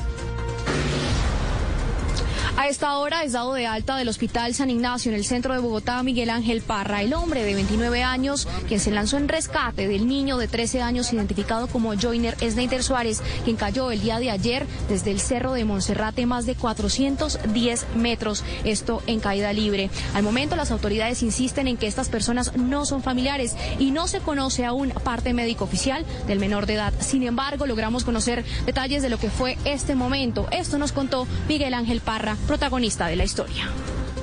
[2.57, 5.59] A esta hora es dado de alta del Hospital San Ignacio en el centro de
[5.59, 10.07] Bogotá Miguel Ángel Parra, el hombre de 29 años quien se lanzó en rescate del
[10.07, 14.67] niño de 13 años identificado como Joiner Snyder Suárez, quien cayó el día de ayer
[14.89, 19.89] desde el cerro de Monserrate más de 410 metros, esto en caída libre.
[20.13, 24.19] Al momento las autoridades insisten en que estas personas no son familiares y no se
[24.19, 26.93] conoce aún parte médico oficial del menor de edad.
[26.99, 30.47] Sin embargo, logramos conocer detalles de lo que fue este momento.
[30.51, 33.69] Esto nos contó Miguel Ángel Parra, protagonista de la historia.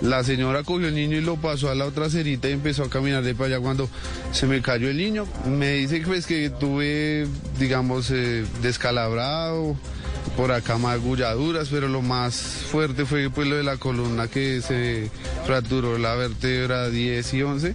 [0.03, 2.91] La señora cogió el niño y lo pasó a la otra cerita y empezó a
[2.91, 3.89] caminar de para allá cuando
[4.33, 5.27] se me cayó el niño.
[5.47, 7.27] Me dice pues, que tuve,
[7.59, 9.77] digamos, eh, descalabrado,
[10.37, 12.35] por acá magulladuras, pero lo más
[12.71, 15.11] fuerte fue pues lo de la columna que se
[15.47, 17.75] fracturó la vértebra 10 y 11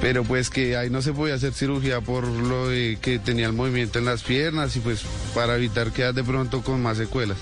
[0.00, 3.98] pero pues que ahí no se podía hacer cirugía por lo que tenía el movimiento
[3.98, 5.02] en las piernas y pues
[5.34, 7.36] para evitar quedar de pronto con más secuelas.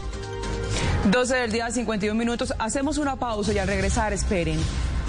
[1.10, 2.54] 12 del día, 51 minutos.
[2.58, 4.58] Hacemos una pausa y al regresar, esperen.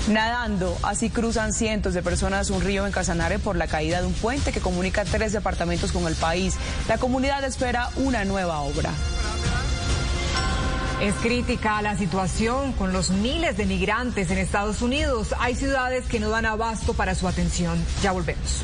[0.10, 4.14] Nadando, así cruzan cientos de personas un río en Casanare por la caída de un
[4.14, 6.56] puente que comunica tres departamentos con el país.
[6.88, 8.92] La comunidad espera una nueva obra.
[11.02, 15.36] Es crítica la situación con los miles de migrantes en Estados Unidos.
[15.40, 17.78] Hay ciudades que no dan abasto para su atención.
[18.02, 18.64] Ya volvemos.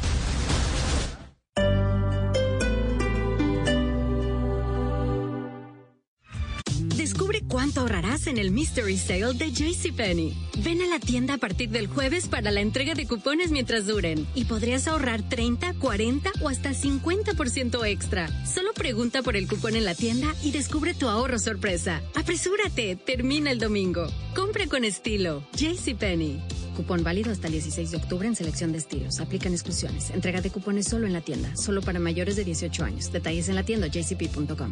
[7.63, 10.35] ¿Cuánto ahorrarás en el Mystery Sale de JCPenney?
[10.65, 14.27] Ven a la tienda a partir del jueves para la entrega de cupones mientras duren
[14.35, 18.27] y podrías ahorrar 30, 40 o hasta 50% extra.
[18.45, 22.01] Solo pregunta por el cupón en la tienda y descubre tu ahorro sorpresa.
[22.15, 24.07] Apresúrate, termina el domingo.
[24.35, 25.47] Compra con estilo.
[25.55, 26.41] JCPenney.
[26.75, 29.21] Cupón válido hasta el 16 de octubre en selección de estilos.
[29.21, 30.09] Aplican exclusiones.
[30.09, 31.55] Entrega de cupones solo en la tienda.
[31.55, 33.09] Solo para mayores de 18 años.
[33.13, 34.71] Detalles en la tienda jcp.com.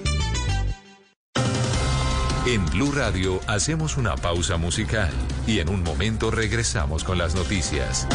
[2.51, 5.09] En Blue Radio hacemos una pausa musical
[5.47, 8.05] y en un momento regresamos con las noticias.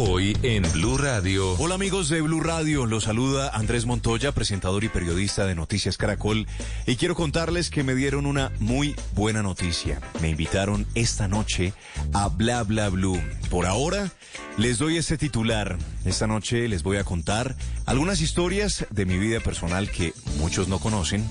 [0.00, 1.54] Hoy en Blue Radio.
[1.58, 6.46] Hola amigos de Blue Radio, los saluda Andrés Montoya, presentador y periodista de Noticias Caracol,
[6.86, 10.00] y quiero contarles que me dieron una muy buena noticia.
[10.22, 11.72] Me invitaron esta noche
[12.12, 13.20] a Bla Bla Blue.
[13.50, 14.12] Por ahora
[14.56, 15.76] les doy este titular.
[16.04, 20.78] Esta noche les voy a contar algunas historias de mi vida personal que muchos no
[20.78, 21.28] conocen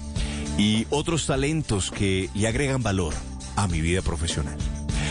[0.57, 3.13] y otros talentos que le agregan valor
[3.55, 4.57] a mi vida profesional.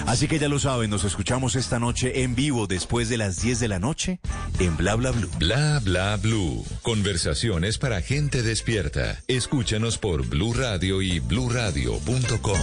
[0.07, 3.59] Así que ya lo saben, nos escuchamos esta noche en vivo después de las 10
[3.61, 4.21] de la noche
[4.61, 5.29] en Bla Bla Blue.
[5.39, 6.65] Bla Bla Blue.
[6.83, 9.21] Conversaciones para gente despierta.
[9.27, 12.61] Escúchanos por Blue Radio y bluradio.com.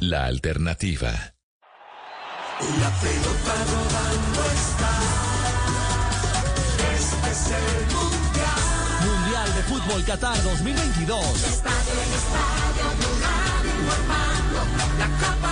[0.00, 1.32] La alternativa.
[2.60, 4.92] La pelota rodando está.
[6.94, 8.62] Este es el mundial.
[9.06, 11.44] Mundial de Fútbol Qatar 2022.
[11.44, 14.60] Estadio en estadio, Blue Radio informando.
[14.98, 15.51] La Copa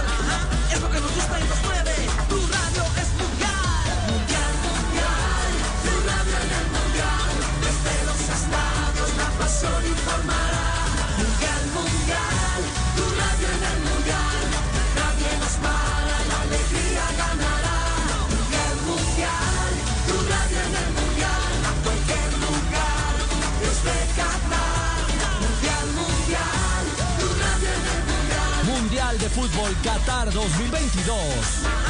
[29.35, 31.17] Fútbol Qatar 2022.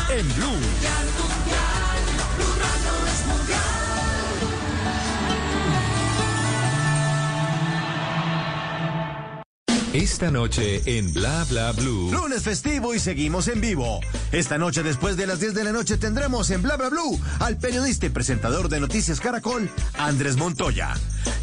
[0.09, 0.45] En Blue.
[0.45, 1.99] Mundial, mundial.
[2.37, 3.81] Blue Radio es mundial.
[9.93, 12.11] Esta noche en Bla Bla Blue.
[12.13, 13.99] Lunes festivo y seguimos en vivo.
[14.31, 17.57] Esta noche, después de las 10 de la noche, tendremos en Bla Bla Blue al
[17.57, 20.93] periodista y presentador de Noticias Caracol, Andrés Montoya.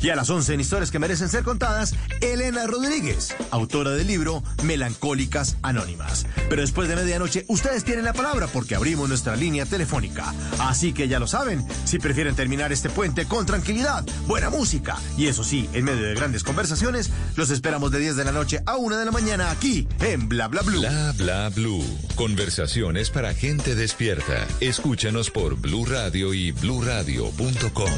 [0.01, 4.43] Y a las 11 en Historias que merecen ser contadas, Elena Rodríguez, autora del libro
[4.62, 6.27] Melancólicas Anónimas.
[6.49, 10.35] Pero después de medianoche, ustedes tienen la palabra porque abrimos nuestra línea telefónica.
[10.60, 15.27] Así que ya lo saben, si prefieren terminar este puente con tranquilidad, buena música y
[15.27, 18.77] eso sí, en medio de grandes conversaciones, los esperamos de 10 de la noche a
[18.77, 20.81] 1 de la mañana aquí en Bla Bla Blue.
[20.81, 21.85] Bla Bla Blue.
[22.15, 24.47] Conversaciones para gente despierta.
[24.60, 27.91] Escúchanos por Blue Radio y bluradio.com.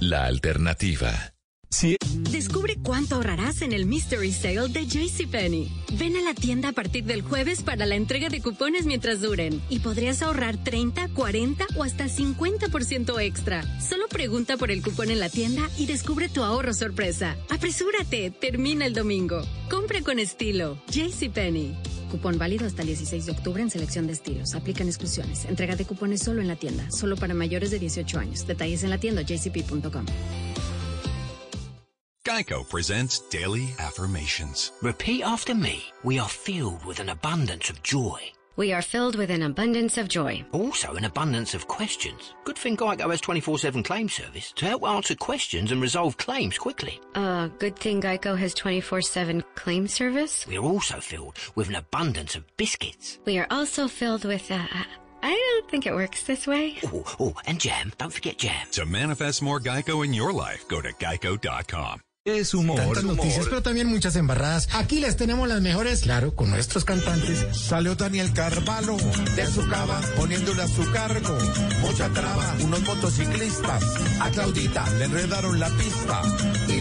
[0.00, 1.32] La alternativa.
[2.30, 5.72] Descubre cuánto ahorrarás en el Mystery Sale de JCPenney.
[5.98, 9.60] Ven a la tienda a partir del jueves para la entrega de cupones mientras duren
[9.70, 13.64] y podrías ahorrar 30, 40 o hasta 50% extra.
[13.80, 17.36] Solo pregunta por el cupón en la tienda y descubre tu ahorro sorpresa.
[17.48, 19.42] Apresúrate, termina el domingo.
[19.70, 20.78] Compra con estilo.
[20.88, 21.74] JCPenney.
[22.10, 24.54] Cupón válido hasta el 16 de octubre en selección de estilos.
[24.54, 25.46] Aplican exclusiones.
[25.46, 26.90] Entrega de cupones solo en la tienda.
[26.90, 28.46] Solo para mayores de 18 años.
[28.46, 30.04] Detalles en la tienda jcp.com.
[32.24, 34.70] Geico presents Daily Affirmations.
[34.80, 35.82] Repeat after me.
[36.04, 38.20] We are filled with an abundance of joy.
[38.54, 40.44] We are filled with an abundance of joy.
[40.52, 42.34] Also, an abundance of questions.
[42.44, 46.58] Good thing Geico has 24 7 claim service to help answer questions and resolve claims
[46.58, 47.00] quickly.
[47.16, 50.46] Uh, good thing Geico has 24-7 claim service.
[50.46, 53.18] We are also filled with an abundance of biscuits.
[53.24, 54.64] We are also filled with, uh,
[55.24, 56.76] I don't think it works this way.
[56.84, 57.92] Oh, oh, and jam.
[57.98, 58.68] Don't forget jam.
[58.72, 62.00] To manifest more Geico in your life, go to geico.com.
[62.24, 62.78] Es humor.
[62.78, 64.68] Tantas noticias, pero también muchas embarradas.
[64.74, 67.44] Aquí les tenemos las mejores, claro, con nuestros cantantes.
[67.50, 68.96] Salió Daniel Carvalho
[69.34, 71.36] de su cava poniéndole a su cargo
[71.80, 72.54] mucha traba.
[72.62, 73.82] Unos motociclistas
[74.20, 76.22] a Claudita le enredaron la pista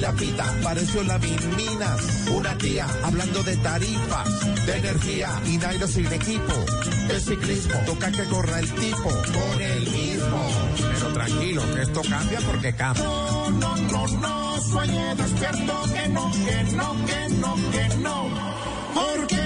[0.02, 2.28] la pita pareció la Minas.
[2.32, 6.54] Una tía hablando de tarifas, de energía y Nairo sin equipo.
[7.10, 10.48] El ciclismo toca que corra el tipo con el mismo.
[10.94, 13.04] Pero tranquilo, que esto cambia porque cambia.
[13.04, 18.30] No, no, no, no, sueñe despierto que no, que no, que no, que no.
[18.94, 19.41] Porque,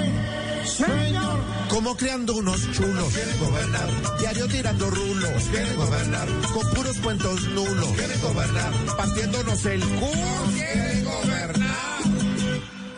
[0.76, 1.40] señor,
[1.70, 3.14] como creando unos chulos.
[3.14, 3.90] Quieren gobernar.
[4.20, 5.44] Diario tirando rulos.
[5.52, 6.28] Quieren gobernar.
[6.54, 7.92] Con puros cuentos nulos.
[7.96, 8.74] Quieren gobernar.
[8.98, 10.52] Partiéndonos el culo.
[10.54, 12.05] Quieren gobernar.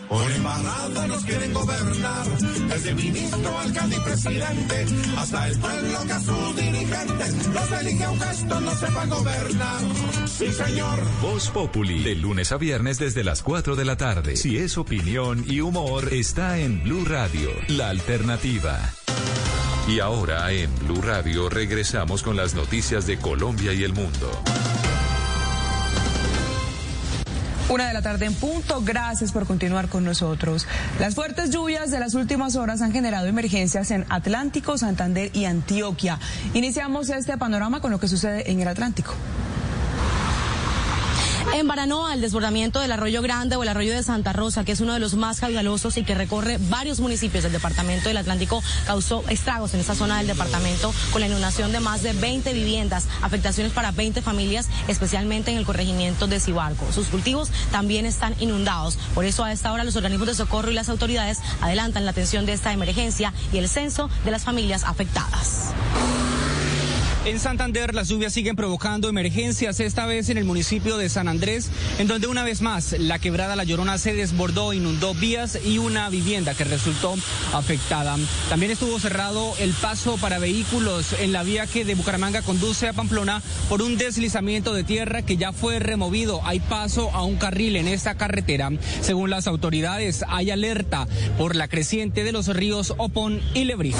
[0.09, 2.27] Por embarrada nos quieren gobernar,
[2.69, 4.85] desde ministro, alcalde y presidente,
[5.17, 9.81] hasta el pueblo que a sus dirigentes los elige a un gesto, no sepa gobernar.
[10.27, 10.99] Sí, señor.
[11.21, 14.37] Voz Populi, de lunes a viernes desde las 4 de la tarde.
[14.37, 18.79] Si es opinión y humor, está en Blue Radio, la alternativa.
[19.87, 24.29] Y ahora en Blue Radio regresamos con las noticias de Colombia y el mundo.
[27.69, 30.65] Una de la tarde en punto, gracias por continuar con nosotros.
[31.01, 36.17] Las fuertes lluvias de las últimas horas han generado emergencias en Atlántico, Santander y Antioquia.
[36.53, 39.13] Iniciamos este panorama con lo que sucede en el Atlántico.
[41.53, 44.81] En Baranoa, el desbordamiento del arroyo Grande o el arroyo de Santa Rosa, que es
[44.81, 49.23] uno de los más caudalosos y que recorre varios municipios del departamento del Atlántico, causó
[49.29, 53.73] estragos en esa zona del departamento con la inundación de más de 20 viviendas, afectaciones
[53.73, 56.91] para 20 familias, especialmente en el corregimiento de Cibarco.
[56.91, 58.97] Sus cultivos también están inundados.
[59.15, 62.45] Por eso a esta hora los organismos de socorro y las autoridades adelantan la atención
[62.45, 65.73] de esta emergencia y el censo de las familias afectadas.
[67.27, 71.69] En Santander las lluvias siguen provocando emergencias, esta vez en el municipio de San Andrés,
[71.99, 76.09] en donde una vez más la quebrada La Llorona se desbordó, inundó vías y una
[76.09, 77.15] vivienda que resultó
[77.53, 78.15] afectada.
[78.47, 82.93] También estuvo cerrado el paso para vehículos en la vía que de Bucaramanga conduce a
[82.93, 86.39] Pamplona por un deslizamiento de tierra que ya fue removido.
[86.45, 88.71] Hay paso a un carril en esta carretera.
[89.01, 93.99] Según las autoridades, hay alerta por la creciente de los ríos Opón y Lebrija.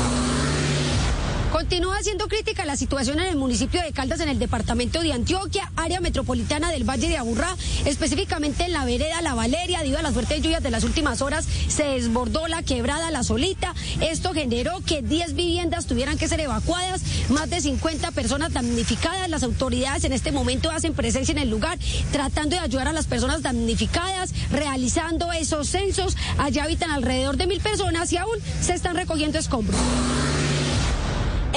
[1.52, 5.72] Continúa siendo crítica la situación en el municipio de Caldas, en el departamento de Antioquia,
[5.78, 10.14] área metropolitana del Valle de Aburrá, específicamente en la vereda La Valeria, debido a las
[10.14, 13.74] fuertes lluvias de las últimas horas, se desbordó la quebrada La Solita.
[14.02, 19.30] Esto generó que 10 viviendas tuvieran que ser evacuadas, más de 50 personas damnificadas.
[19.30, 21.80] Las autoridades en este momento hacen presencia en el lugar,
[22.12, 26.18] tratando de ayudar a las personas damnificadas, realizando esos censos.
[26.38, 29.78] Allá habitan alrededor de mil personas y aún se están recogiendo escombros.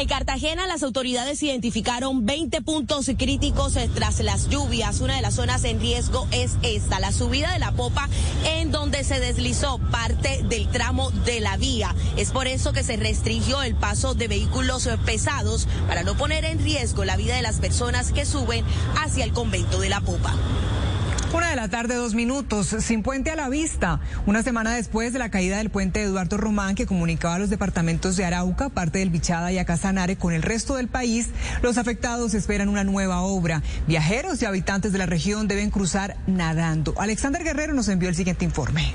[0.00, 5.02] En Cartagena las autoridades identificaron 20 puntos críticos tras las lluvias.
[5.02, 8.08] Una de las zonas en riesgo es esta, la subida de la popa
[8.46, 11.94] en donde se deslizó parte del tramo de la vía.
[12.16, 16.46] Es por eso que se restringió el paso de vehículos eh, pesados para no poner
[16.46, 18.64] en riesgo la vida de las personas que suben
[18.96, 20.34] hacia el convento de la popa.
[21.32, 24.00] Una de la tarde, dos minutos, sin puente a la vista.
[24.26, 28.16] Una semana después de la caída del puente Eduardo Román, que comunicaba a los departamentos
[28.16, 31.28] de Arauca, parte del Bichada y Acasanare con el resto del país,
[31.62, 33.62] los afectados esperan una nueva obra.
[33.86, 36.94] Viajeros y habitantes de la región deben cruzar nadando.
[36.98, 38.92] Alexander Guerrero nos envió el siguiente informe.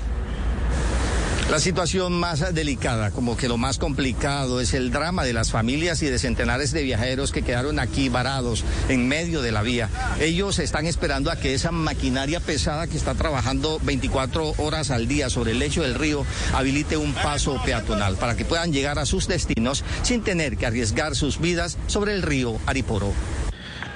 [1.50, 6.02] La situación más delicada, como que lo más complicado, es el drama de las familias
[6.02, 9.88] y de centenares de viajeros que quedaron aquí varados en medio de la vía.
[10.18, 15.30] Ellos están esperando a que esa maquinaria pesada que está trabajando 24 horas al día
[15.30, 19.28] sobre el lecho del río habilite un paso peatonal para que puedan llegar a sus
[19.28, 23.12] destinos sin tener que arriesgar sus vidas sobre el río Ariporo.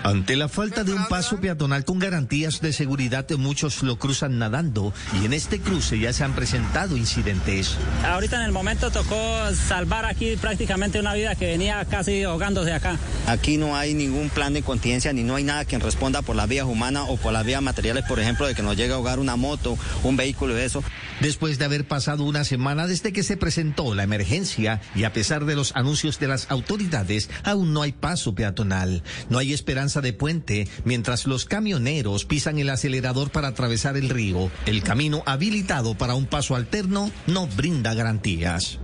[0.02, 4.94] Ante la falta de un paso peatonal con garantías de seguridad, muchos lo cruzan nadando
[5.20, 7.76] y en este cruce ya se han presentado incidentes.
[8.04, 9.14] Ahorita en el momento tocó
[9.54, 12.96] salvar aquí prácticamente una vida que venía casi ahogándose acá.
[13.26, 16.48] Aquí no hay ningún plan de contingencia ni no hay nada que responda por las
[16.48, 19.18] vías humanas o por las vías materiales, por ejemplo, de que nos llegue a ahogar
[19.18, 20.82] una moto, un vehículo de eso.
[21.20, 25.44] Después de haber pasado una semana desde que se presentó la emergencia y a pesar
[25.44, 29.02] de los anuncios de las autoridades, aún no hay paso peatonal.
[29.28, 34.48] No hay esperanza de puente mientras los camioneros pisan el acelerador para atravesar el río.
[34.66, 38.78] El camino habilitado para un paso alterno no brinda garantías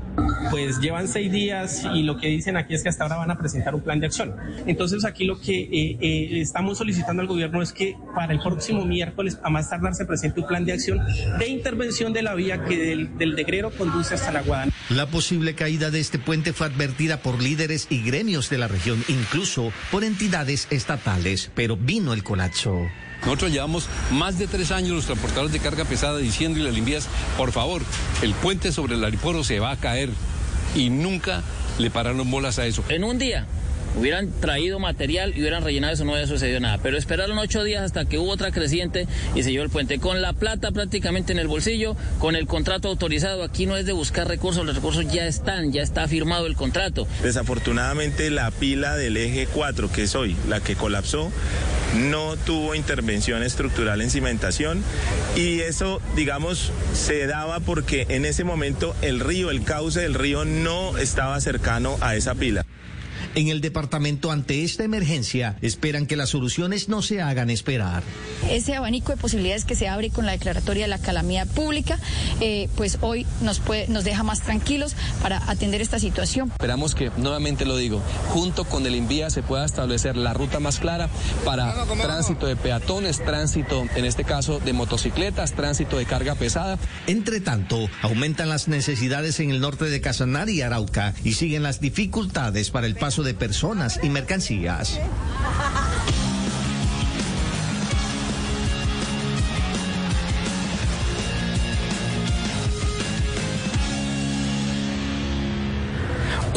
[0.50, 3.38] pues llevan seis días y lo que dicen aquí es que hasta ahora van a
[3.38, 4.34] presentar un plan de acción.
[4.66, 8.84] Entonces aquí lo que eh, eh, estamos solicitando al gobierno es que para el próximo
[8.84, 11.00] miércoles, a más tardar, se presente un plan de acción
[11.38, 14.72] de intervención de la vía que del, del Degrero conduce hasta la Guadana.
[14.88, 19.02] La posible caída de este puente fue advertida por líderes y gremios de la región,
[19.08, 22.86] incluso por entidades estatales, pero vino el colapso.
[23.26, 27.08] Nosotros llevamos más de tres años los transportadores de carga pesada diciendo y las limpias,
[27.36, 27.82] por favor,
[28.22, 30.10] el puente sobre el Ariporo se va a caer
[30.76, 31.42] y nunca
[31.78, 32.84] le pararon bolas a eso.
[32.88, 33.46] En un día
[33.96, 36.78] hubieran traído material y hubieran rellenado eso, no hubiera sucedido nada.
[36.82, 39.98] Pero esperaron ocho días hasta que hubo otra creciente y se llevó el puente.
[39.98, 43.42] Con la plata prácticamente en el bolsillo, con el contrato autorizado.
[43.42, 47.06] Aquí no es de buscar recursos, los recursos ya están, ya está firmado el contrato.
[47.22, 51.30] Desafortunadamente la pila del eje 4, que es hoy la que colapsó,
[51.94, 54.82] no tuvo intervención estructural en cimentación
[55.36, 60.44] y eso, digamos, se daba porque en ese momento el río, el cauce del río
[60.44, 62.66] no estaba cercano a esa pila.
[63.36, 68.02] En el departamento ante esta emergencia esperan que las soluciones no se hagan esperar.
[68.50, 71.98] Ese abanico de posibilidades que se abre con la declaratoria de la calamidad pública,
[72.40, 76.48] eh, pues hoy nos, puede, nos deja más tranquilos para atender esta situación.
[76.48, 78.00] Esperamos que, nuevamente lo digo,
[78.30, 81.10] junto con el INVIA se pueda establecer la ruta más clara
[81.44, 86.78] para tránsito de peatones, tránsito, en este caso, de motocicletas, tránsito de carga pesada.
[87.06, 91.82] Entre tanto, aumentan las necesidades en el norte de Casanare y Arauca y siguen las
[91.82, 94.98] dificultades para el paso de personas y mercancías.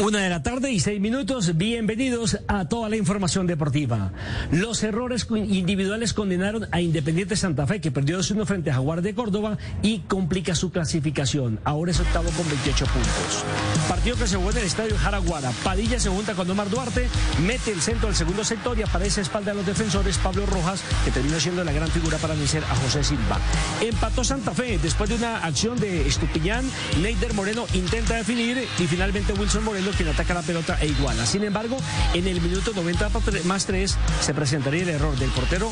[0.02, 4.12] Una de la tarde y seis minutos, bienvenidos a toda la información deportiva.
[4.50, 9.14] Los errores individuales condenaron a Independiente Santa Fe, que perdió 2-1 frente a Jaguar de
[9.14, 11.60] Córdoba y complica su clasificación.
[11.64, 13.44] Ahora es octavo con 28 puntos.
[13.90, 15.50] Partido que se jugó en el estadio Jaraguara.
[15.62, 17.06] Padilla se junta con Omar Duarte,
[17.44, 20.82] mete el centro del segundo sector y aparece a espalda de los defensores Pablo Rojas,
[21.04, 23.38] que terminó siendo la gran figura para vencer a José Silva.
[23.82, 26.64] Empató Santa Fe después de una acción de Estupiñán.
[27.02, 31.26] Neider Moreno intenta definir y finalmente Wilson Moreno quien ataca la pelota e iguala.
[31.26, 31.76] Sin embargo,
[32.14, 33.10] en el minuto 90
[33.44, 35.70] más 3 se presentaría el error del portero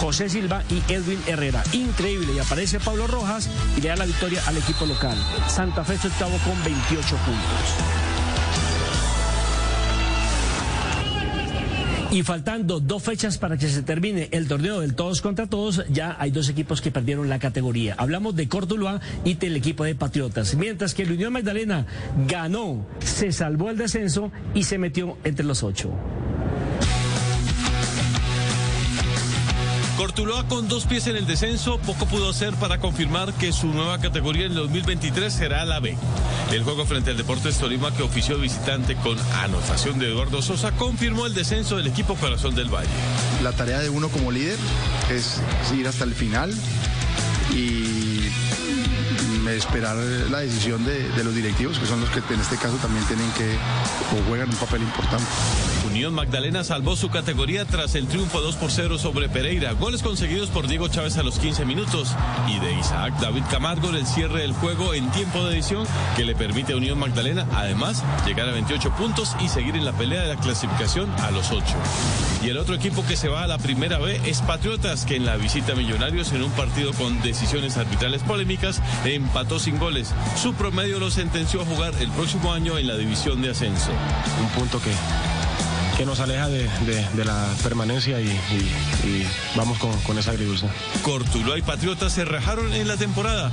[0.00, 1.62] José Silva y Edwin Herrera.
[1.72, 5.16] Increíble, y aparece Pablo Rojas y le da la victoria al equipo local.
[5.48, 8.19] Santa Fe octavo con 28 puntos.
[12.12, 16.16] Y faltando dos fechas para que se termine el torneo del todos contra todos, ya
[16.18, 17.94] hay dos equipos que perdieron la categoría.
[17.98, 20.56] Hablamos de Cortuluá y del equipo de Patriotas.
[20.56, 21.86] Mientras que el Unión Magdalena
[22.26, 25.92] ganó, se salvó el descenso y se metió entre los ocho.
[30.00, 33.98] Cortuloa con dos pies en el descenso, poco pudo hacer para confirmar que su nueva
[33.98, 35.94] categoría en el 2023 será la B.
[36.50, 41.26] El juego frente al Deportes Tolima que ofició visitante con anotación de Eduardo Sosa confirmó
[41.26, 42.88] el descenso del equipo Corazón del Valle.
[43.42, 44.56] La tarea de uno como líder
[45.10, 45.38] es
[45.78, 46.50] ir hasta el final
[47.54, 48.22] y
[49.54, 49.98] esperar
[50.30, 53.54] la decisión de, los directivos, que son los que en este caso también tienen que
[54.16, 55.26] o juegan un papel importante.
[55.90, 59.72] Unión Magdalena salvó su categoría tras el triunfo 2 por 0 sobre Pereira.
[59.72, 62.14] Goles conseguidos por Diego Chávez a los 15 minutos
[62.48, 65.84] y de Isaac David Camargo en el cierre del juego en tiempo de edición
[66.16, 69.92] que le permite a Unión Magdalena además llegar a 28 puntos y seguir en la
[69.92, 71.64] pelea de la clasificación a los 8.
[72.44, 75.26] Y el otro equipo que se va a la primera B es Patriotas, que en
[75.26, 80.14] la visita a Millonarios en un partido con decisiones arbitrales polémicas empató sin goles.
[80.40, 83.90] Su promedio lo sentenció a jugar el próximo año en la división de ascenso.
[84.40, 84.90] Un punto que
[86.00, 88.34] que nos aleja de, la permanencia y,
[89.54, 90.66] vamos con, con esa agridulce.
[91.02, 93.52] Cortulo y Patriotas se rajaron en la temporada.